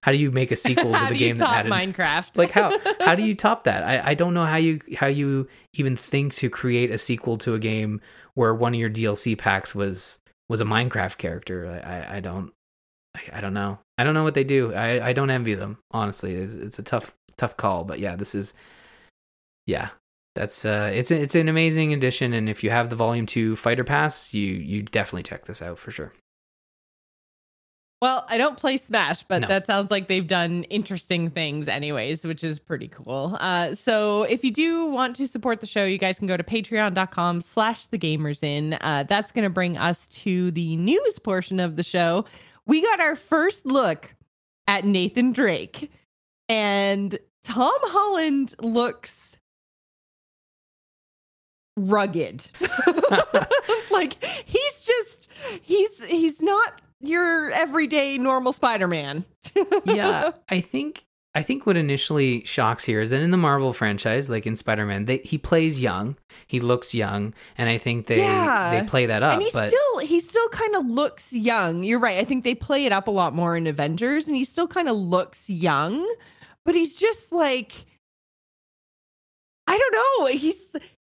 how 0.03 0.11
do 0.11 0.19
you 0.19 0.33
make 0.33 0.51
a 0.51 0.57
sequel 0.67 0.93
to 0.93 1.07
the 1.09 1.17
game 1.17 1.37
that 1.37 1.49
had 1.49 1.67
Minecraft? 1.67 2.37
like 2.37 2.51
how 2.51 2.77
how 3.01 3.15
do 3.15 3.23
you 3.23 3.35
top 3.35 3.65
that 3.65 3.85
I, 3.85 4.11
I 4.11 4.15
don't 4.15 4.35
know 4.35 4.45
how 4.45 4.57
you 4.57 4.81
how 4.97 5.07
you 5.07 5.49
even 5.75 5.97
think 5.97 6.35
to 6.35 6.51
create 6.51 6.91
a 6.91 6.99
sequel 6.99 7.39
to 7.39 7.55
a 7.55 7.59
game 7.59 8.01
where 8.35 8.55
one 8.55 8.75
of 8.75 8.81
your 8.81 8.91
dlc 8.91 9.37
packs 9.39 9.75
was 9.75 10.19
was 10.49 10.61
a 10.61 10.65
minecraft 10.65 11.19
character 11.19 11.81
i 11.85 12.15
i, 12.15 12.17
I 12.17 12.21
don't 12.21 12.53
I, 13.15 13.39
I 13.39 13.41
don't 13.41 13.55
know 13.55 13.79
i 13.97 14.05
don't 14.05 14.15
know 14.15 14.25
what 14.25 14.35
they 14.35 14.45
do 14.45 14.73
i 14.75 15.09
i 15.09 15.13
don't 15.13 15.31
envy 15.31 15.55
them 15.55 15.79
honestly 15.91 16.35
it's, 16.35 16.55
it's 16.55 16.79
a 16.79 16.83
tough 16.83 17.15
tough 17.39 17.57
call 17.57 17.85
but 17.85 17.99
yeah 17.99 18.15
this 18.17 18.35
is 18.35 18.53
yeah 19.67 19.89
that's 20.35 20.65
uh 20.65 20.91
it's 20.93 21.11
a, 21.11 21.21
it's 21.21 21.35
an 21.35 21.49
amazing 21.49 21.93
addition 21.95 22.33
and 22.35 22.49
if 22.49 22.63
you 22.63 22.69
have 22.71 22.91
the 22.91 22.97
volume 22.97 23.25
2 23.27 23.57
fighter 23.57 23.85
pass 23.85 24.35
you 24.35 24.45
you 24.47 24.83
definitely 24.83 25.23
check 25.23 25.47
this 25.47 25.63
out 25.63 25.79
for 25.79 25.91
sure 25.91 26.13
Well, 28.01 28.25
I 28.29 28.39
don't 28.39 28.57
play 28.57 28.77
Smash, 28.77 29.25
but 29.25 29.41
No. 29.41 29.49
that 29.49 29.67
sounds 29.67 29.91
like 29.91 30.07
they've 30.07 30.25
done 30.27 30.63
interesting 30.71 31.31
things, 31.31 31.67
anyways, 31.67 32.25
which 32.25 32.45
is 32.45 32.61
pretty 32.61 32.87
cool. 32.87 33.37
Uh, 33.41 33.75
so 33.75 34.23
if 34.23 34.45
you 34.45 34.53
do 34.53 34.87
want 34.87 35.17
to 35.17 35.27
support 35.27 35.61
the 35.61 35.67
show, 35.67 35.85
you 35.85 35.99
guys 35.99 36.17
can 36.17 36.29
go 36.29 36.37
to 36.37 36.45
patreon.com 36.45 37.41
slash 37.41 37.87
the 37.87 37.99
Gamer's 37.99 38.41
Inn. 38.45 38.79
Uh, 38.83 39.03
that's 39.09 39.33
going 39.33 39.43
to 39.43 39.51
bring 39.51 39.77
us 39.77 40.07
to 40.09 40.53
the 40.53 40.77
news 40.77 41.19
portion 41.19 41.59
of 41.59 41.75
the 41.75 41.83
show. 41.83 42.25
We 42.67 42.83
got 42.83 43.01
our 43.01 43.17
first 43.17 43.67
look 43.67 44.15
at 44.69 44.85
Nathan 44.85 45.33
Drake, 45.33 45.91
and 46.49 47.19
Tom 47.45 47.73
Holland 47.83 48.55
looks 48.61 49.37
rugged. 51.77 52.51
like 53.91 54.23
he's 54.45 54.81
just 54.83 55.29
he's 55.63 56.07
he's 56.09 56.43
not 56.43 56.81
your 57.01 57.51
everyday 57.51 58.19
normal 58.19 58.53
Spider-Man. 58.53 59.25
yeah, 59.85 60.31
I 60.49 60.61
think 60.61 61.05
I 61.35 61.43
think 61.43 61.67
what 61.67 61.77
initially 61.77 62.45
shocks 62.45 62.85
here 62.85 63.01
is 63.01 63.11
that 63.11 63.21
in 63.21 63.31
the 63.31 63.37
Marvel 63.37 63.73
franchise, 63.73 64.29
like 64.29 64.47
in 64.47 64.57
Spider-Man, 64.57 65.05
they 65.05 65.19
he 65.19 65.39
plays 65.39 65.79
young, 65.79 66.17
he 66.49 66.59
looks 66.61 66.95
young, 66.95 67.33
and 67.57 67.69
I 67.69 67.79
think 67.79 68.07
they 68.07 68.19
Yeah. 68.19 68.81
they 68.81 68.87
play 68.89 69.07
that 69.07 69.23
up. 69.23 69.35
and 69.35 69.43
he 69.43 69.51
but 69.53 69.69
still 69.69 69.99
he 69.99 70.21
still 70.21 70.49
kind 70.49 70.75
of 70.75 70.87
looks 70.87 71.33
young. 71.33 71.85
You're 71.85 72.01
right. 72.01 72.19
I 72.19 72.25
think 72.25 72.43
they 72.45 72.55
play 72.57 72.85
it 72.87 72.93
up 72.93 73.07
a 73.07 73.13
lot 73.13 73.35
more 73.35 73.57
in 73.57 73.67
Avengers 73.69 74.27
and 74.27 74.37
he 74.37 74.45
still 74.45 74.67
kind 74.67 74.89
of 74.89 74.97
looks 74.97 75.49
young, 75.49 76.05
but 76.69 76.75
he's 76.75 76.97
just 76.99 77.33
like 77.33 77.73
I 79.67 79.79
don't 79.79 79.93
know. 79.95 80.27
He's 80.39 80.57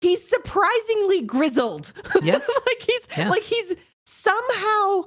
he's 0.01 0.27
surprisingly 0.29 1.21
grizzled. 1.21 1.91
Yes. 2.21 2.47
like 2.67 2.81
he's 2.81 3.01
Yeah. 3.17 3.29
like 3.29 3.41
he's 3.41 3.75
somehow 4.05 5.05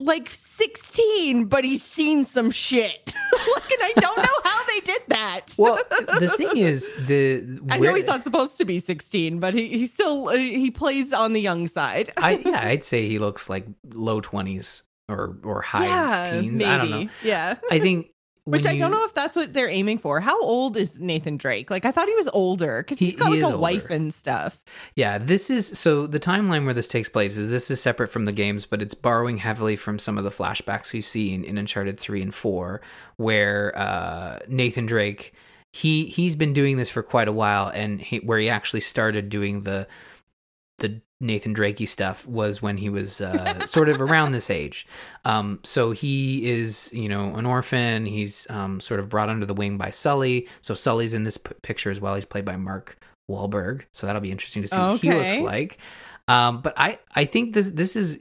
like 0.00 0.28
16 0.30 1.44
but 1.46 1.62
he's 1.64 1.82
seen 1.84 2.24
some 2.24 2.50
shit. 2.50 3.14
like 3.54 3.70
and 3.70 3.82
I 3.82 3.92
don't 3.96 4.16
know 4.18 4.38
how 4.50 4.64
they 4.64 4.80
did 4.80 5.02
that. 5.08 5.54
well, 5.56 5.78
the 6.18 6.34
thing 6.36 6.56
is 6.56 6.92
the 7.06 7.60
I 7.70 7.78
where- 7.78 7.90
know 7.90 7.96
he's 7.96 8.06
not 8.06 8.24
supposed 8.24 8.56
to 8.58 8.64
be 8.64 8.80
16, 8.80 9.38
but 9.38 9.54
he, 9.54 9.68
he 9.68 9.86
still 9.86 10.28
uh, 10.28 10.36
he 10.36 10.70
plays 10.72 11.12
on 11.12 11.32
the 11.32 11.40
young 11.40 11.68
side. 11.68 12.12
I 12.18 12.32
yeah, 12.44 12.66
I'd 12.66 12.82
say 12.82 13.06
he 13.06 13.18
looks 13.20 13.48
like 13.48 13.66
low 13.94 14.20
twenties 14.20 14.82
or 15.08 15.38
or 15.44 15.62
high 15.62 15.86
yeah, 15.86 16.40
teens. 16.40 16.58
maybe. 16.58 16.64
I 16.70 16.78
don't 16.78 16.90
know. 16.90 17.08
Yeah. 17.22 17.54
I 17.70 17.78
think 17.78 18.10
Which 18.46 18.64
I 18.64 18.78
don't 18.78 18.92
know 18.92 19.04
if 19.04 19.12
that's 19.12 19.34
what 19.34 19.52
they're 19.52 19.68
aiming 19.68 19.98
for. 19.98 20.20
How 20.20 20.40
old 20.40 20.76
is 20.76 21.00
Nathan 21.00 21.36
Drake? 21.36 21.68
Like 21.68 21.84
I 21.84 21.90
thought 21.90 22.06
he 22.06 22.14
was 22.14 22.28
older 22.28 22.82
because 22.82 22.98
He- 22.98 23.06
he's 23.06 23.16
got 23.16 23.32
he 23.32 23.42
like 23.42 23.54
a 23.54 23.58
wife 23.58 23.86
and 23.90 24.14
stuff. 24.14 24.60
Yeah, 24.94 25.18
this 25.18 25.50
is 25.50 25.66
so 25.78 26.06
the 26.06 26.20
timeline 26.20 26.64
where 26.64 26.72
this 26.74 26.86
takes 26.86 27.08
place 27.08 27.36
is 27.36 27.50
this 27.50 27.70
is 27.72 27.80
separate 27.80 28.08
from 28.08 28.24
the 28.24 28.30
games, 28.32 28.64
but 28.64 28.80
it's 28.80 28.94
borrowing 28.94 29.38
heavily 29.38 29.74
from 29.74 29.98
some 29.98 30.16
of 30.16 30.22
the 30.22 30.30
flashbacks 30.30 30.92
we 30.92 31.00
see 31.00 31.34
in, 31.34 31.42
in 31.42 31.58
Uncharted 31.58 31.98
three 31.98 32.22
and 32.22 32.32
four, 32.32 32.80
where 33.16 33.76
uh, 33.76 34.38
Nathan 34.48 34.86
Drake 34.86 35.34
he 35.72 36.06
he's 36.06 36.36
been 36.36 36.52
doing 36.52 36.76
this 36.76 36.88
for 36.88 37.02
quite 37.02 37.26
a 37.28 37.32
while, 37.32 37.68
and 37.68 38.00
he, 38.00 38.18
where 38.20 38.38
he 38.38 38.48
actually 38.48 38.80
started 38.80 39.28
doing 39.28 39.64
the 39.64 39.88
the 40.78 41.00
Nathan 41.20 41.54
Drakey 41.54 41.88
stuff 41.88 42.26
was 42.26 42.60
when 42.60 42.76
he 42.76 42.90
was 42.90 43.20
uh, 43.20 43.60
sort 43.60 43.88
of 43.88 44.00
around 44.00 44.32
this 44.32 44.50
age. 44.50 44.86
Um, 45.24 45.60
so 45.64 45.92
he 45.92 46.46
is, 46.50 46.90
you 46.92 47.08
know, 47.08 47.34
an 47.36 47.46
orphan. 47.46 48.04
He's 48.04 48.46
um, 48.50 48.80
sort 48.80 49.00
of 49.00 49.08
brought 49.08 49.30
under 49.30 49.46
the 49.46 49.54
wing 49.54 49.78
by 49.78 49.90
Sully. 49.90 50.46
So 50.60 50.74
Sully's 50.74 51.14
in 51.14 51.22
this 51.22 51.38
p- 51.38 51.54
picture 51.62 51.90
as 51.90 52.00
well. 52.00 52.14
He's 52.14 52.26
played 52.26 52.44
by 52.44 52.56
Mark 52.56 52.98
Wahlberg. 53.30 53.82
So 53.92 54.06
that'll 54.06 54.20
be 54.20 54.30
interesting 54.30 54.62
to 54.62 54.68
see 54.68 54.76
what 54.76 55.00
he 55.00 55.10
looks 55.12 55.38
like. 55.38 55.78
Um, 56.28 56.60
but 56.60 56.74
I, 56.76 56.98
I 57.14 57.24
think 57.24 57.54
this 57.54 57.70
this 57.70 57.96
is 57.96 58.20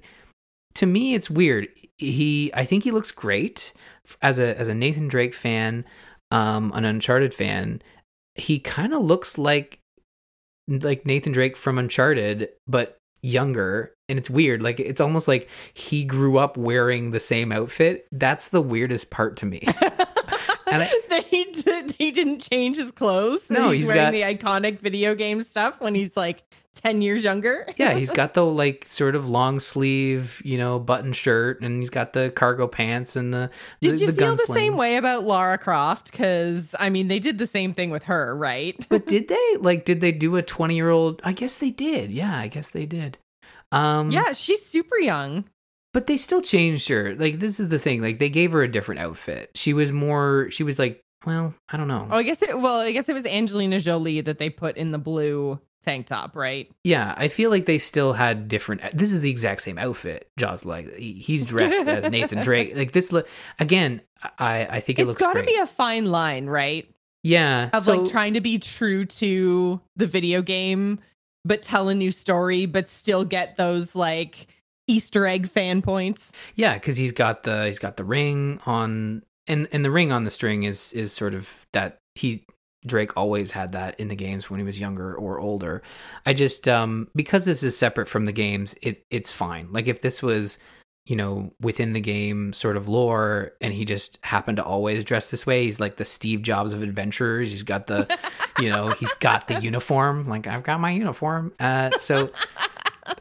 to 0.75 0.85
me 0.85 1.15
it's 1.15 1.29
weird. 1.29 1.67
He 1.97 2.51
I 2.53 2.63
think 2.63 2.83
he 2.83 2.91
looks 2.91 3.11
great 3.11 3.73
as 4.21 4.39
a 4.39 4.57
as 4.57 4.67
a 4.67 4.75
Nathan 4.75 5.07
Drake 5.07 5.33
fan, 5.33 5.85
um 6.31 6.71
an 6.75 6.85
Uncharted 6.85 7.33
fan. 7.33 7.81
He 8.35 8.59
kind 8.59 8.93
of 8.93 9.01
looks 9.01 9.37
like 9.37 9.79
like 10.67 11.05
Nathan 11.05 11.31
Drake 11.31 11.57
from 11.57 11.77
Uncharted 11.77 12.49
but 12.67 12.97
younger 13.21 13.95
and 14.07 14.19
it's 14.19 14.29
weird 14.29 14.61
like 14.61 14.79
it's 14.79 15.01
almost 15.01 15.27
like 15.27 15.49
he 15.73 16.05
grew 16.05 16.37
up 16.37 16.57
wearing 16.57 17.11
the 17.11 17.19
same 17.19 17.51
outfit. 17.51 18.07
That's 18.11 18.49
the 18.49 18.61
weirdest 18.61 19.09
part 19.09 19.37
to 19.37 19.45
me. 19.45 19.67
and 20.67 20.83
I, 20.83 20.91
that 21.09 21.25
he 21.25 21.45
did, 21.45 21.91
he 21.91 22.11
didn't 22.11 22.47
change 22.51 22.77
his 22.77 22.91
clothes. 22.91 23.49
No, 23.49 23.69
he's, 23.69 23.81
he's 23.81 23.87
wearing 23.87 24.11
got- 24.11 24.37
the 24.37 24.45
iconic 24.45 24.79
video 24.79 25.15
game 25.15 25.43
stuff 25.43 25.79
when 25.81 25.95
he's 25.95 26.15
like 26.15 26.43
ten 26.75 27.01
years 27.01 27.23
younger. 27.23 27.65
yeah, 27.77 27.93
he's 27.93 28.11
got 28.11 28.33
the 28.33 28.45
like 28.45 28.85
sort 28.85 29.15
of 29.15 29.27
long 29.27 29.59
sleeve, 29.59 30.41
you 30.45 30.57
know, 30.57 30.77
button 30.79 31.13
shirt, 31.13 31.61
and 31.61 31.81
he's 31.81 31.89
got 31.89 32.13
the 32.13 32.31
cargo 32.35 32.67
pants 32.67 33.15
and 33.15 33.33
the. 33.33 33.49
Did 33.81 33.93
the, 33.93 33.97
you 33.97 34.07
the 34.07 34.13
feel 34.13 34.35
the 34.35 34.53
same 34.53 34.75
way 34.75 34.97
about 34.97 35.23
Lara 35.23 35.57
Croft? 35.57 36.11
Because 36.11 36.75
I 36.79 36.89
mean, 36.89 37.07
they 37.07 37.19
did 37.19 37.37
the 37.37 37.47
same 37.47 37.73
thing 37.73 37.89
with 37.89 38.03
her, 38.03 38.35
right? 38.35 38.85
But 38.89 39.07
did 39.07 39.27
they 39.27 39.55
like? 39.59 39.85
Did 39.85 40.01
they 40.01 40.11
do 40.11 40.35
a 40.35 40.43
twenty 40.43 40.75
year 40.75 40.89
old? 40.89 41.21
I 41.23 41.33
guess 41.33 41.57
they 41.57 41.71
did. 41.71 42.11
Yeah, 42.11 42.37
I 42.37 42.47
guess 42.47 42.71
they 42.71 42.85
did. 42.85 43.17
Um, 43.71 44.09
yeah, 44.09 44.33
she's 44.33 44.63
super 44.65 44.97
young. 44.97 45.45
But 45.95 46.07
they 46.07 46.17
still 46.17 46.41
changed 46.41 46.89
her. 46.89 47.15
Like 47.15 47.39
this 47.39 47.57
is 47.59 47.69
the 47.69 47.79
thing. 47.79 48.01
Like 48.01 48.19
they 48.19 48.29
gave 48.29 48.51
her 48.51 48.61
a 48.61 48.67
different 48.67 48.99
outfit. 48.99 49.51
She 49.55 49.73
was 49.73 49.93
more. 49.93 50.49
She 50.51 50.61
was 50.63 50.77
like, 50.77 51.01
well, 51.25 51.55
I 51.69 51.77
don't 51.77 51.87
know. 51.87 52.05
Oh, 52.11 52.17
I 52.17 52.23
guess 52.23 52.41
it. 52.41 52.59
Well, 52.59 52.81
I 52.81 52.91
guess 52.91 53.07
it 53.07 53.13
was 53.13 53.25
Angelina 53.25 53.79
Jolie 53.79 54.19
that 54.19 54.37
they 54.37 54.49
put 54.49 54.75
in 54.75 54.91
the 54.91 54.97
blue 54.99 55.57
tank 55.85 56.07
top, 56.07 56.35
right? 56.35 56.69
Yeah, 56.83 57.13
I 57.15 57.29
feel 57.29 57.49
like 57.49 57.65
they 57.65 57.77
still 57.77 58.11
had 58.11 58.47
different. 58.49 58.81
This 58.91 59.13
is 59.13 59.21
the 59.21 59.29
exact 59.29 59.61
same 59.61 59.77
outfit. 59.77 60.29
Jaws 60.37 60.65
like 60.65 60.93
he's 60.97 61.45
dressed 61.45 61.87
as 61.87 62.11
Nathan 62.11 62.43
Drake. 62.43 62.75
Like 62.75 62.91
this 62.91 63.13
look 63.13 63.27
again. 63.57 64.01
I 64.37 64.67
I 64.69 64.79
think 64.81 64.99
it 64.99 65.03
It's 65.03 65.07
looks 65.07 65.21
got 65.21 65.33
to 65.33 65.43
be 65.43 65.55
a 65.55 65.65
fine 65.67 66.05
line, 66.05 66.47
right? 66.47 66.87
yeah, 67.23 67.69
Of 67.73 67.85
so- 67.85 68.01
like 68.01 68.11
trying 68.11 68.33
to 68.33 68.41
be 68.41 68.59
true 68.59 69.05
to 69.05 69.79
the 69.95 70.07
video 70.07 70.41
game, 70.41 70.99
but 71.45 71.61
tell 71.63 71.87
a 71.89 71.95
new 71.95 72.11
story, 72.11 72.65
but 72.65 72.89
still 72.89 73.23
get 73.25 73.55
those 73.55 73.95
like 73.95 74.47
Easter 74.87 75.25
egg 75.27 75.49
fan 75.49 75.81
points. 75.81 76.31
Yeah, 76.55 76.75
because 76.75 76.97
he's 76.97 77.11
got 77.11 77.43
the 77.43 77.65
he's 77.65 77.79
got 77.79 77.97
the 77.97 78.03
ring 78.03 78.59
on, 78.65 79.23
and 79.47 79.67
and 79.71 79.83
the 79.83 79.91
ring 79.91 80.11
on 80.11 80.23
the 80.23 80.31
string 80.31 80.63
is 80.63 80.93
is 80.93 81.11
sort 81.11 81.33
of 81.33 81.65
that 81.73 81.99
he 82.15 82.45
Drake 82.85 83.17
always 83.17 83.51
had 83.51 83.71
that 83.71 83.99
in 83.99 84.09
the 84.09 84.15
games 84.15 84.49
when 84.49 84.59
he 84.59 84.65
was 84.65 84.79
younger 84.79 85.15
or 85.15 85.39
older. 85.39 85.81
I 86.25 86.33
just 86.33 86.67
um 86.67 87.09
because 87.15 87.45
this 87.45 87.63
is 87.63 87.77
separate 87.77 88.07
from 88.07 88.25
the 88.25 88.31
games, 88.31 88.75
it 88.81 89.05
it's 89.09 89.31
fine. 89.31 89.69
Like 89.71 89.87
if 89.87 90.01
this 90.01 90.21
was 90.21 90.59
you 91.05 91.15
know 91.15 91.53
within 91.61 91.93
the 91.93 92.01
game 92.01 92.51
sort 92.53 92.77
of 92.77 92.87
lore 92.87 93.51
and 93.61 93.73
he 93.73 93.85
just 93.85 94.17
happened 94.23 94.57
to 94.57 94.63
always 94.63 95.03
dress 95.03 95.29
this 95.29 95.45
way 95.45 95.63
he's 95.63 95.79
like 95.79 95.97
the 95.97 96.05
steve 96.05 96.41
jobs 96.41 96.73
of 96.73 96.81
adventurers 96.81 97.51
he's 97.51 97.61
got 97.63 97.87
the 97.87 98.07
you 98.59 98.69
know 98.69 98.87
he's 98.99 99.13
got 99.13 99.47
the 99.47 99.59
uniform 99.61 100.27
like 100.27 100.47
i've 100.47 100.63
got 100.63 100.79
my 100.79 100.89
uniform 100.89 101.53
uh 101.59 101.91
so 101.91 102.31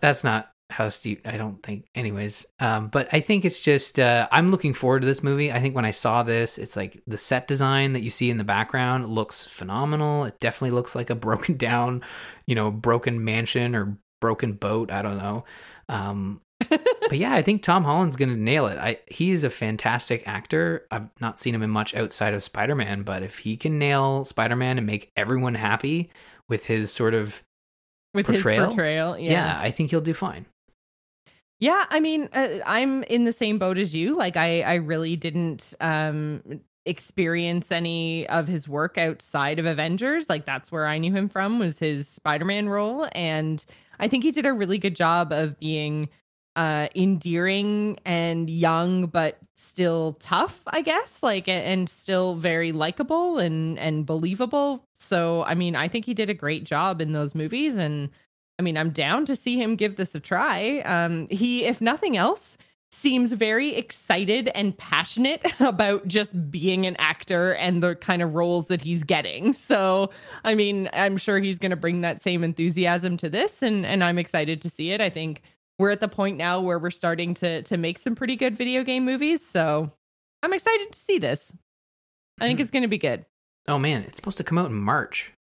that's 0.01 0.25
not 0.25 0.53
how 0.71 0.89
Steve 0.89 1.21
I 1.25 1.37
don't 1.37 1.62
think 1.62 1.87
anyways. 1.95 2.47
Um 2.59 2.89
but 2.89 3.09
I 3.12 3.21
think 3.21 3.45
it's 3.45 3.61
just 3.61 3.99
uh 3.99 4.29
I'm 4.33 4.51
looking 4.51 4.73
forward 4.75 5.01
to 5.01 5.07
this 5.07 5.23
movie. 5.23 5.53
I 5.53 5.61
think 5.61 5.75
when 5.75 5.85
I 5.85 5.91
saw 5.91 6.23
this, 6.23 6.59
it's 6.59 6.77
like 6.77 7.03
the 7.07 7.19
set 7.19 7.47
design 7.47 7.93
that 7.93 8.03
you 8.03 8.11
see 8.11 8.31
in 8.31 8.39
the 8.39 8.45
background 8.45 9.09
looks 9.09 9.47
phenomenal. 9.47 10.25
It 10.25 10.41
definitely 10.41 10.75
looks 10.75 10.95
like 10.95 11.11
a 11.11 11.15
broken 11.27 11.57
down, 11.57 12.03
you 12.47 12.55
know, 12.55 12.71
broken 12.71 13.25
mansion 13.25 13.75
or 13.75 13.99
broken 14.21 14.55
boat, 14.55 14.91
I 14.91 15.03
don't 15.03 15.19
know. 15.19 15.45
Um 15.89 16.41
but 16.71 17.19
yeah, 17.19 17.35
I 17.35 17.43
think 17.43 17.62
Tom 17.62 17.85
Holland's 17.85 18.17
going 18.17 18.31
to 18.31 18.37
nail 18.41 18.67
it. 18.69 18.79
I 18.79 18.99
he 19.09 19.33
is 19.33 19.45
a 19.45 19.51
fantastic 19.51 20.27
actor. 20.27 20.87
I've 20.91 21.09
not 21.21 21.39
seen 21.39 21.55
him 21.55 21.62
in 21.62 21.69
much 21.71 21.95
outside 21.95 22.33
of 22.33 22.43
Spider-Man, 22.43 23.03
but 23.03 23.23
if 23.23 23.39
he 23.39 23.57
can 23.59 23.79
nail 23.79 24.25
Spider-Man 24.25 24.79
and 24.79 24.87
make 24.87 25.12
everyone 25.17 25.55
happy 25.57 26.11
with 26.49 26.65
his 26.67 26.91
sort 26.91 27.12
of 27.12 27.43
With 28.15 28.27
Portrayal? 28.27 28.67
his 28.67 28.75
portrayal, 28.75 29.19
yeah, 29.19 29.33
yeah. 29.33 29.61
I 29.61 29.71
think 29.73 29.91
he'll 29.91 30.01
do 30.01 30.15
fine. 30.15 30.47
Yeah, 31.61 31.84
I 31.90 32.00
mean, 32.00 32.28
uh, 32.32 32.59
I'm 32.66 33.02
in 33.05 33.24
the 33.24 33.32
same 33.32 33.59
boat 33.59 33.78
as 33.78 33.94
you. 33.94 34.16
Like, 34.16 34.36
I, 34.36 34.61
I 34.62 34.74
really 34.74 35.16
didn't 35.16 35.74
um 35.80 36.42
experience 36.86 37.72
any 37.72 38.28
of 38.28 38.46
his 38.46 38.68
work 38.68 38.98
outside 38.98 39.59
of 39.59 39.64
Avengers. 39.66 40.28
Like, 40.28 40.44
that's 40.44 40.70
where 40.70 40.86
I 40.86 40.98
knew 40.98 41.12
him 41.14 41.28
from 41.28 41.59
was 41.59 41.78
his 41.78 42.09
Spider-Man 42.09 42.68
role, 42.68 43.09
and 43.14 43.64
I 44.00 44.09
think 44.09 44.24
he 44.24 44.32
did 44.32 44.46
a 44.46 44.52
really 44.52 44.78
good 44.78 44.96
job 44.96 45.32
of 45.32 45.59
being 45.59 46.09
uh 46.57 46.86
endearing 46.94 47.98
and 48.05 48.48
young 48.48 49.07
but 49.07 49.38
still 49.57 50.12
tough 50.20 50.61
i 50.68 50.82
guess 50.82 51.20
like 51.20 51.48
and 51.48 51.88
still 51.88 52.36
very 52.36 52.70
likable 52.70 53.38
and 53.40 53.76
and 53.80 54.07
believable 54.07 54.86
so 54.94 55.42
i 55.44 55.55
mean 55.55 55.74
i 55.74 55.88
think 55.88 56.05
he 56.05 56.14
did 56.14 56.30
a 56.30 56.34
great 56.34 56.62
job 56.62 57.00
in 57.00 57.12
those 57.12 57.34
movies 57.34 57.76
and 57.76 58.09
I 58.59 58.62
mean, 58.62 58.76
I'm 58.76 58.90
down 58.90 59.26
to 59.26 59.36
see 59.36 59.57
him 59.61 59.76
give 59.76 59.96
this 59.96 60.14
a 60.14 60.20
try. 60.20 60.78
Um, 60.80 61.26
he, 61.28 61.64
if 61.64 61.80
nothing 61.80 62.16
else, 62.16 62.57
seems 62.92 63.32
very 63.32 63.74
excited 63.74 64.48
and 64.55 64.76
passionate 64.78 65.44
about 65.61 66.07
just 66.07 66.50
being 66.52 66.86
an 66.86 66.94
actor 66.98 67.55
and 67.55 67.82
the 67.82 67.96
kind 67.96 68.22
of 68.22 68.34
roles 68.34 68.66
that 68.66 68.80
he's 68.80 69.02
getting. 69.02 69.52
So, 69.55 70.11
I 70.44 70.55
mean, 70.55 70.88
I'm 70.92 71.16
sure 71.16 71.40
he's 71.40 71.59
going 71.59 71.70
to 71.70 71.76
bring 71.76 72.02
that 72.02 72.22
same 72.22 72.44
enthusiasm 72.44 73.16
to 73.18 73.28
this, 73.28 73.62
and 73.62 73.84
and 73.84 74.05
I'm 74.05 74.18
excited 74.18 74.62
to 74.62 74.70
see 74.70 74.92
it. 74.92 75.00
I 75.00 75.11
think 75.11 75.42
we're 75.80 75.90
at 75.90 75.98
the 75.98 76.07
point 76.09 76.36
now 76.36 76.61
where 76.61 76.78
we're 76.78 76.90
starting 76.92 77.34
to 77.34 77.62
to 77.62 77.76
make 77.76 77.98
some 77.98 78.14
pretty 78.14 78.36
good 78.36 78.57
video 78.57 78.84
game 78.84 79.05
movies. 79.05 79.44
So, 79.44 79.90
I'm 80.44 80.52
excited 80.52 80.92
to 80.92 80.98
see 80.98 81.18
this. 81.18 81.52
I 82.40 82.46
think 82.46 82.59
Mhm. 82.61 82.62
it's 82.62 82.70
going 82.70 82.82
to 82.82 82.88
be 82.88 82.98
good. 82.98 83.26
Oh 83.66 83.78
man, 83.80 84.02
it's 84.02 84.14
supposed 84.16 84.36
to 84.38 84.44
come 84.44 84.59
out 84.59 84.66
in 84.70 84.74
March, 84.76 85.32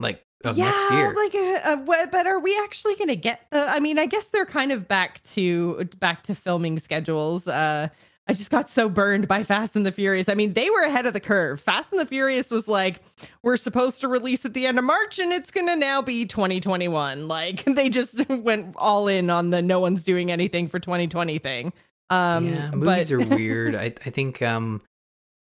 like 0.00 0.24
of 0.44 0.56
yeah, 0.58 0.70
next 0.70 0.92
year. 0.92 1.14
like, 1.14 1.34
uh, 1.34 1.70
uh, 1.72 1.76
what- 1.78 2.10
but 2.10 2.26
are 2.26 2.38
we 2.40 2.58
actually 2.62 2.94
going 2.96 3.08
to 3.08 3.16
get? 3.16 3.46
Uh, 3.52 3.66
I 3.68 3.80
mean, 3.80 3.98
I 3.98 4.06
guess 4.06 4.26
they're 4.28 4.46
kind 4.46 4.72
of 4.72 4.86
back 4.88 5.22
to 5.24 5.84
back 5.98 6.22
to 6.24 6.34
filming 6.34 6.78
schedules. 6.78 7.46
Uh, 7.48 7.88
I 8.28 8.34
just 8.34 8.50
got 8.50 8.70
so 8.70 8.88
burned 8.88 9.26
by 9.26 9.42
Fast 9.42 9.74
and 9.74 9.84
the 9.84 9.90
Furious. 9.90 10.28
I 10.28 10.34
mean, 10.34 10.52
they 10.52 10.70
were 10.70 10.82
ahead 10.82 11.06
of 11.06 11.12
the 11.12 11.18
curve. 11.20 11.60
Fast 11.60 11.90
and 11.90 12.00
the 12.00 12.06
Furious 12.06 12.52
was 12.52 12.68
like, 12.68 13.00
we're 13.42 13.56
supposed 13.56 14.00
to 14.00 14.06
release 14.08 14.44
at 14.44 14.54
the 14.54 14.64
end 14.66 14.78
of 14.78 14.84
March, 14.84 15.18
and 15.18 15.32
it's 15.32 15.50
going 15.50 15.66
to 15.66 15.74
now 15.74 16.00
be 16.00 16.24
2021. 16.24 17.26
Like, 17.26 17.64
they 17.66 17.88
just 17.88 18.26
went 18.28 18.74
all 18.78 19.08
in 19.08 19.28
on 19.28 19.50
the 19.50 19.60
no 19.60 19.80
one's 19.80 20.04
doing 20.04 20.30
anything 20.30 20.68
for 20.68 20.78
2020 20.78 21.38
thing. 21.38 21.72
Um, 22.10 22.46
yeah, 22.48 22.70
but- 22.70 22.76
movies 22.78 23.10
are 23.10 23.18
weird. 23.36 23.74
I 23.74 23.86
I 24.06 24.10
think 24.10 24.40
um, 24.40 24.82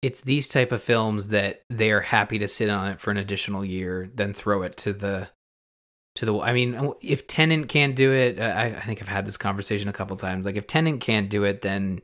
it's 0.01 0.21
these 0.21 0.47
type 0.47 0.71
of 0.71 0.81
films 0.81 1.27
that 1.29 1.61
they 1.69 1.91
are 1.91 2.01
happy 2.01 2.39
to 2.39 2.47
sit 2.47 2.69
on 2.69 2.87
it 2.87 2.99
for 2.99 3.11
an 3.11 3.17
additional 3.17 3.63
year, 3.63 4.09
then 4.13 4.33
throw 4.33 4.63
it 4.63 4.77
to 4.77 4.93
the 4.93 5.29
to 6.15 6.25
the. 6.25 6.39
I 6.39 6.53
mean, 6.53 6.93
if 7.01 7.27
Tenet 7.27 7.69
can't 7.69 7.95
do 7.95 8.11
it, 8.11 8.39
uh, 8.39 8.43
I, 8.43 8.65
I 8.65 8.81
think 8.81 9.01
I've 9.01 9.07
had 9.07 9.25
this 9.25 9.37
conversation 9.37 9.89
a 9.89 9.93
couple 9.93 10.17
times. 10.17 10.45
Like 10.45 10.55
if 10.55 10.67
Tenet 10.67 11.01
can't 11.01 11.29
do 11.29 11.43
it, 11.43 11.61
then 11.61 12.01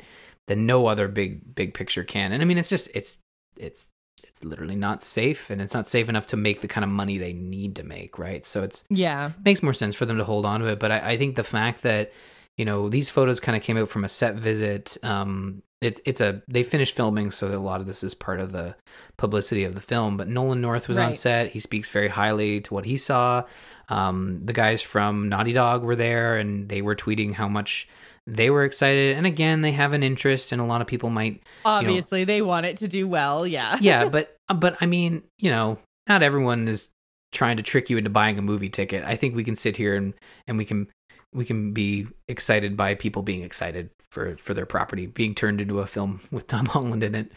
then 0.48 0.66
no 0.66 0.88
other 0.88 1.08
big 1.08 1.56
big 1.56 1.74
picture 1.74 2.04
can. 2.04 2.32
And 2.32 2.42
I 2.42 2.46
mean, 2.46 2.58
it's 2.58 2.70
just 2.70 2.90
it's 2.94 3.20
it's 3.58 3.90
it's 4.24 4.44
literally 4.44 4.76
not 4.76 5.02
safe, 5.02 5.50
and 5.50 5.60
it's 5.60 5.74
not 5.74 5.88
safe 5.88 6.08
enough 6.08 6.28
to 6.28 6.38
make 6.38 6.62
the 6.62 6.68
kind 6.68 6.86
of 6.86 6.92
money 6.92 7.18
they 7.18 7.34
need 7.34 7.76
to 7.78 7.84
make, 7.84 8.20
right? 8.20 8.46
So 8.46 8.62
it's 8.62 8.84
yeah, 8.90 9.32
makes 9.44 9.64
more 9.64 9.74
sense 9.74 9.96
for 9.96 10.06
them 10.06 10.18
to 10.18 10.24
hold 10.24 10.46
on 10.46 10.60
to 10.60 10.68
it. 10.68 10.80
But 10.80 10.92
I, 10.92 11.12
I 11.12 11.18
think 11.18 11.36
the 11.36 11.44
fact 11.44 11.82
that 11.82 12.14
you 12.58 12.66
know 12.66 12.90
these 12.90 13.10
photos 13.10 13.40
kind 13.40 13.56
of 13.56 13.64
came 13.64 13.78
out 13.78 13.90
from 13.90 14.06
a 14.06 14.10
set 14.10 14.36
visit. 14.36 14.98
Um, 15.04 15.64
it's 15.82 16.02
it's 16.06 16.22
a 16.22 16.42
they 16.48 16.64
finished 16.64 16.96
filming, 16.96 17.30
so 17.30 17.48
a 17.48 17.60
lot 17.60 17.82
of 17.82 17.88
this 17.88 18.04
is 18.04 18.16
part 18.16 18.40
of 18.40 18.52
the 18.52 18.76
publicity 19.18 19.64
of 19.64 19.76
the 19.76 19.82
film. 19.82 20.18
But 20.18 20.28
Nolan 20.28 20.62
North 20.62 20.88
was 20.88 20.98
on 20.98 21.14
set. 21.14 21.52
He 21.52 21.60
speaks 21.60 21.90
very 21.90 22.08
highly 22.08 22.62
to 22.62 22.74
what 22.74 22.86
he 22.86 22.98
saw. 22.98 23.44
Um, 23.90 24.42
the 24.44 24.54
guys 24.54 24.82
from 24.82 25.30
Naughty 25.30 25.54
Dog 25.54 25.84
were 25.84 25.96
there, 25.96 26.38
and 26.38 26.68
they 26.68 26.82
were 26.82 26.96
tweeting 26.96 27.34
how 27.34 27.48
much 27.48 27.88
they 28.26 28.50
were 28.50 28.64
excited. 28.64 29.18
And 29.18 29.26
again, 29.28 29.62
they 29.62 29.72
have 29.72 29.94
an 29.94 30.02
interest, 30.02 30.52
and 30.52 30.60
a 30.60 30.66
lot 30.66 30.82
of 30.82 30.88
people 30.88 31.12
might 31.12 31.44
obviously 31.64 32.24
they 32.24 32.42
want 32.42 32.66
it 32.66 32.78
to 32.78 32.88
do 32.88 33.08
well. 33.08 33.46
Yeah, 33.46 33.78
yeah, 33.80 34.10
but 34.10 34.36
but 34.54 34.78
I 34.82 34.88
mean, 34.88 35.24
you 35.38 35.52
know, 35.52 35.78
not 36.08 36.24
everyone 36.24 36.68
is 36.68 36.90
trying 37.32 37.58
to 37.58 37.64
trick 37.64 37.90
you 37.90 37.98
into 37.98 38.10
buying 38.10 38.40
a 38.40 38.42
movie 38.42 38.70
ticket. 38.70 39.04
I 39.04 39.16
think 39.16 39.36
we 39.36 39.44
can 39.44 39.56
sit 39.56 39.78
here 39.78 39.96
and 39.96 40.16
and 40.48 40.58
we 40.58 40.66
can 40.66 40.88
we 41.34 41.46
can 41.46 41.72
be 41.72 42.08
excited 42.28 42.76
by 42.76 42.96
people 42.96 43.22
being 43.22 43.44
excited 43.44 43.92
for 44.12 44.38
for 44.38 44.54
their 44.54 44.66
property 44.66 45.06
being 45.06 45.36
turned 45.36 45.62
into 45.62 45.80
a 45.80 45.88
film 45.88 46.22
with 46.32 46.48
Tom 46.48 46.66
Holland 46.70 47.04
in 47.04 47.16
it. 47.16 47.32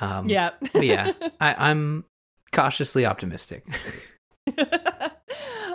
Um, 0.00 0.28
yeah, 0.28 0.50
yeah, 0.74 1.12
I, 1.40 1.70
I'm 1.70 2.04
cautiously 2.52 3.04
optimistic. 3.04 3.64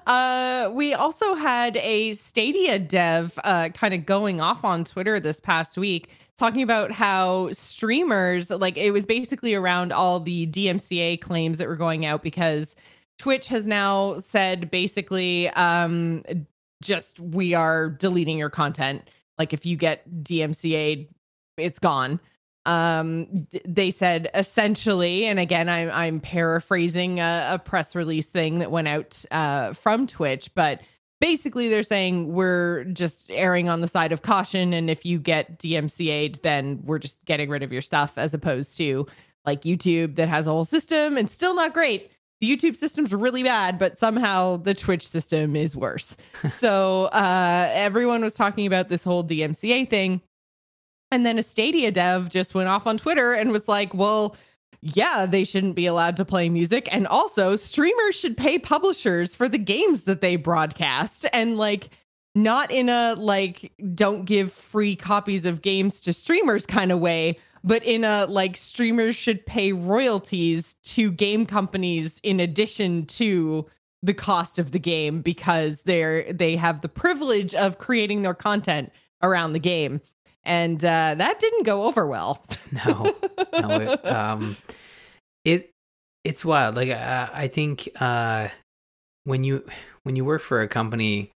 uh, 0.08 0.72
we 0.74 0.94
also 0.94 1.36
had 1.36 1.78
a 1.78 2.14
Stadia 2.14 2.80
dev 2.80 3.38
uh, 3.44 3.70
kind 3.70 3.94
of 3.94 4.06
going 4.06 4.42
off 4.42 4.64
on 4.64 4.84
Twitter 4.84 5.20
this 5.20 5.40
past 5.40 5.78
week, 5.78 6.10
talking 6.38 6.64
about 6.64 6.92
how 6.92 7.52
streamers, 7.52 8.50
like 8.50 8.78
it 8.78 8.92
was 8.92 9.06
basically 9.06 9.54
around 9.54 9.92
all 9.94 10.20
the 10.20 10.48
DMCA 10.48 11.22
claims 11.22 11.58
that 11.60 11.68
were 11.68 11.76
going 11.76 12.06
out 12.06 12.24
because 12.24 12.76
Twitch 13.18 13.48
has 13.48 13.66
now 13.66 14.20
said 14.20 14.70
basically, 14.72 15.50
um, 15.50 16.24
just 16.82 17.20
we 17.20 17.54
are 17.54 17.90
deleting 17.90 18.38
your 18.38 18.50
content. 18.50 19.10
Like 19.38 19.54
if 19.54 19.66
you 19.66 19.76
get 19.76 20.08
DMCA, 20.24 21.08
it's 21.58 21.80
gone. 21.80 22.20
Um, 22.66 23.48
they 23.64 23.92
said 23.92 24.30
essentially, 24.34 25.26
and 25.26 25.40
again, 25.40 25.70
I'm 25.70 25.92
I'm 25.92 26.20
paraphrasing 26.20 27.20
a, 27.20 27.50
a 27.54 27.60
press 27.60 27.94
release 27.94 28.26
thing 28.26 28.60
that 28.60 28.72
went 28.72 28.88
out 28.88 29.24
uh, 29.30 29.74
from 29.74 30.08
Twitch, 30.08 30.50
but 30.56 30.82
basically 31.22 31.70
they're 31.70 31.84
saying 31.84 32.34
we're 32.34 32.86
just 32.86 33.26
erring 33.30 33.70
on 33.70 33.82
the 33.82 33.88
side 33.88 34.12
of 34.12 34.24
caution, 34.24 34.74
and 34.74 34.90
if 34.90 35.06
you 35.06 35.20
get 35.20 35.60
DMCA'd, 35.60 36.42
then 36.42 36.82
we're 36.84 36.98
just 36.98 37.24
getting 37.26 37.50
rid 37.50 37.62
of 37.62 37.72
your 37.72 37.84
stuff, 37.84 38.14
as 38.18 38.34
opposed 38.34 38.76
to 38.78 39.06
like 39.46 39.62
YouTube 39.62 40.16
that 40.16 40.28
has 40.28 40.48
a 40.48 40.52
whole 40.52 40.66
system 40.66 41.18
and 41.18 41.30
still 41.30 41.54
not 41.54 41.74
great 41.74 42.10
the 42.46 42.56
YouTube 42.56 42.76
system's 42.76 43.14
really 43.14 43.44
bad, 43.44 43.78
but 43.78 43.98
somehow 43.98 44.58
the 44.58 44.74
Twitch 44.74 45.08
system 45.08 45.56
is 45.56 45.76
worse. 45.76 46.16
so 46.54 47.06
uh, 47.06 47.70
everyone 47.74 48.24
was 48.24 48.34
talking 48.34 48.68
about 48.68 48.90
this 48.90 49.04
whole 49.04 49.24
DMCA 49.24 49.90
thing. 49.90 50.22
And 51.12 51.26
then 51.26 51.40
a 51.40 51.44
Stadia 51.44 51.92
dev 51.92 52.30
just 52.30 52.56
went 52.56 52.68
off 52.68 52.88
on 52.88 52.98
Twitter 52.98 53.34
and 53.34 53.52
was 53.52 53.68
like, 53.68 53.94
well, 53.94 54.36
yeah, 54.82 55.26
they 55.26 55.44
shouldn't 55.44 55.76
be 55.76 55.86
allowed 55.86 56.18
to 56.18 56.26
play 56.26 56.50
music. 56.50 56.88
And 56.92 57.08
also, 57.08 57.56
streamers 57.56 58.16
should 58.16 58.38
pay 58.38 58.60
publishers 58.60 59.34
for 59.34 59.48
the 59.48 59.58
games 59.58 60.04
that 60.04 60.22
they 60.22 60.36
broadcast. 60.36 61.26
And 61.32 61.58
like, 61.58 61.90
not 62.34 62.70
in 62.70 62.90
a 62.90 63.16
like, 63.18 63.72
don't 63.94 64.26
give 64.26 64.52
free 64.52 64.96
copies 64.96 65.46
of 65.46 65.62
games 65.62 66.02
to 66.02 66.14
streamers 66.14 66.66
kind 66.66 66.92
of 66.92 67.00
way, 67.00 67.40
but 67.66 67.84
in 67.84 68.04
a 68.04 68.26
like 68.28 68.56
streamers 68.56 69.16
should 69.16 69.46
pay 69.46 69.74
royalties 69.74 70.76
to 70.84 71.12
game 71.12 71.46
companies 71.46 72.22
in 72.24 72.40
addition 72.40 73.06
to 73.08 73.66
the 74.04 74.14
cost 74.14 74.60
of 74.60 74.72
the 74.72 74.80
game 74.80 75.22
because 75.22 75.82
they're 75.82 76.32
they 76.32 76.56
have 76.56 76.82
the 76.82 76.88
privilege 76.88 77.56
of 77.56 77.80
creating 77.80 78.22
their 78.22 78.36
content 78.36 78.92
around 79.24 79.54
the 79.54 79.60
game. 79.60 80.00
And 80.44 80.86
uh, 80.86 81.16
that 81.18 81.40
didn't 81.40 81.64
go 81.64 81.86
over 81.86 82.06
well. 82.06 82.46
No. 82.72 83.16
No 83.60 83.70
it, 83.70 84.06
um 84.12 84.56
it 85.44 85.72
it's 86.24 86.46
wild. 86.46 86.76
Like 86.76 86.92
uh, 86.92 87.30
i 87.34 87.48
think 87.48 87.90
uh 88.00 88.50
when 89.24 89.44
you 89.44 89.66
when 90.04 90.16
you 90.16 90.24
work 90.24 90.42
for 90.42 90.62
a 90.62 90.68
company 90.68 91.32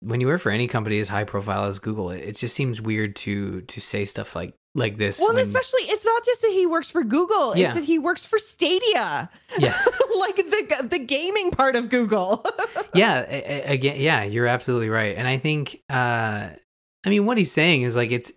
when 0.00 0.20
you 0.20 0.26
work 0.26 0.40
for 0.40 0.50
any 0.50 0.68
company 0.68 1.00
as 1.00 1.08
high 1.08 1.24
profile 1.24 1.64
as 1.64 1.78
google 1.78 2.10
it, 2.10 2.20
it 2.20 2.36
just 2.36 2.54
seems 2.54 2.80
weird 2.80 3.14
to 3.16 3.60
to 3.62 3.80
say 3.80 4.06
stuff 4.06 4.34
like 4.34 4.54
like 4.74 4.96
this. 4.96 5.18
Well, 5.18 5.34
when... 5.34 5.44
especially 5.44 5.82
it's 5.82 6.04
not 6.04 6.24
just 6.24 6.42
that 6.42 6.50
he 6.50 6.66
works 6.66 6.90
for 6.90 7.04
Google; 7.04 7.56
yeah. 7.56 7.66
it's 7.66 7.74
that 7.76 7.84
he 7.84 7.98
works 7.98 8.24
for 8.24 8.38
Stadia. 8.38 9.30
Yeah, 9.58 9.78
like 10.18 10.36
the 10.36 10.88
the 10.90 10.98
gaming 10.98 11.50
part 11.50 11.76
of 11.76 11.88
Google. 11.88 12.44
yeah, 12.94 13.20
again, 13.20 14.00
yeah, 14.00 14.22
you're 14.22 14.46
absolutely 14.46 14.90
right, 14.90 15.16
and 15.16 15.26
I 15.26 15.38
think, 15.38 15.82
uh 15.90 16.50
I 17.04 17.10
mean, 17.10 17.26
what 17.26 17.38
he's 17.38 17.52
saying 17.52 17.82
is 17.82 17.96
like 17.96 18.10
it's 18.10 18.32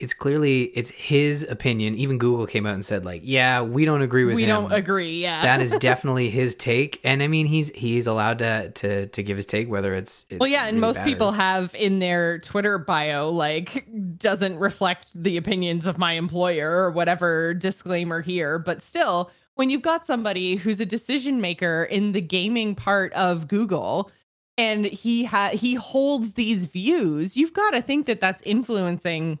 it's 0.00 0.14
clearly 0.14 0.62
it's 0.62 0.88
his 0.88 1.46
opinion. 1.48 1.94
Even 1.94 2.16
Google 2.16 2.46
came 2.46 2.64
out 2.64 2.72
and 2.72 2.84
said 2.84 3.04
like, 3.04 3.20
"Yeah, 3.22 3.60
we 3.60 3.84
don't 3.84 4.00
agree 4.00 4.24
with 4.24 4.34
we 4.34 4.44
him." 4.44 4.64
We 4.64 4.68
don't 4.68 4.72
agree. 4.72 5.20
Yeah, 5.20 5.42
that 5.42 5.60
is 5.60 5.72
definitely 5.78 6.30
his 6.30 6.54
take, 6.54 7.00
and 7.04 7.22
I 7.22 7.28
mean, 7.28 7.44
he's 7.44 7.68
he's 7.70 8.06
allowed 8.06 8.38
to 8.38 8.70
to 8.70 9.06
to 9.08 9.22
give 9.22 9.36
his 9.36 9.44
take, 9.44 9.68
whether 9.68 9.94
it's, 9.94 10.24
it's 10.30 10.40
well, 10.40 10.48
yeah. 10.48 10.66
And 10.66 10.80
most 10.80 11.04
people 11.04 11.28
or... 11.28 11.34
have 11.34 11.74
in 11.74 11.98
their 11.98 12.38
Twitter 12.38 12.78
bio 12.78 13.28
like 13.28 13.86
doesn't 14.16 14.58
reflect 14.58 15.08
the 15.14 15.36
opinions 15.36 15.86
of 15.86 15.98
my 15.98 16.14
employer 16.14 16.70
or 16.70 16.90
whatever 16.90 17.52
disclaimer 17.52 18.22
here, 18.22 18.58
but 18.58 18.82
still, 18.82 19.30
when 19.56 19.68
you've 19.68 19.82
got 19.82 20.06
somebody 20.06 20.56
who's 20.56 20.80
a 20.80 20.86
decision 20.86 21.42
maker 21.42 21.86
in 21.90 22.12
the 22.12 22.22
gaming 22.22 22.74
part 22.74 23.12
of 23.12 23.48
Google 23.48 24.10
and 24.56 24.86
he 24.86 25.24
ha- 25.24 25.50
he 25.52 25.74
holds 25.74 26.34
these 26.34 26.64
views 26.66 27.36
you've 27.36 27.52
got 27.54 27.70
to 27.70 27.80
think 27.80 28.06
that 28.06 28.20
that's 28.20 28.42
influencing 28.42 29.38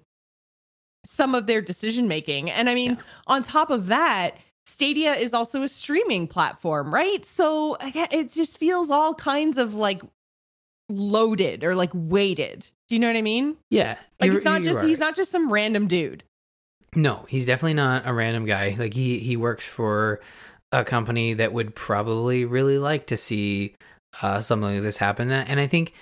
some 1.04 1.34
of 1.34 1.46
their 1.46 1.60
decision 1.60 2.08
making. 2.08 2.50
And 2.50 2.68
I 2.68 2.74
mean, 2.74 2.92
yeah. 2.92 3.02
on 3.26 3.42
top 3.42 3.70
of 3.70 3.86
that, 3.86 4.36
Stadia 4.66 5.14
is 5.14 5.34
also 5.34 5.62
a 5.62 5.68
streaming 5.68 6.26
platform, 6.26 6.92
right? 6.92 7.24
So 7.24 7.76
it 7.80 8.30
just 8.30 8.58
feels 8.58 8.90
all 8.90 9.14
kinds 9.14 9.58
of 9.58 9.74
like 9.74 10.02
loaded 10.88 11.64
or 11.64 11.74
like 11.74 11.90
weighted. 11.94 12.66
Do 12.88 12.94
you 12.94 12.98
know 12.98 13.06
what 13.06 13.16
I 13.16 13.22
mean? 13.22 13.56
Yeah. 13.70 13.98
Like 14.20 14.32
it's 14.32 14.44
not 14.44 14.62
just 14.62 14.80
right. 14.80 14.88
he's 14.88 14.98
not 14.98 15.16
just 15.16 15.30
some 15.30 15.52
random 15.52 15.88
dude. 15.88 16.24
No, 16.94 17.24
he's 17.28 17.46
definitely 17.46 17.74
not 17.74 18.06
a 18.06 18.12
random 18.12 18.46
guy. 18.46 18.74
Like 18.78 18.94
he 18.94 19.18
he 19.18 19.36
works 19.36 19.66
for 19.66 20.20
a 20.72 20.84
company 20.84 21.34
that 21.34 21.52
would 21.52 21.74
probably 21.74 22.44
really 22.44 22.78
like 22.78 23.06
to 23.08 23.16
see 23.16 23.74
uh, 24.22 24.40
something 24.40 24.74
like 24.74 24.82
this 24.82 24.98
happen. 24.98 25.30
And 25.30 25.60
I 25.60 25.66
think 25.66 25.92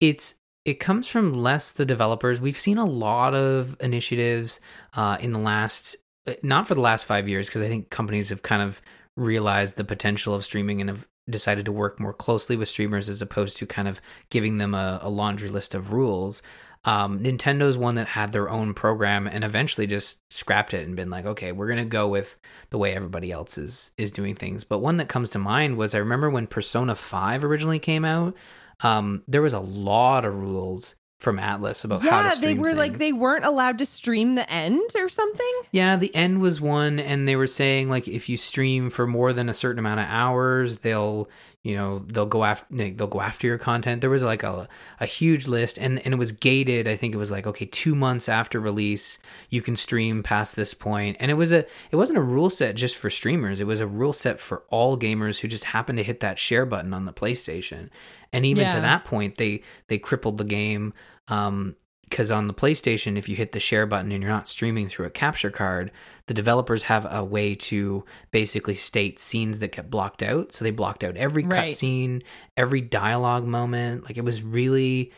it's 0.00 0.34
it 0.68 0.80
comes 0.80 1.08
from 1.08 1.32
less 1.32 1.72
the 1.72 1.86
developers. 1.86 2.42
We've 2.42 2.54
seen 2.54 2.76
a 2.76 2.84
lot 2.84 3.34
of 3.34 3.74
initiatives 3.80 4.60
uh, 4.92 5.16
in 5.18 5.32
the 5.32 5.38
last, 5.38 5.96
uh, 6.26 6.34
not 6.42 6.68
for 6.68 6.74
the 6.74 6.82
last 6.82 7.04
five 7.04 7.26
years, 7.26 7.46
because 7.48 7.62
I 7.62 7.68
think 7.68 7.88
companies 7.88 8.28
have 8.28 8.42
kind 8.42 8.60
of 8.60 8.82
realized 9.16 9.76
the 9.76 9.84
potential 9.84 10.34
of 10.34 10.44
streaming 10.44 10.82
and 10.82 10.90
have 10.90 11.08
decided 11.30 11.64
to 11.64 11.72
work 11.72 11.98
more 11.98 12.12
closely 12.12 12.54
with 12.54 12.68
streamers 12.68 13.08
as 13.08 13.22
opposed 13.22 13.56
to 13.56 13.66
kind 13.66 13.88
of 13.88 13.98
giving 14.28 14.58
them 14.58 14.74
a, 14.74 14.98
a 15.00 15.08
laundry 15.08 15.48
list 15.48 15.74
of 15.74 15.94
rules. 15.94 16.42
Um, 16.84 17.20
Nintendo's 17.20 17.78
one 17.78 17.94
that 17.94 18.06
had 18.06 18.32
their 18.32 18.50
own 18.50 18.74
program 18.74 19.26
and 19.26 19.44
eventually 19.44 19.86
just 19.86 20.18
scrapped 20.30 20.74
it 20.74 20.86
and 20.86 20.96
been 20.96 21.08
like, 21.08 21.24
okay, 21.24 21.50
we're 21.50 21.68
gonna 21.68 21.86
go 21.86 22.08
with 22.08 22.36
the 22.68 22.78
way 22.78 22.92
everybody 22.92 23.32
else 23.32 23.56
is 23.56 23.90
is 23.96 24.12
doing 24.12 24.34
things. 24.34 24.64
But 24.64 24.80
one 24.80 24.98
that 24.98 25.08
comes 25.08 25.30
to 25.30 25.38
mind 25.38 25.78
was 25.78 25.94
I 25.94 25.98
remember 25.98 26.28
when 26.28 26.46
Persona 26.46 26.94
Five 26.94 27.42
originally 27.42 27.78
came 27.78 28.04
out 28.04 28.36
um, 28.80 29.22
there 29.26 29.42
was 29.42 29.52
a 29.52 29.60
lot 29.60 30.24
of 30.24 30.34
rules 30.34 30.96
from 31.18 31.38
Atlus 31.38 31.84
about 31.84 32.04
yeah, 32.04 32.10
how 32.10 32.30
to 32.30 32.36
stream. 32.36 32.56
they 32.56 32.60
were 32.60 32.68
things. 32.68 32.78
like 32.78 32.98
they 32.98 33.12
weren't 33.12 33.44
allowed 33.44 33.78
to 33.78 33.86
stream 33.86 34.36
the 34.36 34.48
end 34.50 34.88
or 34.96 35.08
something. 35.08 35.52
Yeah, 35.72 35.96
the 35.96 36.14
end 36.14 36.40
was 36.40 36.60
one, 36.60 37.00
and 37.00 37.26
they 37.26 37.34
were 37.34 37.48
saying 37.48 37.88
like 37.88 38.06
if 38.06 38.28
you 38.28 38.36
stream 38.36 38.88
for 38.88 39.06
more 39.06 39.32
than 39.32 39.48
a 39.48 39.54
certain 39.54 39.80
amount 39.80 40.00
of 40.00 40.06
hours, 40.08 40.78
they'll 40.78 41.28
you 41.62 41.76
know 41.76 42.00
they'll 42.06 42.26
go 42.26 42.44
after 42.44 42.66
they'll 42.70 43.06
go 43.06 43.20
after 43.20 43.46
your 43.46 43.58
content. 43.58 44.00
There 44.00 44.10
was 44.10 44.22
like 44.22 44.42
a, 44.42 44.68
a 45.00 45.06
huge 45.06 45.46
list 45.46 45.78
and 45.78 45.98
and 46.04 46.14
it 46.14 46.18
was 46.18 46.32
gated 46.32 46.86
i 46.86 46.96
think 46.96 47.14
it 47.14 47.18
was 47.18 47.30
like 47.30 47.46
okay 47.46 47.66
two 47.66 47.94
months 47.94 48.28
after 48.28 48.60
release 48.60 49.18
you 49.50 49.62
can 49.62 49.76
stream 49.76 50.22
past 50.22 50.56
this 50.56 50.74
point. 50.74 51.16
And 51.20 51.30
it 51.30 51.34
was 51.34 51.52
a 51.52 51.64
it 51.90 51.96
wasn't 51.96 52.18
a 52.18 52.22
rule 52.22 52.50
set 52.50 52.74
just 52.74 52.96
for 52.96 53.10
streamers. 53.10 53.60
It 53.60 53.66
was 53.66 53.80
a 53.80 53.86
rule 53.86 54.12
set 54.12 54.40
for 54.40 54.62
all 54.68 54.98
gamers 54.98 55.40
who 55.40 55.48
just 55.48 55.64
happened 55.64 55.98
to 55.98 56.04
hit 56.04 56.20
that 56.20 56.38
share 56.38 56.66
button 56.66 56.92
on 56.92 57.06
the 57.06 57.12
playstation. 57.12 57.88
And 58.32 58.44
even 58.44 58.64
yeah. 58.64 58.74
to 58.74 58.80
that 58.80 59.04
point 59.04 59.36
they 59.36 59.62
they 59.88 59.98
crippled 59.98 60.38
the 60.38 60.44
game. 60.44 60.92
Um 61.28 61.76
because 62.08 62.30
on 62.30 62.48
the 62.48 62.54
PlayStation, 62.54 63.18
if 63.18 63.28
you 63.28 63.36
hit 63.36 63.52
the 63.52 63.60
share 63.60 63.86
button 63.86 64.10
and 64.10 64.22
you're 64.22 64.32
not 64.32 64.48
streaming 64.48 64.88
through 64.88 65.06
a 65.06 65.10
capture 65.10 65.50
card, 65.50 65.90
the 66.26 66.34
developers 66.34 66.84
have 66.84 67.06
a 67.10 67.22
way 67.22 67.54
to 67.54 68.04
basically 68.30 68.74
state 68.74 69.20
scenes 69.20 69.58
that 69.58 69.72
get 69.72 69.90
blocked 69.90 70.22
out. 70.22 70.52
So 70.52 70.64
they 70.64 70.70
blocked 70.70 71.04
out 71.04 71.16
every 71.16 71.44
right. 71.44 71.72
cutscene, 71.72 72.22
every 72.56 72.80
dialogue 72.80 73.44
moment. 73.44 74.04
Like 74.04 74.16
it 74.16 74.24
was 74.24 74.42
really, 74.42 75.12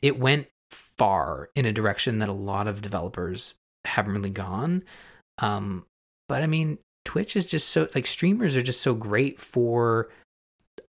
it 0.00 0.18
went 0.18 0.46
far 0.70 1.50
in 1.54 1.66
a 1.66 1.72
direction 1.72 2.20
that 2.20 2.28
a 2.28 2.32
lot 2.32 2.66
of 2.66 2.80
developers 2.80 3.54
haven't 3.84 4.14
really 4.14 4.30
gone. 4.30 4.82
Um, 5.38 5.84
but 6.28 6.42
I 6.42 6.46
mean, 6.46 6.78
Twitch 7.04 7.36
is 7.36 7.46
just 7.46 7.68
so 7.68 7.88
like 7.94 8.06
streamers 8.06 8.56
are 8.56 8.62
just 8.62 8.80
so 8.80 8.94
great 8.94 9.40
for 9.40 10.10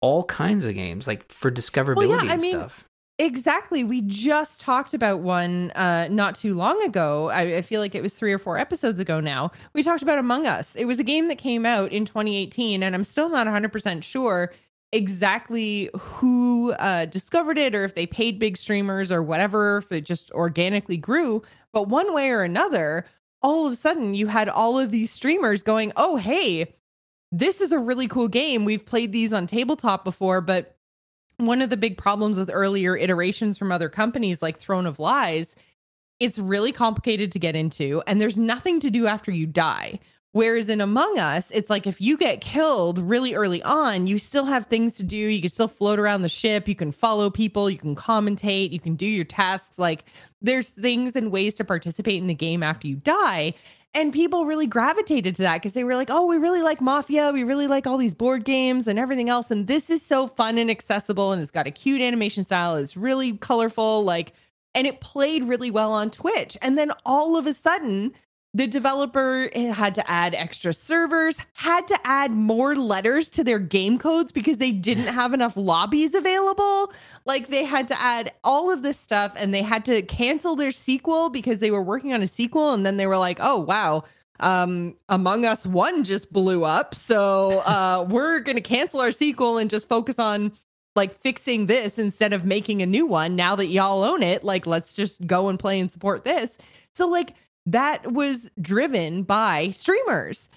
all 0.01 0.23
kinds 0.23 0.65
of 0.65 0.75
games, 0.75 1.07
like 1.07 1.31
for 1.31 1.51
discoverability 1.51 2.09
well, 2.09 2.25
yeah, 2.25 2.33
and 2.33 2.41
mean, 2.41 2.51
stuff. 2.51 2.85
Exactly. 3.21 3.83
We 3.83 4.01
just 4.01 4.59
talked 4.59 4.95
about 4.95 5.19
one 5.19 5.69
uh, 5.75 6.07
not 6.09 6.33
too 6.33 6.55
long 6.55 6.81
ago. 6.81 7.29
I, 7.29 7.57
I, 7.57 7.61
feel 7.61 7.79
like 7.79 7.93
it 7.93 8.01
was 8.01 8.15
three 8.15 8.33
or 8.33 8.39
four 8.39 8.57
episodes 8.57 8.99
ago 8.99 9.19
now. 9.19 9.51
We 9.73 9.83
talked 9.83 10.01
about 10.01 10.17
Among 10.17 10.47
Us. 10.47 10.75
It 10.75 10.85
was 10.85 10.97
a 10.97 11.03
game 11.03 11.27
that 11.27 11.37
came 11.37 11.63
out 11.63 11.91
in 11.91 12.03
2018, 12.03 12.81
and 12.81 12.95
I'm 12.95 13.03
still 13.03 13.29
not 13.29 13.45
100% 13.45 14.01
sure 14.01 14.51
exactly 14.91 15.91
who 15.99 16.71
uh, 16.73 17.05
discovered 17.05 17.59
it 17.59 17.75
or 17.75 17.83
if 17.83 17.93
they 17.93 18.07
paid 18.07 18.39
big 18.39 18.57
streamers 18.57 19.11
or 19.11 19.21
whatever, 19.21 19.77
if 19.77 19.91
it 19.91 20.01
just 20.01 20.31
organically 20.31 20.97
grew. 20.97 21.43
But 21.73 21.89
one 21.89 22.15
way 22.15 22.31
or 22.31 22.41
another, 22.41 23.05
all 23.43 23.67
of 23.67 23.73
a 23.73 23.75
sudden 23.75 24.15
you 24.15 24.25
had 24.25 24.49
all 24.49 24.79
of 24.79 24.89
these 24.89 25.11
streamers 25.11 25.61
going, 25.61 25.93
oh, 25.95 26.15
hey, 26.15 26.73
this 27.31 27.61
is 27.61 27.71
a 27.71 27.77
really 27.77 28.07
cool 28.07 28.27
game. 28.27 28.65
We've 28.65 28.85
played 28.85 29.11
these 29.11 29.31
on 29.31 29.45
tabletop 29.45 30.03
before, 30.03 30.41
but 30.41 30.75
one 31.41 31.61
of 31.61 31.69
the 31.69 31.77
big 31.77 31.97
problems 31.97 32.37
with 32.37 32.49
earlier 32.51 32.95
iterations 32.95 33.57
from 33.57 33.71
other 33.71 33.89
companies 33.89 34.41
like 34.41 34.59
Throne 34.59 34.85
of 34.85 34.99
Lies, 34.99 35.55
it's 36.19 36.37
really 36.37 36.71
complicated 36.71 37.31
to 37.31 37.39
get 37.39 37.55
into 37.55 38.01
and 38.07 38.21
there's 38.21 38.37
nothing 38.37 38.79
to 38.79 38.89
do 38.89 39.07
after 39.07 39.31
you 39.31 39.45
die. 39.45 39.99
Whereas 40.33 40.69
in 40.69 40.79
Among 40.79 41.19
Us, 41.19 41.51
it's 41.51 41.69
like 41.69 41.85
if 41.85 41.99
you 41.99 42.15
get 42.15 42.39
killed 42.39 42.99
really 42.99 43.33
early 43.33 43.61
on, 43.63 44.07
you 44.07 44.17
still 44.17 44.45
have 44.45 44.65
things 44.67 44.95
to 44.95 45.03
do. 45.03 45.17
You 45.17 45.41
can 45.41 45.49
still 45.49 45.67
float 45.67 45.99
around 45.99 46.21
the 46.21 46.29
ship, 46.29 46.69
you 46.69 46.75
can 46.75 46.93
follow 46.93 47.29
people, 47.29 47.69
you 47.69 47.77
can 47.77 47.95
commentate, 47.95 48.71
you 48.71 48.79
can 48.79 48.95
do 48.95 49.05
your 49.05 49.25
tasks. 49.25 49.77
Like 49.77 50.05
there's 50.41 50.69
things 50.69 51.17
and 51.17 51.31
ways 51.31 51.55
to 51.55 51.65
participate 51.65 52.21
in 52.21 52.27
the 52.27 52.33
game 52.33 52.63
after 52.63 52.87
you 52.87 52.95
die. 52.95 53.55
And 53.93 54.13
people 54.13 54.45
really 54.45 54.67
gravitated 54.67 55.35
to 55.35 55.41
that 55.41 55.55
because 55.55 55.73
they 55.73 55.83
were 55.83 55.97
like, 55.97 56.09
oh, 56.09 56.25
we 56.25 56.37
really 56.37 56.61
like 56.61 56.79
Mafia. 56.79 57.31
We 57.33 57.43
really 57.43 57.67
like 57.67 57.85
all 57.85 57.97
these 57.97 58.13
board 58.13 58.45
games 58.45 58.87
and 58.87 58.97
everything 58.97 59.29
else. 59.29 59.51
And 59.51 59.67
this 59.67 59.89
is 59.89 60.01
so 60.01 60.27
fun 60.27 60.57
and 60.57 60.71
accessible. 60.71 61.33
And 61.33 61.41
it's 61.41 61.51
got 61.51 61.67
a 61.67 61.71
cute 61.71 61.99
animation 61.99 62.45
style. 62.45 62.77
It's 62.77 62.95
really 62.95 63.35
colorful. 63.37 64.05
Like, 64.05 64.31
and 64.73 64.87
it 64.87 65.01
played 65.01 65.43
really 65.43 65.71
well 65.71 65.91
on 65.91 66.09
Twitch. 66.09 66.57
And 66.61 66.77
then 66.77 66.91
all 67.05 67.35
of 67.35 67.47
a 67.47 67.53
sudden, 67.53 68.13
the 68.53 68.67
developer 68.67 69.49
had 69.55 69.95
to 69.95 70.11
add 70.11 70.35
extra 70.35 70.73
servers, 70.73 71.39
had 71.53 71.87
to 71.87 71.97
add 72.03 72.31
more 72.31 72.75
letters 72.75 73.29
to 73.31 73.43
their 73.43 73.59
game 73.59 73.97
codes 73.97 74.31
because 74.31 74.57
they 74.57 74.71
didn't 74.71 75.07
have 75.13 75.33
enough 75.33 75.55
lobbies 75.55 76.13
available. 76.13 76.91
Like 77.25 77.47
they 77.47 77.63
had 77.63 77.87
to 77.89 78.01
add 78.01 78.33
all 78.43 78.69
of 78.69 78.81
this 78.81 78.99
stuff 78.99 79.33
and 79.37 79.53
they 79.53 79.61
had 79.61 79.85
to 79.85 80.01
cancel 80.01 80.55
their 80.55 80.71
sequel 80.71 81.29
because 81.29 81.59
they 81.59 81.71
were 81.71 81.83
working 81.83 82.13
on 82.13 82.21
a 82.21 82.27
sequel 82.27 82.73
and 82.73 82.85
then 82.85 82.97
they 82.97 83.07
were 83.07 83.17
like, 83.17 83.37
"Oh, 83.39 83.61
wow, 83.61 84.03
um 84.41 84.95
Among 85.07 85.45
Us 85.45 85.65
1 85.65 86.03
just 86.03 86.33
blew 86.33 86.65
up. 86.65 86.93
So, 86.93 87.59
uh 87.59 88.05
we're 88.09 88.39
going 88.41 88.57
to 88.57 88.61
cancel 88.61 88.99
our 88.99 89.11
sequel 89.11 89.57
and 89.57 89.69
just 89.69 89.87
focus 89.87 90.19
on 90.19 90.51
like 90.95 91.17
fixing 91.21 91.67
this 91.67 91.97
instead 91.97 92.33
of 92.33 92.43
making 92.43 92.81
a 92.81 92.85
new 92.85 93.05
one 93.05 93.35
now 93.35 93.55
that 93.55 93.67
y'all 93.67 94.03
own 94.03 94.21
it 94.21 94.43
like 94.43 94.67
let's 94.67 94.93
just 94.93 95.25
go 95.25 95.47
and 95.47 95.57
play 95.57 95.79
and 95.79 95.89
support 95.89 96.25
this 96.25 96.57
so 96.91 97.07
like 97.07 97.33
that 97.65 98.11
was 98.11 98.49
driven 98.61 99.23
by 99.23 99.71
streamers. 99.71 100.49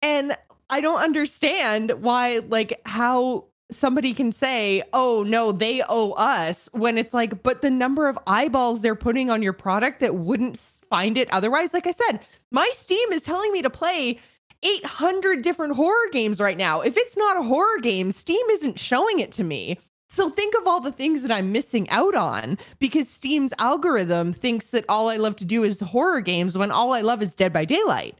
And 0.00 0.36
I 0.70 0.80
don't 0.80 1.00
understand 1.00 1.92
why, 2.02 2.40
like, 2.48 2.80
how 2.86 3.46
somebody 3.70 4.14
can 4.14 4.32
say, 4.32 4.82
oh, 4.92 5.24
no, 5.26 5.52
they 5.52 5.82
owe 5.88 6.12
us 6.12 6.68
when 6.72 6.98
it's 6.98 7.14
like, 7.14 7.42
but 7.42 7.62
the 7.62 7.70
number 7.70 8.08
of 8.08 8.18
eyeballs 8.26 8.82
they're 8.82 8.94
putting 8.94 9.30
on 9.30 9.42
your 9.42 9.52
product 9.52 10.00
that 10.00 10.16
wouldn't 10.16 10.58
find 10.58 11.16
it 11.16 11.32
otherwise. 11.32 11.72
Like 11.72 11.86
I 11.86 11.92
said, 11.92 12.20
my 12.50 12.70
Steam 12.74 13.12
is 13.12 13.22
telling 13.22 13.52
me 13.52 13.62
to 13.62 13.70
play 13.70 14.18
800 14.62 15.42
different 15.42 15.74
horror 15.74 16.08
games 16.12 16.38
right 16.38 16.56
now. 16.56 16.80
If 16.80 16.96
it's 16.96 17.16
not 17.16 17.38
a 17.38 17.42
horror 17.42 17.78
game, 17.80 18.10
Steam 18.10 18.46
isn't 18.50 18.78
showing 18.78 19.20
it 19.20 19.32
to 19.32 19.44
me. 19.44 19.78
So 20.12 20.28
think 20.28 20.54
of 20.60 20.66
all 20.66 20.78
the 20.78 20.92
things 20.92 21.22
that 21.22 21.30
I'm 21.30 21.52
missing 21.52 21.88
out 21.88 22.14
on 22.14 22.58
because 22.78 23.08
Steam's 23.08 23.50
algorithm 23.58 24.34
thinks 24.34 24.66
that 24.66 24.84
all 24.86 25.08
I 25.08 25.16
love 25.16 25.36
to 25.36 25.44
do 25.46 25.64
is 25.64 25.80
horror 25.80 26.20
games 26.20 26.56
when 26.56 26.70
all 26.70 26.92
I 26.92 27.00
love 27.00 27.22
is 27.22 27.34
Dead 27.34 27.50
by 27.50 27.64
Daylight. 27.64 28.18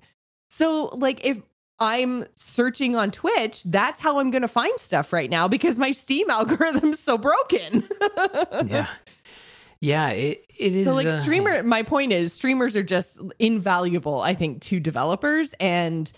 So 0.48 0.86
like 0.96 1.22
if 1.22 1.42
I'm 1.80 2.24
searching 2.34 2.96
on 2.96 3.10
Twitch, 3.10 3.62
that's 3.64 4.00
how 4.00 4.18
I'm 4.18 4.30
going 4.30 4.40
to 4.40 4.48
find 4.48 4.72
stuff 4.80 5.12
right 5.12 5.28
now 5.28 5.48
because 5.48 5.76
my 5.76 5.90
Steam 5.90 6.30
algorithm 6.30 6.94
is 6.94 7.00
so 7.00 7.18
broken. 7.18 7.86
yeah. 8.66 8.86
Yeah, 9.80 10.08
it, 10.10 10.46
it 10.56 10.74
is. 10.74 10.86
So, 10.86 10.94
like, 10.94 11.08
uh, 11.08 11.20
streamer, 11.20 11.62
my 11.62 11.82
point 11.82 12.12
is, 12.12 12.32
streamers 12.32 12.74
are 12.74 12.84
just 12.84 13.20
invaluable, 13.38 14.22
I 14.22 14.34
think, 14.34 14.62
to 14.62 14.80
developers. 14.80 15.54
And 15.60 16.10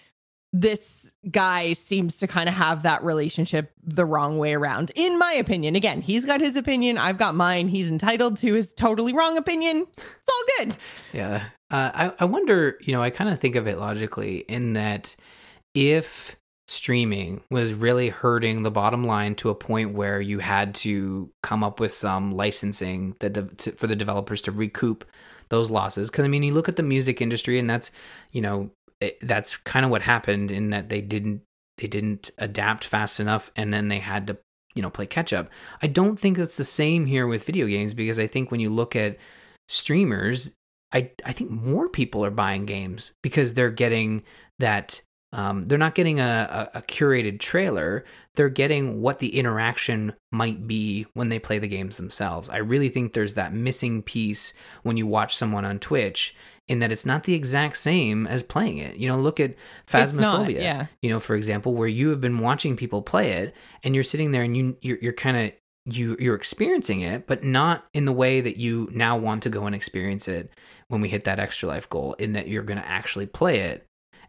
this 0.53 1.04
guy 1.31 1.73
seems 1.73 2.17
to 2.19 2.27
kind 2.27 2.49
of 2.49 2.55
have 2.55 2.83
that 2.83 3.03
relationship 3.03 3.73
the 3.83 4.05
wrong 4.05 4.39
way 4.39 4.55
around, 4.55 4.93
in 4.95 5.19
my 5.19 5.33
opinion. 5.33 5.77
Again, 5.77 6.01
he's 6.01 6.25
got 6.25 6.41
his 6.41 6.57
opinion, 6.57 6.99
I've 6.99 7.19
got 7.19 7.35
mine. 7.35 7.69
He's 7.69 7.89
entitled 7.89 8.37
to 8.39 8.55
his 8.55 8.73
totally 8.73 9.13
wrong 9.13 9.37
opinion. 9.37 9.87
It's 9.97 10.29
all 10.29 10.45
good. 10.59 10.77
Yeah. 11.13 11.45
Uh, 11.71 11.91
I, 11.95 12.13
I 12.21 12.25
wonder, 12.25 12.79
you 12.83 12.93
know, 12.93 13.03
I 13.03 13.11
kind 13.11 13.31
of 13.31 13.41
think 13.41 13.57
of 13.57 13.67
it 13.67 13.79
logically 13.79 14.39
in 14.49 14.75
that 14.75 15.17
if 15.75 16.37
streaming 16.67 17.43
was 17.51 17.75
really 17.75 18.09
hurting 18.09 18.63
the 18.63 18.71
bottom 18.71 19.05
line 19.05 19.35
to 19.35 19.51
a 19.51 19.55
point 19.55 19.93
where 19.93 20.21
you 20.21 20.39
had 20.39 20.75
to 20.75 21.31
come 21.43 21.63
up 21.63 21.79
with 21.79 21.93
some 21.93 22.33
licensing 22.33 23.15
that 23.21 23.35
de- 23.35 23.55
to, 23.57 23.73
for 23.73 23.87
the 23.87 23.97
developers 23.97 24.41
to 24.41 24.51
recoup 24.51 25.05
those 25.51 25.71
losses 25.71 26.11
because 26.11 26.25
i 26.25 26.29
mean 26.29 26.43
you 26.43 26.55
look 26.55 26.69
at 26.69 26.77
the 26.77 26.83
music 26.83 27.21
industry 27.21 27.59
and 27.59 27.69
that's 27.69 27.91
you 28.33 28.41
know 28.41 28.71
it, 29.01 29.19
that's 29.21 29.57
kind 29.59 29.85
of 29.85 29.91
what 29.91 30.03
happened 30.03 30.51
in 30.51 30.71
that 30.71 30.89
they 30.89 31.01
didn't 31.01 31.43
they 31.79 31.87
didn't 31.87 32.31
adapt 32.39 32.85
fast 32.85 33.21
enough 33.21 33.51
and 33.57 33.73
then 33.73 33.89
they 33.89 33.99
had 33.99 34.27
to 34.27 34.39
you 34.75 34.83
know 34.83 34.91
play 34.91 35.07
catch 35.07 35.33
up 35.33 35.49
i 35.83 35.87
don't 35.87 36.19
think 36.19 36.37
that's 36.37 36.57
the 36.57 36.65
same 36.65 37.07
here 37.07 37.27
with 37.27 37.45
video 37.45 37.67
games 37.67 37.95
because 37.95 38.19
i 38.19 38.27
think 38.27 38.51
when 38.51 38.61
you 38.61 38.71
look 38.71 38.95
at 38.97 39.17
streamers 39.69 40.51
i 40.93 41.11
i 41.25 41.33
think 41.33 41.51
more 41.51 41.89
people 41.89 42.25
are 42.25 42.31
buying 42.31 42.67
games 42.67 43.13
because 43.23 43.55
they're 43.55 43.71
getting 43.71 44.23
that 44.59 45.01
um, 45.35 45.67
they're 45.67 45.79
not 45.79 45.97
getting 45.97 46.21
a, 46.21 46.71
a, 46.73 46.79
a, 46.79 46.83
curated 46.83 47.41
trailer. 47.41 48.05
They're 48.37 48.49
getting 48.49 49.03
what 49.03 49.19
the 49.19 49.37
interaction 49.37 50.13
might 50.31 50.69
be 50.69 51.07
when 51.15 51.29
they 51.29 51.41
play 51.41 51.59
the 51.59 51.67
games 51.67 51.97
themselves. 51.97 52.49
I 52.49 52.59
really 52.59 52.89
think 52.89 53.13
there's 53.13 53.35
that 53.35 53.53
missing 53.53 54.01
piece 54.01 54.55
when 54.85 54.97
you 54.97 55.09
watch 55.09 55.35
someone 55.35 55.65
on 55.65 55.81
Twitch 55.81 56.37
in 56.69 56.79
that 56.79 56.91
it's 56.91 57.05
not 57.05 57.25
the 57.25 57.35
exact 57.35 57.77
same 57.77 58.27
as 58.27 58.43
playing 58.43 58.79
it. 58.79 58.97
You 58.97 59.09
know, 59.09 59.19
look 59.19 59.41
at 59.41 59.55
Phasmophobia. 59.87 60.21
Not, 60.21 60.51
yeah. 60.51 60.87
You 61.03 61.11
know, 61.11 61.21
for 61.21 61.37
example, 61.37 61.75
where 61.75 61.89
you 61.89 62.09
have 62.09 62.21
been 62.21 62.39
watching 62.39 62.77
people 62.77 63.03
play 63.03 63.33
it 63.33 63.55
and 63.83 63.95
you're 63.95 64.05
sitting 64.05 64.31
there 64.31 64.43
and 64.43 64.57
you 64.57 64.77
you're, 64.81 64.99
you're 64.99 65.13
kind 65.13 65.37
of 65.37 65.53
you 65.87 66.17
you're 66.19 66.35
experiencing 66.35 67.03
it, 67.03 67.27
but 67.27 67.45
not 67.45 67.85
in 67.93 68.07
the 68.07 68.13
way 68.13 68.41
that 68.41 68.57
you 68.57 68.89
now 68.93 69.17
want 69.17 69.43
to 69.43 69.51
go 69.51 69.67
and 69.67 69.75
experience 69.75 70.29
it 70.29 70.51
when 70.89 71.01
we 71.01 71.09
hit 71.09 71.25
that 71.25 71.39
extra 71.39 71.69
life 71.69 71.89
goal. 71.89 72.15
In 72.15 72.33
that 72.33 72.49
you're 72.49 72.63
going 72.63 72.81
to 72.81 72.89
actually 72.89 73.27
play 73.27 73.61
it 73.61 73.87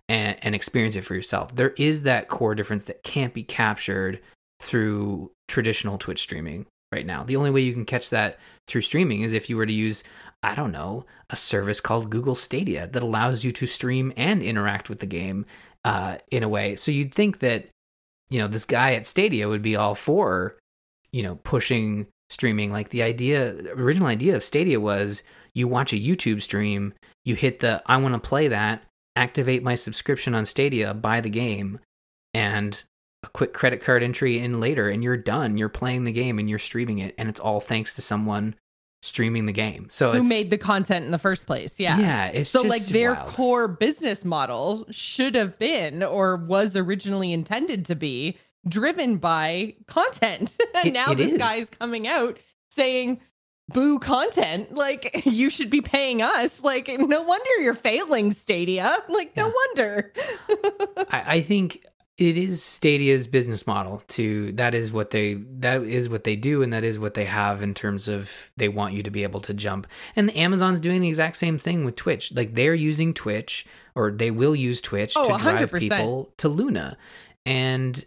and, 0.09 0.37
and 0.41 0.53
experience 0.53 0.95
it 0.95 1.03
for 1.03 1.15
yourself. 1.15 1.55
There 1.55 1.73
is 1.77 2.03
that 2.03 2.27
core 2.27 2.55
difference 2.55 2.85
that 2.85 3.03
can't 3.03 3.33
be 3.33 3.43
captured 3.43 4.19
through 4.61 5.31
traditional 5.47 5.97
Twitch 5.97 6.21
streaming 6.21 6.65
right 6.91 7.05
now. 7.05 7.23
The 7.23 7.35
only 7.35 7.49
way 7.49 7.61
you 7.61 7.73
can 7.73 7.85
catch 7.85 8.09
that 8.11 8.39
through 8.67 8.81
streaming 8.81 9.21
is 9.21 9.33
if 9.33 9.49
you 9.49 9.57
were 9.57 9.65
to 9.65 9.73
use 9.73 10.03
I 10.45 10.53
don't 10.53 10.71
know, 10.71 11.07
a 11.31 11.35
service 11.35 11.81
called 11.81 12.11
Google 12.11 12.35
Stadia 12.35 12.87
that 12.87 13.01
allows 13.01 13.43
you 13.43 13.51
to 13.53 13.65
stream 13.65 14.13
and 14.15 14.43
interact 14.43 14.89
with 14.89 14.99
the 14.99 15.07
game 15.07 15.47
uh, 15.83 16.17
in 16.29 16.43
a 16.43 16.49
way. 16.49 16.75
So 16.75 16.91
you'd 16.91 17.15
think 17.15 17.39
that, 17.39 17.67
you 18.29 18.37
know, 18.37 18.47
this 18.47 18.63
guy 18.63 18.93
at 18.93 19.07
Stadia 19.07 19.49
would 19.49 19.63
be 19.63 19.75
all 19.75 19.95
for, 19.95 20.59
you 21.11 21.23
know, 21.23 21.37
pushing 21.37 22.05
streaming. 22.29 22.71
Like 22.71 22.89
the 22.89 23.01
idea, 23.01 23.53
the 23.53 23.71
original 23.71 24.07
idea 24.07 24.35
of 24.35 24.43
Stadia 24.43 24.79
was 24.79 25.23
you 25.55 25.67
watch 25.67 25.93
a 25.93 25.99
YouTube 25.99 26.43
stream, 26.43 26.93
you 27.23 27.33
hit 27.33 27.61
the 27.61 27.81
I 27.87 27.97
want 27.97 28.13
to 28.13 28.29
play 28.29 28.47
that, 28.49 28.83
activate 29.15 29.63
my 29.63 29.73
subscription 29.73 30.35
on 30.35 30.45
Stadia, 30.45 30.93
buy 30.93 31.21
the 31.21 31.29
game, 31.29 31.79
and 32.35 32.83
a 33.23 33.29
quick 33.29 33.51
credit 33.51 33.81
card 33.81 34.03
entry 34.03 34.37
in 34.37 34.59
later, 34.59 34.89
and 34.89 35.03
you're 35.03 35.17
done. 35.17 35.57
You're 35.57 35.69
playing 35.69 36.03
the 36.03 36.11
game 36.11 36.37
and 36.37 36.47
you're 36.47 36.59
streaming 36.59 36.99
it, 36.99 37.15
and 37.17 37.29
it's 37.29 37.39
all 37.39 37.59
thanks 37.59 37.95
to 37.95 38.03
someone 38.03 38.53
streaming 39.05 39.45
the 39.45 39.53
game. 39.53 39.87
So 39.91 40.11
who 40.13 40.23
made 40.23 40.49
the 40.49 40.57
content 40.57 41.05
in 41.05 41.11
the 41.11 41.19
first 41.19 41.45
place? 41.45 41.79
Yeah, 41.79 41.99
yeah. 41.99 42.27
It's 42.27 42.49
so 42.49 42.63
like 42.63 42.83
their 42.85 43.13
wild. 43.13 43.27
core 43.27 43.67
business 43.67 44.25
model 44.25 44.87
should 44.89 45.35
have 45.35 45.59
been 45.59 46.01
or 46.01 46.37
was 46.37 46.75
originally 46.75 47.31
intended 47.31 47.85
to 47.85 47.95
be 47.95 48.37
driven 48.67 49.17
by 49.17 49.75
content, 49.85 50.57
and 50.75 50.87
it, 50.87 50.93
now 50.93 51.11
it 51.11 51.17
this 51.17 51.33
is. 51.33 51.37
guy's 51.37 51.69
coming 51.69 52.07
out 52.07 52.39
saying 52.69 53.21
boo 53.69 53.97
content 53.99 54.71
like 54.75 55.25
you 55.25 55.49
should 55.49 55.71
be 55.71 55.81
paying 55.81 56.21
us 56.21 56.61
like 56.61 56.87
no 56.99 57.21
wonder 57.23 57.49
you're 57.61 57.73
failing 57.73 58.31
stadia 58.31 58.95
like 59.09 59.31
yeah. 59.35 59.43
no 59.43 59.53
wonder 59.55 60.13
I, 61.09 61.23
I 61.27 61.41
think 61.41 61.83
it 62.17 62.37
is 62.37 62.63
Stadia's 62.63 63.27
business 63.27 63.67
model 63.67 64.01
to 64.09 64.53
that 64.53 64.73
is 64.73 64.91
what 64.93 65.09
they 65.09 65.33
that 65.33 65.83
is 65.83 66.07
what 66.07 66.23
they 66.23 66.37
do 66.37 66.63
and 66.63 66.71
that 66.71 66.83
is 66.83 66.97
what 66.97 67.13
they 67.13 67.25
have 67.25 67.61
in 67.61 67.73
terms 67.73 68.07
of 68.07 68.51
they 68.55 68.69
want 68.69 68.93
you 68.93 69.03
to 69.03 69.11
be 69.11 69.23
able 69.23 69.41
to 69.41 69.53
jump. 69.53 69.85
And 70.15 70.35
Amazon's 70.35 70.79
doing 70.79 71.01
the 71.01 71.09
exact 71.09 71.35
same 71.35 71.57
thing 71.57 71.83
with 71.83 71.97
Twitch. 71.97 72.33
Like 72.33 72.55
they're 72.55 72.73
using 72.73 73.13
Twitch 73.13 73.65
or 73.95 74.11
they 74.11 74.31
will 74.31 74.55
use 74.55 74.79
Twitch 74.79 75.13
oh, 75.17 75.37
to 75.37 75.43
drive 75.43 75.71
100%. 75.71 75.79
people 75.79 76.33
to 76.37 76.47
Luna. 76.47 76.97
And 77.45 78.03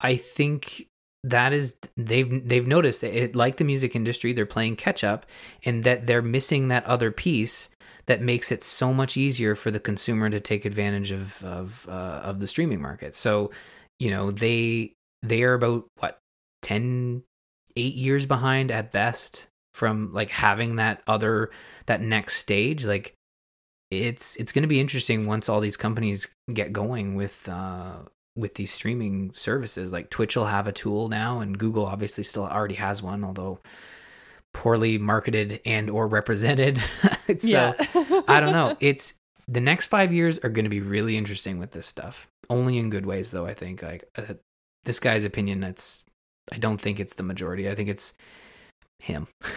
I 0.00 0.16
think 0.16 0.88
that 1.22 1.52
is 1.52 1.76
they've 1.96 2.46
they've 2.46 2.66
noticed 2.66 3.04
it 3.04 3.36
like 3.36 3.56
the 3.56 3.64
music 3.64 3.94
industry 3.94 4.32
they're 4.32 4.46
playing 4.46 4.76
catch 4.76 5.04
up 5.04 5.26
and 5.64 5.84
that 5.84 6.06
they're 6.06 6.22
missing 6.22 6.68
that 6.68 6.84
other 6.84 7.10
piece 7.10 7.70
that 8.06 8.20
makes 8.20 8.52
it 8.52 8.62
so 8.62 8.92
much 8.92 9.16
easier 9.16 9.54
for 9.54 9.70
the 9.70 9.80
consumer 9.80 10.28
to 10.30 10.40
take 10.40 10.64
advantage 10.64 11.10
of 11.10 11.42
of 11.44 11.86
uh, 11.88 12.20
of 12.22 12.40
the 12.40 12.46
streaming 12.46 12.80
market. 12.80 13.14
So, 13.14 13.50
you 13.98 14.10
know, 14.10 14.30
they 14.30 14.94
they 15.22 15.42
are 15.42 15.54
about 15.54 15.86
what 15.98 16.18
10 16.62 17.22
8 17.76 17.94
years 17.94 18.26
behind 18.26 18.70
at 18.70 18.92
best 18.92 19.48
from 19.72 20.12
like 20.12 20.30
having 20.30 20.76
that 20.76 21.02
other 21.06 21.50
that 21.86 22.00
next 22.00 22.36
stage 22.36 22.84
like 22.84 23.14
it's 23.90 24.36
it's 24.36 24.52
going 24.52 24.62
to 24.62 24.68
be 24.68 24.80
interesting 24.80 25.26
once 25.26 25.48
all 25.48 25.60
these 25.60 25.76
companies 25.76 26.28
get 26.52 26.72
going 26.72 27.16
with 27.16 27.48
uh 27.48 27.96
with 28.36 28.54
these 28.54 28.72
streaming 28.72 29.32
services 29.34 29.92
like 29.92 30.10
Twitch 30.10 30.36
will 30.36 30.46
have 30.46 30.66
a 30.66 30.72
tool 30.72 31.08
now 31.08 31.40
and 31.40 31.58
Google 31.58 31.86
obviously 31.86 32.22
still 32.22 32.46
already 32.46 32.74
has 32.74 33.02
one 33.02 33.24
although 33.24 33.58
poorly 34.54 34.96
marketed 34.96 35.60
and 35.66 35.90
or 35.90 36.06
represented. 36.06 36.78
so 37.38 37.46
yeah. 37.46 37.74
I 38.26 38.40
don't 38.40 38.52
know. 38.52 38.76
It's 38.80 39.14
the 39.46 39.60
next 39.60 39.88
five 39.88 40.12
years 40.12 40.38
are 40.38 40.48
going 40.48 40.64
to 40.64 40.70
be 40.70 40.80
really 40.80 41.18
interesting 41.18 41.58
with 41.58 41.72
this 41.72 41.86
stuff. 41.86 42.26
Only 42.48 42.78
in 42.78 42.88
good 42.88 43.04
ways, 43.04 43.30
though. 43.30 43.44
I 43.44 43.52
think 43.52 43.82
like 43.82 44.04
uh, 44.16 44.34
this 44.84 45.00
guy's 45.00 45.24
opinion. 45.24 45.60
That's 45.60 46.04
I 46.50 46.56
don't 46.56 46.80
think 46.80 46.98
it's 46.98 47.14
the 47.14 47.22
majority. 47.22 47.68
I 47.68 47.74
think 47.74 47.90
it's 47.90 48.14
him. 48.98 49.28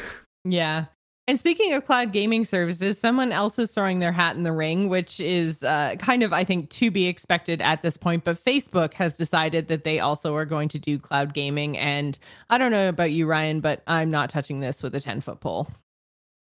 Yeah, 0.50 0.86
and 1.28 1.40
speaking 1.40 1.74
of 1.74 1.86
cloud 1.86 2.14
gaming 2.14 2.46
services, 2.46 2.98
someone 2.98 3.32
else 3.32 3.60
is 3.60 3.72
throwing 3.72 4.00
their 4.00 4.14
hat 4.14 4.38
in 4.38 4.44
the 4.44 4.52
ring, 4.52 4.88
which 4.88 5.20
is 5.20 5.62
uh, 5.64 5.96
kind 6.00 6.24
of, 6.24 6.32
I 6.32 6.44
think, 6.44 6.70
to 6.72 6.90
be 6.90 7.08
expected 7.08 7.62
at 7.62 7.82
this 7.82 7.98
point. 7.98 8.24
But 8.24 8.44
Facebook 8.44 8.94
has 8.94 9.14
decided 9.14 9.68
that 9.68 9.84
they 9.84 10.00
also 10.00 10.36
are 10.36 10.46
going 10.46 10.70
to 10.70 10.80
do 10.80 10.98
cloud 10.98 11.34
gaming. 11.34 11.78
And 11.78 12.18
I 12.50 12.58
don't 12.58 12.72
know 12.72 12.88
about 12.88 13.12
you, 13.12 13.28
Ryan, 13.28 13.60
but 13.60 13.84
I'm 13.88 14.10
not 14.10 14.30
touching 14.30 14.62
this 14.62 14.82
with 14.82 14.96
a 14.96 15.02
10 15.02 15.20
foot 15.22 15.42
pole. 15.42 15.68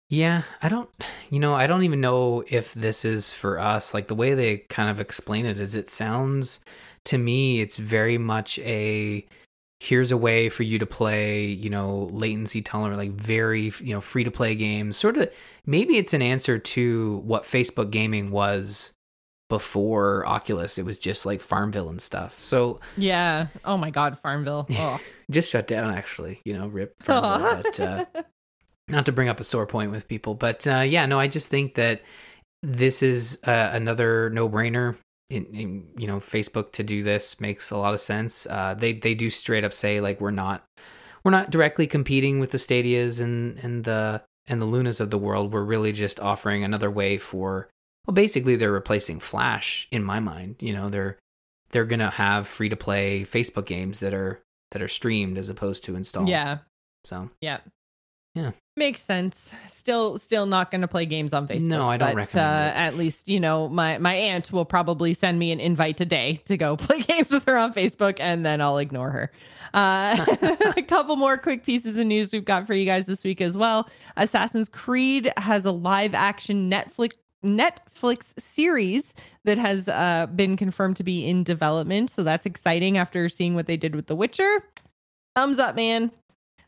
Yeah, 0.10 0.42
I 0.62 0.68
don't, 0.68 0.90
you 1.30 1.40
know, 1.40 1.54
I 1.54 1.68
don't 1.68 1.84
even 1.84 2.02
know 2.02 2.44
if 2.48 2.74
this 2.74 3.06
is 3.06 3.32
for 3.32 3.60
us. 3.60 3.94
Like 3.94 4.08
the 4.08 4.16
way 4.16 4.34
they 4.34 4.58
kind 4.58 4.90
of 4.90 5.00
explain 5.00 5.46
it 5.46 5.60
is 5.60 5.76
it 5.76 5.90
sounds 5.90 6.60
to 7.06 7.18
me, 7.18 7.62
it's 7.62 7.78
very 7.78 8.18
much 8.18 8.60
a 8.60 9.26
here's 9.82 10.12
a 10.12 10.18
way 10.18 10.48
for 10.48 10.62
you 10.62 10.78
to 10.78 10.86
play, 10.86 11.44
you 11.44 11.68
know, 11.68 12.08
latency 12.12 12.62
tolerant, 12.62 13.00
like 13.00 13.10
very, 13.14 13.74
you 13.82 13.96
know, 13.96 14.00
free 14.00 14.24
to 14.24 14.30
play 14.30 14.54
games. 14.54 14.96
Sort 14.96 15.18
of, 15.18 15.28
maybe 15.66 15.98
it's 15.98 16.14
an 16.14 16.22
answer 16.22 16.60
to 16.60 17.18
what 17.26 17.46
Facebook 17.46 17.90
gaming 17.90 18.30
was 18.30 18.92
before 19.50 20.24
Oculus. 20.28 20.78
It 20.78 20.86
was 20.86 21.00
just 21.00 21.26
like 21.26 21.42
Farmville 21.42 21.90
and 21.90 22.00
stuff. 22.00 22.38
So, 22.38 22.80
yeah. 22.96 23.48
Oh 23.66 23.76
my 23.76 23.90
God, 23.90 24.20
Farmville. 24.20 24.68
Oh. 24.78 25.00
just 25.32 25.50
shut 25.50 25.66
down, 25.66 25.92
actually, 25.92 26.42
you 26.46 26.54
know, 26.54 26.68
rip. 26.68 27.02
Farmville, 27.02 27.64
but, 27.64 27.80
uh, 27.80 28.06
not 28.88 29.08
to 29.08 29.12
bring 29.12 29.30
up 29.30 29.40
a 29.40 29.44
sore 29.44 29.66
point 29.66 29.90
with 29.90 30.08
people, 30.08 30.36
but 30.36 30.68
uh, 30.68 30.82
yeah, 30.82 31.08
no, 31.08 31.20
I 31.20 31.28
just 31.28 31.48
think 31.48 31.74
that 31.74 32.04
this 32.62 33.02
is 33.02 33.40
uh, 33.48 33.72
another 33.74 34.30
no 34.30 34.48
brainer. 34.48 34.96
In, 35.32 35.46
in, 35.46 35.88
you 35.98 36.08
know 36.08 36.20
Facebook 36.20 36.74
to 36.74 36.84
do 36.84 37.04
this 37.04 37.40
makes 37.40 37.72
a 37.72 37.78
lot 37.78 37.94
of 37.94 38.02
sense. 38.02 38.46
Uh, 38.50 38.74
they 38.74 38.94
they 38.94 39.16
do 39.16 39.30
straight 39.30 39.64
up 39.64 39.74
say 39.74 40.02
like 40.02 40.20
we're 40.20 40.32
not 40.32 40.66
we're 41.24 41.32
not 41.32 41.52
directly 41.52 41.88
competing 41.88 42.40
with 42.40 42.52
the 42.52 42.58
Stadias 42.58 43.22
and 43.22 43.58
and 43.60 43.86
the 43.86 44.24
and 44.48 44.62
the 44.62 44.66
Lunas 44.66 45.00
of 45.00 45.10
the 45.10 45.18
world. 45.18 45.54
We're 45.54 45.64
really 45.64 45.94
just 45.94 46.20
offering 46.20 46.64
another 46.64 46.92
way 46.92 47.18
for 47.18 47.70
well, 48.06 48.14
basically 48.14 48.56
they're 48.56 48.72
replacing 48.72 49.20
Flash 49.20 49.88
in 49.92 50.04
my 50.04 50.20
mind. 50.20 50.58
You 50.60 50.74
know 50.74 50.90
they're 50.90 51.18
they're 51.72 51.86
gonna 51.86 52.10
have 52.10 52.48
free 52.48 52.70
to 52.70 52.76
play 52.76 53.24
Facebook 53.24 53.66
games 53.66 54.00
that 54.02 54.14
are 54.14 54.42
that 54.72 54.82
are 54.82 54.88
streamed 54.88 55.38
as 55.38 55.50
opposed 55.50 55.84
to 55.86 55.96
installed. 55.96 56.30
Yeah. 56.30 56.60
So 57.04 57.30
yeah, 57.40 57.60
yeah. 58.34 58.52
Makes 58.78 59.02
sense. 59.02 59.52
Still 59.68 60.18
still 60.18 60.46
not 60.46 60.72
going 60.72 60.80
to 60.80 60.88
play 60.88 61.06
games 61.06 61.34
on 61.34 61.46
Facebook. 61.46 61.68
No, 61.68 61.90
I 61.90 61.98
don't 61.98 62.10
but, 62.10 62.16
recommend 62.16 62.48
uh, 62.48 62.74
it. 62.74 62.80
At 62.80 62.96
least, 62.96 63.28
you 63.28 63.40
know, 63.40 63.68
my 63.68 63.98
my 63.98 64.14
aunt 64.14 64.54
will 64.54 64.64
probably 64.64 65.14
send 65.14 65.38
me 65.38 65.52
an 65.52 65.60
invite 65.60 65.98
today 65.98 66.42
to 66.46 66.56
go 66.56 66.78
play 66.78 67.02
games 67.02 67.30
with 67.30 67.44
her 67.46 67.58
on 67.58 67.74
Facebook 67.74 68.18
and 68.22 68.46
then 68.46 68.62
I'll 68.62 68.78
ignore 68.78 69.10
her. 69.10 69.32
Uh, 69.74 70.26
a 70.78 70.84
couple 70.84 71.18
more 71.18 71.38
quick 71.38 71.66
pieces 71.66 71.98
of 71.98 72.06
news 72.08 72.32
we've 72.32 72.46
got 72.46 72.66
for 72.66 72.74
you 72.74 72.86
guys 72.86 73.06
this 73.06 73.26
week 73.26 73.42
as 73.42 73.58
well. 73.58 73.90
Assassin's 74.16 74.70
Creed 74.70 75.30
has 75.36 75.66
a 75.66 75.72
live 75.72 76.14
action 76.14 76.72
Netflix 76.72 77.16
Netflix 77.44 78.40
series 78.40 79.14
that 79.44 79.58
has 79.58 79.90
uh, 79.90 80.28
been 80.36 80.56
confirmed 80.56 80.96
to 80.96 81.04
be 81.04 81.28
in 81.28 81.44
development. 81.44 82.10
So 82.10 82.24
that's 82.24 82.46
exciting 82.46 82.98
after 82.98 83.28
seeing 83.28 83.56
what 83.56 83.68
they 83.68 83.76
did 83.78 83.96
with 83.96 84.08
The 84.08 84.16
Witcher. 84.16 84.64
Thumbs 85.36 85.60
up, 85.60 85.76
man. 85.76 86.12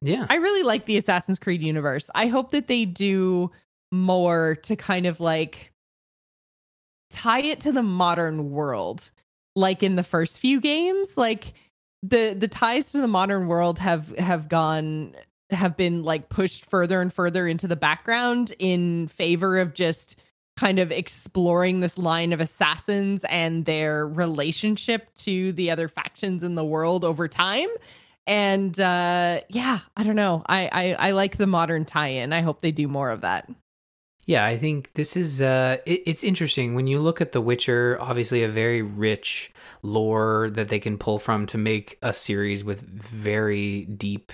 Yeah. 0.03 0.25
I 0.29 0.35
really 0.35 0.63
like 0.63 0.85
the 0.85 0.97
Assassin's 0.97 1.39
Creed 1.39 1.63
universe. 1.63 2.11
I 2.13 2.27
hope 2.27 2.51
that 2.51 2.67
they 2.67 2.85
do 2.85 3.51
more 3.91 4.55
to 4.63 4.75
kind 4.75 5.05
of 5.05 5.19
like 5.19 5.71
tie 7.09 7.41
it 7.41 7.61
to 7.61 7.71
the 7.71 7.83
modern 7.83 8.51
world 8.51 9.11
like 9.55 9.83
in 9.83 9.95
the 9.95 10.03
first 10.03 10.39
few 10.39 10.59
games 10.59 11.15
like 11.15 11.53
the 12.01 12.35
the 12.37 12.47
ties 12.47 12.91
to 12.91 12.99
the 12.99 13.07
modern 13.07 13.47
world 13.47 13.77
have 13.77 14.09
have 14.17 14.49
gone 14.49 15.15
have 15.51 15.77
been 15.77 16.03
like 16.03 16.29
pushed 16.29 16.65
further 16.65 17.01
and 17.01 17.13
further 17.13 17.47
into 17.47 17.67
the 17.67 17.75
background 17.75 18.55
in 18.57 19.07
favor 19.09 19.59
of 19.59 19.75
just 19.75 20.15
kind 20.57 20.79
of 20.79 20.91
exploring 20.91 21.79
this 21.79 21.97
line 21.99 22.33
of 22.33 22.41
assassins 22.41 23.23
and 23.25 23.65
their 23.65 24.07
relationship 24.07 25.13
to 25.15 25.51
the 25.53 25.69
other 25.69 25.87
factions 25.87 26.41
in 26.41 26.55
the 26.55 26.65
world 26.65 27.05
over 27.05 27.27
time 27.27 27.69
and 28.25 28.79
uh 28.79 29.41
yeah 29.49 29.79
i 29.97 30.03
don't 30.03 30.15
know 30.15 30.43
I, 30.47 30.69
I 30.71 31.07
i 31.07 31.11
like 31.11 31.37
the 31.37 31.47
modern 31.47 31.85
tie-in 31.85 32.31
i 32.31 32.41
hope 32.41 32.61
they 32.61 32.71
do 32.71 32.87
more 32.87 33.09
of 33.09 33.21
that 33.21 33.49
Yeah, 34.25 34.45
I 34.45 34.57
think 34.57 34.93
this 34.93 35.17
is 35.17 35.41
uh 35.41 35.77
it, 35.85 36.03
it's 36.05 36.23
interesting 36.23 36.75
when 36.75 36.87
you 36.87 36.99
look 36.99 37.19
at 37.19 37.33
The 37.33 37.41
Witcher, 37.41 37.97
obviously 37.99 38.43
a 38.43 38.47
very 38.47 38.81
rich 38.81 39.51
lore 39.81 40.49
that 40.51 40.69
they 40.69 40.79
can 40.79 40.97
pull 40.97 41.19
from 41.19 41.45
to 41.47 41.57
make 41.57 41.97
a 42.01 42.13
series 42.13 42.63
with 42.63 42.81
very 42.81 43.85
deep 43.85 44.31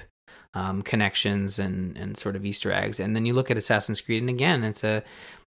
um, 0.53 0.81
connections 0.81 1.59
and 1.59 1.97
and 1.97 2.17
sort 2.17 2.35
of 2.35 2.45
Easter 2.45 2.71
eggs. 2.71 2.99
And 2.99 3.15
then 3.15 3.25
you 3.25 3.33
look 3.33 3.49
at 3.51 3.57
Assassin's 3.57 4.01
Creed, 4.01 4.21
and 4.21 4.29
again, 4.29 4.63
it's 4.63 4.83
a 4.83 5.03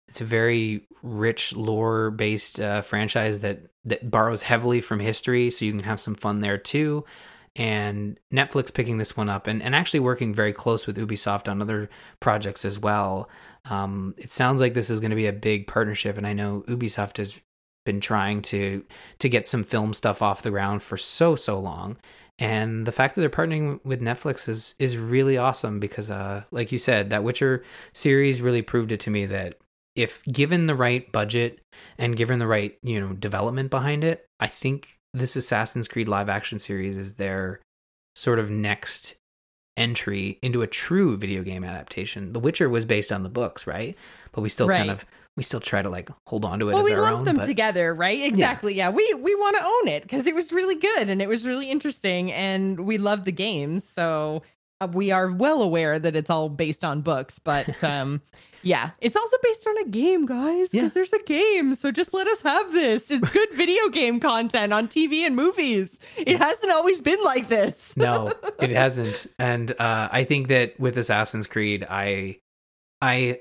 it's 0.07 0.21
a 0.21 0.25
very 0.25 0.87
rich 1.03 1.55
lore 1.55 2.11
based 2.11 2.59
uh, 2.59 2.81
franchise 2.81 3.39
that 3.39 3.59
that 3.85 4.09
borrows 4.09 4.41
heavily 4.41 4.81
from 4.81 4.99
history, 4.99 5.51
so 5.51 5.65
you 5.65 5.71
can 5.71 5.83
have 5.83 5.99
some 5.99 6.15
fun 6.15 6.41
there 6.41 6.57
too. 6.57 7.05
And 7.57 8.17
Netflix 8.33 8.73
picking 8.73 8.97
this 8.97 9.17
one 9.17 9.27
up 9.27 9.45
and, 9.45 9.61
and 9.61 9.75
actually 9.75 9.99
working 9.99 10.33
very 10.33 10.53
close 10.53 10.87
with 10.87 10.97
Ubisoft 10.97 11.49
on 11.49 11.61
other 11.61 11.89
projects 12.21 12.63
as 12.63 12.79
well. 12.79 13.29
Um, 13.69 14.15
it 14.17 14.31
sounds 14.31 14.61
like 14.61 14.73
this 14.73 14.89
is 14.89 15.01
going 15.01 15.09
to 15.09 15.17
be 15.17 15.27
a 15.27 15.33
big 15.33 15.67
partnership, 15.67 16.17
and 16.17 16.25
I 16.25 16.33
know 16.33 16.63
Ubisoft 16.67 17.17
has 17.17 17.39
been 17.85 17.99
trying 17.99 18.41
to 18.43 18.85
to 19.19 19.29
get 19.29 19.47
some 19.47 19.63
film 19.63 19.93
stuff 19.93 20.21
off 20.21 20.43
the 20.43 20.51
ground 20.51 20.83
for 20.83 20.97
so 20.97 21.35
so 21.35 21.59
long. 21.59 21.97
And 22.39 22.87
the 22.87 22.91
fact 22.91 23.15
that 23.15 23.21
they're 23.21 23.29
partnering 23.29 23.79
with 23.83 24.01
Netflix 24.01 24.49
is 24.49 24.75
is 24.79 24.97
really 24.97 25.37
awesome 25.37 25.79
because, 25.79 26.09
uh, 26.09 26.43
like 26.51 26.71
you 26.71 26.79
said, 26.79 27.09
that 27.09 27.23
Witcher 27.23 27.63
series 27.93 28.41
really 28.41 28.61
proved 28.61 28.91
it 28.91 28.99
to 29.01 29.09
me 29.09 29.25
that 29.27 29.57
if 29.95 30.23
given 30.23 30.67
the 30.67 30.75
right 30.75 31.11
budget 31.11 31.59
and 31.97 32.15
given 32.15 32.39
the 32.39 32.47
right 32.47 32.77
you 32.81 32.99
know 32.99 33.13
development 33.13 33.69
behind 33.69 34.03
it, 34.03 34.25
I 34.39 34.47
think 34.47 34.97
this 35.13 35.35
Assassin's 35.35 35.87
Creed 35.87 36.07
live 36.07 36.29
action 36.29 36.59
series 36.59 36.97
is 36.97 37.15
their 37.15 37.59
sort 38.15 38.39
of 38.39 38.49
next 38.49 39.15
entry 39.77 40.37
into 40.41 40.61
a 40.61 40.67
true 40.67 41.17
video 41.17 41.43
game 41.43 41.63
adaptation. 41.63 42.33
The 42.33 42.39
Witcher 42.39 42.69
was 42.69 42.85
based 42.85 43.11
on 43.11 43.23
the 43.23 43.29
books, 43.29 43.65
right? 43.65 43.95
But 44.31 44.41
we 44.41 44.49
still 44.49 44.67
Right. 44.67 44.77
kind 44.77 44.91
of 44.91 45.05
we 45.37 45.43
still 45.43 45.61
try 45.61 45.81
to 45.81 45.89
like 45.89 46.09
hold 46.27 46.43
on 46.43 46.59
to 46.59 46.69
it 46.69 46.73
well 46.73 46.81
as 46.81 46.85
we 46.89 46.95
lumped 46.95 47.19
own. 47.19 47.25
them 47.25 47.37
but 47.37 47.45
together 47.45 47.95
right 47.95 48.21
exactly 48.21 48.73
yeah, 48.75 48.89
we 48.89 49.13
we 49.13 49.33
want 49.35 49.55
to 49.57 49.63
own 49.63 49.87
it 49.87 50.03
because 50.03 50.27
it 50.27 50.35
was 50.35 50.51
really 50.51 50.75
good 50.75 51.09
and 51.09 51.21
it 51.21 51.29
was 51.29 51.47
really 51.47 51.71
interesting 51.71 52.33
and 52.33 52.81
we 52.81 52.97
love 52.97 53.23
the 53.23 53.31
games 53.31 53.87
so 53.87 54.43
we 54.87 55.11
are 55.11 55.31
well 55.31 55.61
aware 55.61 55.99
that 55.99 56.15
it's 56.15 56.29
all 56.29 56.49
based 56.49 56.83
on 56.83 57.01
books 57.01 57.39
but 57.39 57.83
um 57.83 58.21
yeah. 58.63 58.91
It's 58.99 59.15
also 59.15 59.37
based 59.41 59.65
on 59.65 59.77
a 59.79 59.85
game 59.85 60.27
guys 60.27 60.69
because 60.69 60.91
Yeah. 60.91 60.93
there's 60.93 61.13
a 61.13 61.23
game 61.23 61.73
so 61.73 61.89
just 61.91 62.13
let 62.13 62.27
us 62.27 62.43
have 62.43 62.71
this. 62.71 63.09
It's 63.09 63.27
good 63.31 63.49
video 63.53 63.89
game 63.89 64.19
content 64.19 64.71
on 64.71 64.87
tv 64.87 65.21
and 65.25 65.35
movies. 65.35 65.97
It 66.15 66.37
hasn't 66.37 66.71
always 66.71 67.01
been 67.01 67.23
like 67.23 67.47
this. 67.49 67.97
No, 67.97 68.31
it 68.59 68.69
hasn't. 68.83 69.25
And 69.39 69.71
uh, 69.71 70.09
I 70.11 70.25
think 70.25 70.49
that 70.49 70.79
with 70.79 70.95
Assassin's 70.99 71.47
Creed, 71.47 71.87
I, 71.89 72.37
I, 73.01 73.31
uh, 73.31 73.35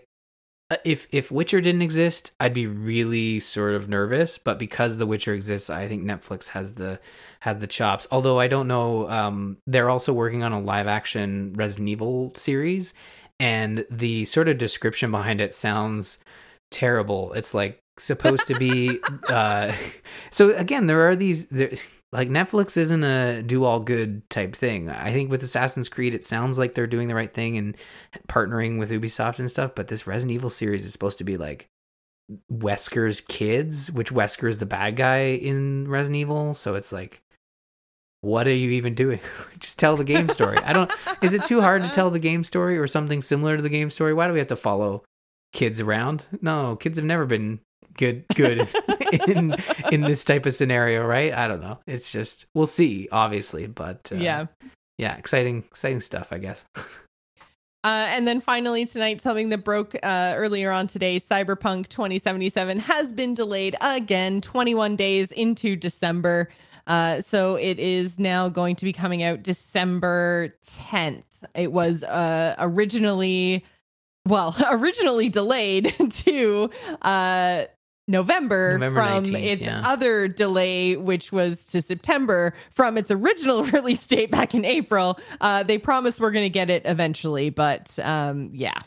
if 0.85 1.09
if 1.11 1.31
Witcher 1.31 1.61
didn't 1.61 1.83
exist, 1.83 2.33
I'd 2.39 2.55
be 2.55 2.67
really 2.67 3.41
sort 3.41 3.75
of 3.75 3.89
nervous. 3.89 4.39
But 4.39 4.59
because 4.59 4.99
The 4.99 5.07
Witcher 5.07 5.35
exists, 5.35 5.71
I 5.71 5.89
think 5.89 6.05
Netflix 6.05 6.49
has 6.49 6.75
the 6.75 7.01
has 7.41 7.59
the 7.59 7.67
chops. 7.67 8.07
Although 8.11 8.39
I 8.39 8.47
don't 8.47 8.69
know, 8.69 9.09
um, 9.09 9.59
they're 9.67 9.91
also 9.91 10.13
working 10.13 10.43
on 10.43 10.53
a 10.53 10.61
live 10.61 10.87
action 10.87 11.53
Resident 11.55 11.89
Evil 11.89 12.33
series, 12.37 12.95
and 13.39 13.85
the 13.91 14.25
sort 14.27 14.49
of 14.49 14.59
description 14.59 15.11
behind 15.11 15.41
it 15.41 15.55
sounds 15.55 16.19
terrible. 16.71 17.33
It's 17.33 17.55
like 17.55 17.81
supposed 17.99 18.47
to 18.47 18.55
be. 18.55 19.01
uh, 19.29 19.73
so 20.31 20.55
again, 20.57 20.87
there 20.87 21.09
are 21.09 21.17
these. 21.17 21.47
There, 21.47 21.73
like 22.13 22.29
Netflix 22.29 22.77
isn't 22.77 23.05
a 23.05 23.43
do 23.43 23.65
all 23.65 23.81
good 23.81 24.29
type 24.31 24.57
thing. 24.57 24.91
I 24.91 25.13
think 25.13 25.31
with 25.31 25.43
Assassin's 25.43 25.89
Creed, 25.89 26.15
it 26.15 26.25
sounds 26.25 26.59
like 26.59 26.75
they're 26.75 26.87
doing 26.87 27.09
the 27.09 27.15
right 27.15 27.33
thing 27.33 27.57
and 27.57 27.77
partnering 28.29 28.79
with 28.79 28.91
Ubisoft 28.91 29.39
and 29.39 29.51
stuff. 29.51 29.73
But 29.75 29.89
this 29.89 30.07
Resident 30.07 30.35
Evil 30.35 30.51
series 30.51 30.85
is 30.85 30.93
supposed 30.93 31.19
to 31.19 31.25
be 31.25 31.37
like 31.37 31.69
Wesker's 32.53 33.21
kids, 33.21 33.93
which 33.93 34.13
Wesker 34.13 34.49
is 34.49 34.59
the 34.59 34.67
bad 34.67 34.97
guy 34.97 35.35
in 35.35 35.89
Resident 35.89 36.17
Evil. 36.17 36.53
So 36.55 36.75
it's 36.75 36.91
like, 36.91 37.23
what 38.23 38.49
are 38.49 38.55
you 38.55 38.71
even 38.71 38.95
doing? 38.95 39.21
Just 39.61 39.79
tell 39.79 39.97
the 39.97 40.05
game 40.05 40.29
story. 40.31 40.59
I 40.59 40.73
don't. 40.73 40.93
Is 41.23 41.33
it 41.33 41.45
too 41.45 41.61
hard 41.61 41.83
to 41.83 41.91
tell 41.91 42.11
the 42.11 42.19
game 42.19 42.43
story 42.43 42.77
or 42.77 42.89
something 42.89 43.23
similar 43.23 43.57
to 43.57 43.63
the 43.63 43.69
game 43.69 43.91
story? 43.91 44.15
Why 44.15 44.27
do 44.27 44.33
we 44.33 44.41
have 44.41 44.49
to 44.49 44.57
follow 44.57 45.05
kids 45.53 45.81
around? 45.81 46.27
No, 46.43 46.75
kids 46.75 46.99
have 46.99 47.05
never 47.05 47.25
been 47.25 47.61
good 48.01 48.25
good 48.35 48.69
in 49.29 49.55
in 49.93 50.01
this 50.01 50.25
type 50.25 50.47
of 50.47 50.55
scenario, 50.55 51.07
right? 51.07 51.33
I 51.33 51.47
don't 51.47 51.61
know. 51.61 51.79
It's 51.87 52.11
just 52.11 52.47
we'll 52.55 52.67
see, 52.67 53.09
obviously, 53.13 53.67
but 53.69 54.11
uh, 54.13 54.17
yeah 54.17 54.47
yeah, 55.01 55.17
exciting 55.17 55.65
exciting 55.67 56.01
stuff, 56.01 56.33
I 56.33 56.39
guess. 56.39 56.65
Uh, 57.83 58.09
and 58.11 58.29
then 58.29 58.43
finally 58.43 58.85
tonight, 58.85 59.23
something 59.23 59.49
that 59.49 59.65
broke 59.65 59.95
uh, 60.03 60.35
earlier 60.37 60.71
on 60.71 60.87
today, 60.87 61.17
Cyberpunk 61.17 61.89
2077 61.89 62.79
has 62.79 63.11
been 63.11 63.33
delayed 63.33 63.75
again, 63.81 64.43
21 64.43 64.97
days 64.97 65.33
into 65.33 65.77
December. 65.77 66.51
Uh, 66.87 67.23
so 67.23 67.55
it 67.55 67.79
is 67.79 68.19
now 68.19 68.51
going 68.51 68.77
to 68.77 68.85
be 68.85 68.93
coming 68.93 69.23
out 69.23 69.43
December 69.43 70.55
10th. 70.67 71.23
It 71.55 71.73
was 71.73 72.05
uh, 72.05 72.55
originally, 72.59 73.65
well, 74.29 74.55
originally 74.71 75.31
delayed 75.31 75.95
to 76.11 76.69
uh, 77.01 77.65
November, 78.11 78.79
November 78.79 79.01
from 79.01 79.25
19th, 79.25 79.45
its 79.45 79.63
yeah. 79.63 79.81
other 79.85 80.29
delay, 80.29 80.97
which 80.97 81.33
was 81.33 81.65
to 81.67 81.81
September 81.81 82.53
from 82.71 82.99
its 82.99 83.11
original 83.11 83.65
release 83.77 84.07
date 84.07 84.31
back 84.31 84.55
in 84.55 84.65
April. 84.65 85.19
Uh, 85.41 85.63
they 85.63 85.79
promised 85.79 86.21
we're 86.21 86.31
going 86.33 86.45
to 86.45 86.51
get 86.51 86.69
it 86.71 86.83
eventually, 86.85 87.51
but 87.51 87.99
um, 88.03 88.51
yeah, 88.53 88.83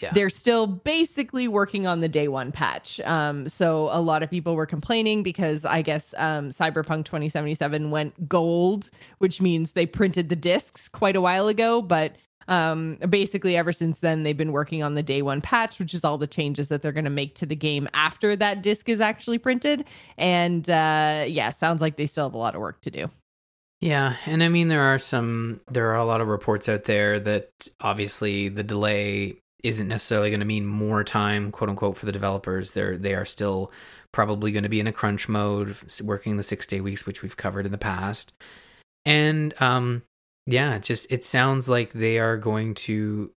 Yeah. 0.00 0.12
they're 0.12 0.30
still 0.30 0.66
basically 0.66 1.46
working 1.48 1.86
on 1.86 2.00
the 2.00 2.08
day 2.08 2.28
one 2.28 2.50
patch. 2.50 2.98
Um, 3.00 3.48
so 3.48 3.88
a 3.92 4.00
lot 4.00 4.22
of 4.22 4.30
people 4.30 4.56
were 4.56 4.66
complaining 4.66 5.22
because 5.22 5.64
I 5.64 5.82
guess 5.82 6.14
um, 6.16 6.48
Cyberpunk 6.48 7.04
2077 7.04 7.90
went 7.90 8.28
gold, 8.28 8.88
which 9.18 9.40
means 9.40 9.72
they 9.72 9.86
printed 9.86 10.28
the 10.30 10.36
discs 10.36 10.88
quite 10.88 11.14
a 11.14 11.20
while 11.20 11.46
ago. 11.48 11.82
But 11.82 12.16
um, 12.48 12.96
basically, 13.08 13.56
ever 13.56 13.72
since 13.72 14.00
then, 14.00 14.22
they've 14.22 14.36
been 14.36 14.52
working 14.52 14.82
on 14.82 14.94
the 14.94 15.02
day 15.02 15.22
one 15.22 15.40
patch, 15.40 15.78
which 15.78 15.94
is 15.94 16.04
all 16.04 16.18
the 16.18 16.26
changes 16.26 16.68
that 16.68 16.82
they're 16.82 16.92
going 16.92 17.04
to 17.04 17.10
make 17.10 17.34
to 17.36 17.46
the 17.46 17.56
game 17.56 17.88
after 17.94 18.36
that 18.36 18.62
disc 18.62 18.88
is 18.88 19.00
actually 19.00 19.38
printed. 19.38 19.84
And 20.18 20.68
uh, 20.68 21.24
yeah, 21.26 21.50
sounds 21.50 21.80
like 21.80 21.96
they 21.96 22.06
still 22.06 22.24
have 22.24 22.34
a 22.34 22.38
lot 22.38 22.54
of 22.54 22.60
work 22.60 22.80
to 22.82 22.90
do. 22.90 23.10
Yeah, 23.80 24.14
and 24.26 24.44
I 24.44 24.48
mean 24.48 24.68
there 24.68 24.94
are 24.94 24.98
some 25.00 25.60
there 25.68 25.90
are 25.90 25.96
a 25.96 26.04
lot 26.04 26.20
of 26.20 26.28
reports 26.28 26.68
out 26.68 26.84
there 26.84 27.18
that 27.18 27.50
obviously 27.80 28.48
the 28.48 28.62
delay 28.62 29.38
isn't 29.64 29.88
necessarily 29.88 30.30
going 30.30 30.40
to 30.40 30.46
mean 30.46 30.66
more 30.66 31.02
time, 31.02 31.50
quote 31.50 31.68
unquote, 31.68 31.96
for 31.96 32.06
the 32.06 32.12
developers. 32.12 32.74
They're 32.74 32.96
they 32.96 33.14
are 33.14 33.24
still 33.24 33.72
probably 34.12 34.52
going 34.52 34.62
to 34.62 34.68
be 34.68 34.78
in 34.78 34.86
a 34.86 34.92
crunch 34.92 35.28
mode, 35.28 35.74
working 36.02 36.36
the 36.36 36.42
six 36.42 36.66
day 36.66 36.80
weeks, 36.80 37.06
which 37.06 37.22
we've 37.22 37.36
covered 37.36 37.66
in 37.66 37.72
the 37.72 37.78
past. 37.78 38.32
And 39.04 39.52
um, 39.60 40.02
yeah, 40.46 40.76
it 40.76 40.82
just 40.82 41.06
it 41.10 41.24
sounds 41.24 41.68
like 41.68 41.92
they 41.92 42.18
are 42.18 42.36
going 42.36 42.74
to. 42.74 43.30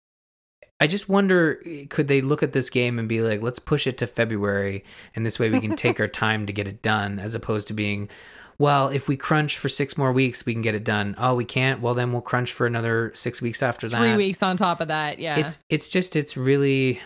I 0.80 0.88
just 0.88 1.08
wonder, 1.08 1.62
eh, 1.66 1.86
could 1.90 2.10
they 2.10 2.22
look 2.22 2.44
at 2.44 2.52
this 2.52 2.70
game 2.70 3.00
and 3.00 3.08
be 3.08 3.22
like, 3.22 3.42
let's 3.42 3.60
push 3.60 3.88
it 3.88 3.98
to 4.00 4.08
February, 4.08 4.84
and 5.16 5.26
this 5.26 5.40
way 5.40 5.50
we 5.50 5.62
can 5.62 5.76
take 5.76 6.00
our 6.00 6.08
time 6.26 6.46
to 6.46 6.54
get 6.54 6.68
it 6.68 6.82
done, 6.82 7.18
as 7.18 7.34
opposed 7.34 7.68
to 7.70 7.74
being, 7.74 8.10
well, 8.58 8.90
if 8.90 9.08
we 9.08 9.18
crunch 9.18 9.58
for 9.58 9.70
six 9.70 9.98
more 9.98 10.12
weeks, 10.12 10.46
we 10.46 10.54
can 10.54 10.62
get 10.62 10.76
it 10.76 10.84
done. 10.84 11.16
Oh, 11.18 11.36
we 11.36 11.46
can't. 11.46 11.82
Well, 11.82 11.94
then 11.94 12.12
we'll 12.12 12.22
crunch 12.22 12.54
for 12.54 12.66
another 12.66 13.12
six 13.14 13.42
weeks 13.42 13.62
after 13.62 13.88
that. 13.90 13.98
Three 13.98 14.16
weeks 14.16 14.42
on 14.42 14.58
top 14.58 14.82
of 14.82 14.88
that. 14.88 15.20
Yeah. 15.20 15.38
It's 15.38 15.60
it's 15.70 15.90
just 15.90 16.16
it's 16.16 16.38
really 16.38 17.02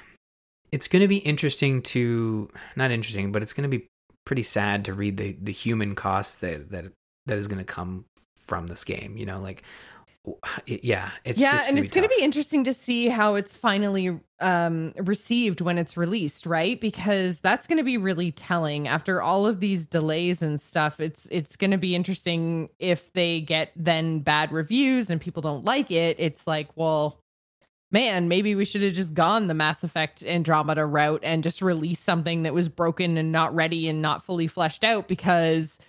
it's 0.71 0.87
going 0.87 1.01
to 1.01 1.07
be 1.07 1.17
interesting 1.17 1.81
to 1.81 2.49
not 2.75 2.91
interesting, 2.91 3.31
but 3.31 3.41
it's 3.41 3.53
going 3.53 3.69
to 3.69 3.77
be 3.77 3.87
pretty 4.25 4.43
sad 4.43 4.85
to 4.85 4.93
read 4.93 5.17
the 5.17 5.35
the 5.41 5.51
human 5.51 5.95
cost 5.95 6.41
that 6.41 6.69
that 6.69 6.85
that 7.25 7.37
is 7.37 7.47
going 7.47 7.59
to 7.59 7.65
come 7.65 8.05
from 8.49 8.67
this 8.67 8.83
game. 8.83 9.15
You 9.15 9.25
know, 9.25 9.39
like 9.39 9.63
yeah, 10.65 11.11
it's 11.23 11.39
yeah, 11.39 11.63
and 11.67 11.79
it's 11.79 11.93
going 11.93 12.07
to 12.07 12.13
be 12.13 12.21
interesting 12.21 12.63
to 12.65 12.73
see 12.73 13.07
how 13.07 13.35
it's 13.35 13.55
finally 13.55 14.19
um, 14.41 14.93
received 14.97 15.61
when 15.61 15.77
it's 15.77 15.95
released, 15.95 16.45
right? 16.45 16.79
Because 16.79 17.39
that's 17.39 17.67
going 17.67 17.77
to 17.77 17.83
be 17.83 17.97
really 17.97 18.31
telling 18.31 18.87
after 18.87 19.21
all 19.21 19.45
of 19.45 19.61
these 19.61 19.85
delays 19.85 20.41
and 20.41 20.59
stuff. 20.59 20.99
It's 20.99 21.27
it's 21.31 21.55
going 21.55 21.71
to 21.71 21.77
be 21.77 21.95
interesting 21.95 22.69
if 22.79 23.11
they 23.13 23.41
get 23.41 23.71
then 23.75 24.19
bad 24.19 24.51
reviews 24.51 25.09
and 25.09 25.21
people 25.21 25.41
don't 25.41 25.63
like 25.63 25.89
it. 25.89 26.17
It's 26.19 26.45
like, 26.45 26.67
well, 26.75 27.21
man, 27.91 28.27
maybe 28.27 28.55
we 28.55 28.65
should 28.65 28.81
have 28.83 28.93
just 28.93 29.13
gone 29.13 29.47
the 29.47 29.53
Mass 29.53 29.83
Effect 29.83 30.23
Andromeda 30.23 30.85
route 30.85 31.21
and 31.23 31.43
just 31.43 31.61
released 31.61 32.03
something 32.03 32.43
that 32.43 32.53
was 32.53 32.67
broken 32.67 33.17
and 33.17 33.31
not 33.31 33.55
ready 33.55 33.87
and 33.87 34.01
not 34.01 34.25
fully 34.25 34.47
fleshed 34.47 34.83
out 34.83 35.07
because 35.07 35.79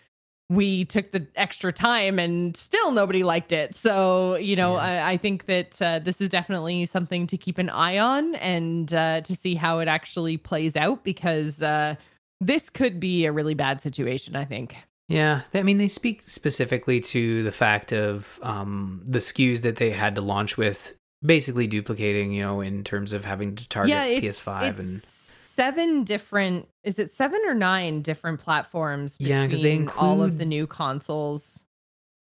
we 0.50 0.84
took 0.84 1.12
the 1.12 1.26
extra 1.36 1.72
time 1.72 2.18
and 2.18 2.56
still 2.56 2.90
nobody 2.90 3.22
liked 3.22 3.52
it. 3.52 3.76
So, 3.76 4.34
you 4.34 4.56
know, 4.56 4.72
Yeah. 4.74 5.06
I, 5.06 5.12
I 5.12 5.16
think 5.16 5.46
that 5.46 5.80
uh, 5.80 6.00
this 6.00 6.20
is 6.20 6.28
definitely 6.28 6.86
something 6.86 7.28
to 7.28 7.38
keep 7.38 7.56
an 7.56 7.70
eye 7.70 7.98
on 7.98 8.34
and 8.34 8.92
uh, 8.92 9.20
to 9.22 9.36
see 9.36 9.54
how 9.54 9.78
it 9.78 9.86
actually 9.86 10.36
plays 10.36 10.74
out 10.74 11.04
because 11.04 11.62
uh, 11.62 11.94
this 12.40 12.68
could 12.68 12.98
be 12.98 13.26
a 13.26 13.32
really 13.32 13.54
bad 13.54 13.80
situation, 13.80 14.34
I 14.34 14.44
think. 14.44 14.76
Yeah, 15.08 15.42
I 15.54 15.62
mean, 15.62 15.78
they 15.78 15.88
speak 15.88 16.22
specifically 16.24 17.00
to 17.00 17.44
the 17.44 17.52
fact 17.52 17.92
of 17.92 18.38
um, 18.42 19.02
the 19.04 19.20
SKUs 19.20 19.62
that 19.62 19.76
they 19.76 19.90
had 19.90 20.16
to 20.16 20.20
launch 20.20 20.56
with, 20.56 20.94
basically 21.24 21.68
duplicating, 21.68 22.32
you 22.32 22.42
know, 22.42 22.60
in 22.60 22.82
terms 22.82 23.12
of 23.12 23.24
having 23.24 23.54
to 23.54 23.68
target 23.68 23.90
yeah, 23.90 24.04
it's, 24.04 24.40
PS5 24.40 24.70
it's 24.70 24.80
and 24.80 25.02
seven 25.50 26.04
different, 26.04 26.68
is 26.84 26.98
it 26.98 27.12
seven 27.12 27.40
or 27.46 27.54
nine 27.54 28.02
different 28.02 28.40
platforms? 28.40 29.16
Yeah, 29.20 29.46
'cause 29.46 29.60
they 29.62 29.78
between 29.78 29.88
all 29.98 30.22
of 30.22 30.38
the 30.38 30.44
new 30.44 30.66
consoles. 30.66 31.64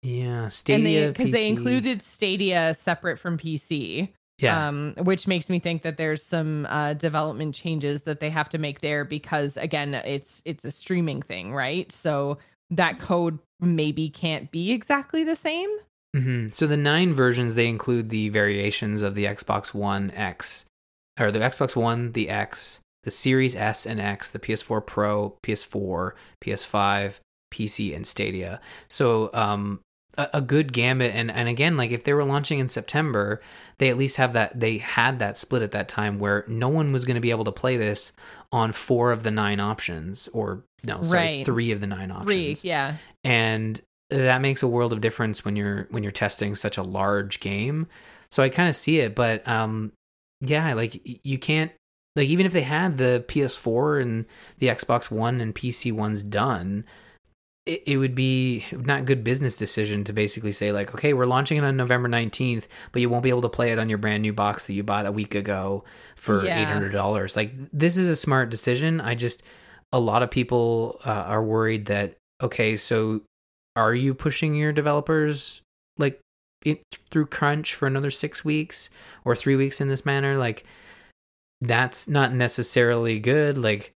yeah, 0.02 0.48
Stadia 0.50 1.10
because 1.10 1.32
they 1.32 1.48
PC. 1.48 1.50
included 1.50 2.02
Stadia 2.02 2.74
separate 2.74 3.18
from 3.20 3.38
PC. 3.38 4.14
yeah, 4.40 4.68
um, 4.70 4.96
which 5.00 5.28
makes 5.28 5.50
me 5.50 5.60
think 5.60 5.82
that 5.82 5.98
there's 5.98 6.24
some 6.24 6.66
uh, 6.70 6.94
development 6.94 7.54
changes 7.54 8.04
that 8.04 8.22
they 8.22 8.30
have 8.30 8.48
to 8.50 8.58
make 8.58 8.80
there 8.80 9.04
because 9.04 9.58
again, 9.58 9.94
it's 9.96 10.42
it's 10.46 10.64
a 10.64 10.72
streaming 10.72 11.22
thing, 11.22 11.54
right? 11.54 11.92
So 11.92 12.38
that 12.72 13.00
code 13.00 13.40
maybe 13.60 14.10
can't 14.10 14.50
be 14.52 14.72
exactly 14.72 15.24
the 15.26 15.36
same. 15.36 15.70
hmm 16.16 16.48
So 16.52 16.66
the 16.68 16.78
nine 16.78 17.14
versions 17.14 17.56
they 17.56 17.68
include 17.68 18.10
the 18.10 18.30
variations 18.30 19.02
of 19.02 19.16
the 19.16 19.26
Xbox 19.26 19.74
One 19.74 20.10
X, 20.12 20.64
or 21.20 21.32
the 21.32 21.40
Xbox 21.40 21.76
One, 21.76 22.14
the 22.14 22.30
X, 22.30 22.80
the 23.04 23.12
Series 23.12 23.56
S 23.56 23.86
and 23.86 24.00
X, 24.00 24.32
the 24.32 24.40
PS4 24.40 24.86
Pro, 24.86 25.38
PS4, 25.44 26.12
PS5, 26.44 27.20
PC, 27.54 27.96
and 27.96 28.06
Stadia. 28.06 28.60
So 28.88 29.30
um, 29.34 29.80
a, 30.18 30.28
a 30.36 30.42
good 30.42 30.74
gambit, 30.74 31.14
and 31.16 31.32
and 31.32 31.48
again, 31.48 31.78
like 31.78 31.92
if 31.92 32.04
they 32.04 32.14
were 32.14 32.24
launching 32.24 32.60
in 32.60 32.68
September, 32.68 33.42
they 33.78 33.90
at 33.90 33.98
least 33.98 34.18
have 34.18 34.34
that. 34.34 34.60
They 34.60 34.78
had 34.80 35.20
that 35.20 35.38
split 35.38 35.62
at 35.62 35.72
that 35.72 35.88
time 35.88 36.20
where 36.20 36.44
no 36.48 36.70
one 36.70 36.92
was 36.92 37.06
going 37.06 37.16
to 37.16 37.22
be 37.22 37.32
able 37.32 37.46
to 37.46 37.52
play 37.52 37.78
this 37.78 38.12
on 38.52 38.72
four 38.72 39.12
of 39.12 39.24
the 39.24 39.32
nine 39.32 39.60
options, 39.60 40.28
or 40.34 40.64
no, 40.84 41.02
sorry, 41.04 41.20
Right. 41.22 41.46
three 41.46 41.72
of 41.72 41.82
the 41.82 41.88
nine 41.88 42.12
options 42.12 42.60
Three, 42.62 42.70
yeah, 42.70 42.96
and 43.24 43.82
that 44.10 44.42
makes 44.42 44.64
a 44.64 44.68
world 44.68 44.92
of 44.92 45.02
difference 45.02 45.46
when 45.46 45.56
you're 45.56 45.88
when 45.92 46.02
you're 46.04 46.12
testing 46.12 46.56
such 46.56 46.78
a 46.80 46.82
large 46.82 47.40
game 47.40 47.86
so 48.32 48.42
i 48.42 48.50
kind 48.50 48.68
of 48.68 48.76
see 48.76 49.00
it 49.02 49.14
but 49.14 49.48
um 49.48 49.92
yeah 50.42 50.74
like 50.74 51.00
you 51.24 51.38
can't 51.38 51.72
like 52.20 52.30
even 52.30 52.46
if 52.46 52.54
they 52.54 52.62
had 52.62 52.98
the 52.98 53.24
ps4 53.28 54.02
and 54.02 54.26
the 54.60 54.68
xbox 54.68 55.10
one 55.10 55.42
and 55.42 55.56
pc 55.56 55.92
ones 55.92 56.24
done 56.24 56.84
it, 57.66 57.84
it 57.86 57.98
would 57.98 58.16
be 58.16 58.66
not 58.72 59.06
good 59.06 59.24
business 59.24 59.56
decision 59.56 60.04
to 60.04 60.14
basically 60.14 60.52
say 60.52 60.72
like 60.72 60.94
okay 60.94 61.14
we're 61.14 61.26
launching 61.26 61.58
it 61.58 61.64
on 61.64 61.78
november 61.78 62.10
19th 62.10 62.68
but 62.92 63.02
you 63.02 63.10
won't 63.10 63.24
be 63.24 63.30
able 63.30 63.42
to 63.42 63.50
play 63.50 63.72
it 63.72 63.80
on 63.80 63.90
your 63.90 63.98
brand 63.98 64.22
new 64.22 64.34
box 64.34 64.68
that 64.68 64.74
you 64.74 64.84
bought 64.84 65.06
a 65.06 65.12
week 65.12 65.34
ago 65.34 65.84
for 66.16 66.46
Yeah. 66.46 66.70
$800 66.70 67.36
like 67.36 67.54
this 67.72 67.96
is 67.98 68.08
a 68.08 68.16
smart 68.16 68.50
decision. 68.50 69.00
I 69.02 69.16
just 69.16 69.42
a 69.92 70.00
lot 70.00 70.22
of 70.22 70.30
people 70.30 71.00
uh, 71.06 71.10
are 71.34 71.44
worried 71.44 71.86
that 71.86 72.16
okay 72.44 72.78
so 72.78 73.22
are 73.76 73.96
you 73.96 74.14
pushing 74.14 74.56
your 74.56 74.72
developers 74.74 75.62
like 75.98 76.20
it, 76.66 76.82
through 77.12 77.28
crunch 77.28 77.74
for 77.76 77.88
another 77.88 78.12
six 78.12 78.44
weeks 78.44 78.90
or 79.24 79.36
three 79.36 79.56
weeks 79.56 79.80
in 79.80 79.88
this 79.88 80.06
manner? 80.06 80.38
Like 80.38 80.66
that's 81.62 82.08
not 82.08 82.34
necessarily 82.34 83.20
good 83.20 83.58
like 83.58 83.94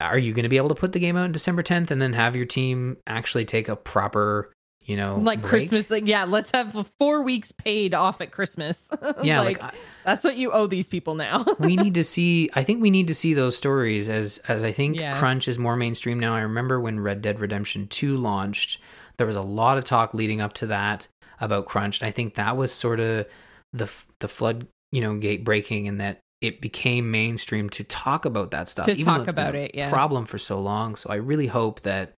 are 0.00 0.18
you 0.18 0.32
going 0.32 0.44
to 0.44 0.48
be 0.48 0.56
able 0.58 0.68
to 0.68 0.74
put 0.76 0.92
the 0.92 1.00
game 1.00 1.16
out 1.16 1.24
on 1.24 1.32
december 1.32 1.62
10th 1.62 1.90
and 1.90 2.00
then 2.00 2.12
have 2.12 2.36
your 2.36 2.46
team 2.46 2.96
actually 3.06 3.44
take 3.44 3.68
a 3.68 3.76
proper 3.76 4.52
you 4.82 4.96
know 4.96 5.18
like 5.18 5.40
break? 5.42 5.68
Christmas. 5.68 5.90
Like, 5.90 6.06
yeah, 6.06 6.24
let's 6.24 6.50
have 6.54 6.88
four 6.98 7.22
weeks 7.22 7.52
paid 7.52 7.92
off 7.92 8.22
at 8.22 8.30
Christmas. 8.32 8.88
yeah 9.22 9.40
like, 9.42 9.60
like, 9.60 9.74
I- 9.74 9.76
that's 10.06 10.24
what 10.24 10.38
you 10.38 10.50
owe 10.50 10.66
these 10.66 10.88
people 10.88 11.14
now. 11.14 11.44
we 11.58 11.76
need 11.76 11.92
to 11.94 12.04
see 12.14 12.48
i 12.54 12.62
think 12.64 12.80
we 12.80 12.90
need 12.90 13.08
to 13.08 13.14
see 13.14 13.34
those 13.34 13.54
stories 13.56 14.08
as 14.08 14.38
as 14.48 14.64
i 14.64 14.72
think 14.72 14.96
Yeah. 14.96 15.18
crunch 15.18 15.46
is 15.48 15.58
more 15.58 15.76
mainstream 15.76 16.18
now 16.18 16.34
i 16.34 16.40
remember 16.40 16.80
when 16.80 17.00
red 17.00 17.20
dead 17.20 17.38
redemption 17.40 17.86
2 17.88 18.16
launched 18.16 18.80
there 19.18 19.26
was 19.26 19.36
a 19.36 19.42
lot 19.42 19.76
of 19.76 19.84
talk 19.84 20.14
leading 20.14 20.40
up 20.40 20.54
to 20.54 20.66
that 20.68 21.06
about 21.40 21.66
crunch 21.66 22.00
and 22.00 22.08
i 22.08 22.10
think 22.10 22.36
that 22.36 22.56
was 22.56 22.72
sort 22.72 22.98
of 23.00 23.26
the 23.74 23.90
the 24.20 24.28
flood 24.28 24.66
you 24.90 25.02
know 25.02 25.16
gate 25.18 25.44
breaking 25.44 25.86
and 25.86 26.00
that 26.00 26.18
it 26.40 26.60
became 26.60 27.10
mainstream 27.10 27.68
to 27.70 27.82
talk 27.84 28.24
about 28.24 28.50
that 28.52 28.68
stuff 28.68 28.86
To 28.86 28.92
even 28.92 29.04
talk 29.04 29.16
it's 29.22 29.26
been 29.32 29.34
about 29.34 29.54
a 29.54 29.64
it, 29.64 29.70
yeah. 29.74 29.90
problem 29.90 30.24
for 30.26 30.38
so 30.38 30.60
long. 30.60 30.96
So 30.96 31.10
i 31.10 31.16
really 31.16 31.46
hope 31.48 31.80
that 31.80 32.14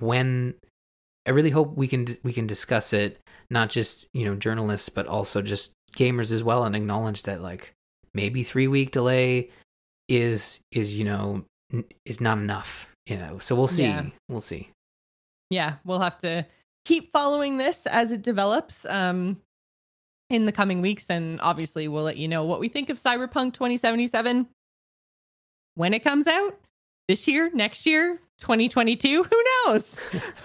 when 0.00 0.54
i 1.26 1.30
really 1.30 1.50
hope 1.50 1.76
we 1.76 1.86
can 1.88 2.16
we 2.22 2.32
can 2.32 2.46
discuss 2.46 2.92
it 2.92 3.18
not 3.50 3.70
just 3.70 4.06
you 4.12 4.24
know 4.24 4.34
journalists 4.34 4.88
but 4.88 5.06
also 5.06 5.40
just 5.40 5.72
gamers 5.96 6.32
as 6.32 6.42
well 6.42 6.64
and 6.64 6.74
acknowledge 6.74 7.22
that 7.22 7.40
like 7.40 7.72
maybe 8.12 8.42
three 8.42 8.66
week 8.68 8.90
delay 8.90 9.48
is 10.08 10.60
is 10.72 10.94
you 10.94 11.04
know 11.04 11.44
n- 11.72 11.84
is 12.04 12.20
not 12.20 12.38
enough 12.38 12.88
you 13.06 13.18
know. 13.18 13.38
So 13.38 13.54
we'll 13.54 13.66
see. 13.66 13.82
Yeah. 13.82 14.06
we'll 14.30 14.40
see. 14.40 14.70
Yeah, 15.50 15.74
we'll 15.84 16.00
have 16.00 16.16
to 16.20 16.46
keep 16.86 17.12
following 17.12 17.58
this 17.58 17.84
as 17.86 18.12
it 18.12 18.22
develops. 18.22 18.86
Um 18.86 19.40
in 20.34 20.46
the 20.46 20.52
coming 20.52 20.80
weeks 20.80 21.10
and 21.10 21.40
obviously 21.40 21.86
we'll 21.86 22.02
let 22.02 22.16
you 22.16 22.26
know 22.26 22.44
what 22.44 22.58
we 22.58 22.68
think 22.68 22.90
of 22.90 23.00
Cyberpunk 23.00 23.52
2077 23.54 24.48
when 25.76 25.94
it 25.94 26.02
comes 26.02 26.26
out 26.26 26.58
this 27.06 27.28
year, 27.28 27.50
next 27.54 27.86
year, 27.86 28.18
2022, 28.40 29.22
who 29.22 29.44
knows. 29.66 29.96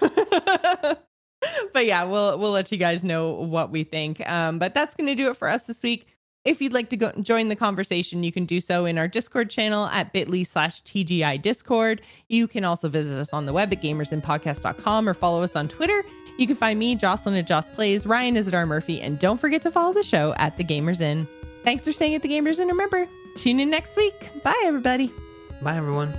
but 1.72 1.86
yeah, 1.86 2.04
we'll 2.04 2.38
we'll 2.38 2.52
let 2.52 2.70
you 2.70 2.78
guys 2.78 3.02
know 3.02 3.32
what 3.32 3.72
we 3.72 3.82
think. 3.82 4.26
Um 4.28 4.60
but 4.60 4.74
that's 4.74 4.94
going 4.94 5.08
to 5.08 5.16
do 5.16 5.28
it 5.28 5.36
for 5.36 5.48
us 5.48 5.66
this 5.66 5.82
week. 5.82 6.06
If 6.44 6.62
you'd 6.62 6.72
like 6.72 6.88
to 6.90 6.96
go 6.96 7.12
join 7.20 7.48
the 7.48 7.56
conversation, 7.56 8.22
you 8.22 8.30
can 8.30 8.46
do 8.46 8.60
so 8.60 8.86
in 8.86 8.96
our 8.96 9.08
Discord 9.08 9.50
channel 9.50 9.86
at 9.86 10.12
bit.ly 10.12 10.44
slash 10.44 10.82
TGI 10.84 11.42
Discord. 11.42 12.00
You 12.28 12.46
can 12.46 12.64
also 12.64 12.88
visit 12.88 13.18
us 13.18 13.32
on 13.32 13.44
the 13.44 13.52
web 13.52 13.72
at 13.72 13.82
gamersinnpodcast.com 13.82 15.08
or 15.08 15.14
follow 15.14 15.42
us 15.42 15.56
on 15.56 15.68
Twitter. 15.68 16.02
You 16.40 16.46
can 16.46 16.56
find 16.56 16.78
me, 16.78 16.96
Jocelyn 16.96 17.36
at 17.36 17.46
Joss 17.46 17.68
Plays, 17.70 18.06
Ryan 18.06 18.36
is 18.36 18.48
at 18.48 18.54
R 18.54 18.66
Murphy, 18.66 19.00
and 19.00 19.18
don't 19.18 19.38
forget 19.38 19.62
to 19.62 19.70
follow 19.70 19.92
the 19.92 20.02
show 20.02 20.34
at 20.38 20.56
The 20.56 20.64
Gamers 20.64 21.00
Inn. 21.00 21.28
Thanks 21.62 21.84
for 21.84 21.92
staying 21.92 22.14
at 22.14 22.22
The 22.22 22.28
Gamers 22.28 22.58
Inn. 22.58 22.68
Remember, 22.68 23.06
Tune 23.34 23.60
in 23.60 23.70
next 23.70 23.96
week. 23.96 24.28
Bye, 24.42 24.60
everybody. 24.64 25.12
Bye, 25.62 25.76
everyone. 25.76 26.12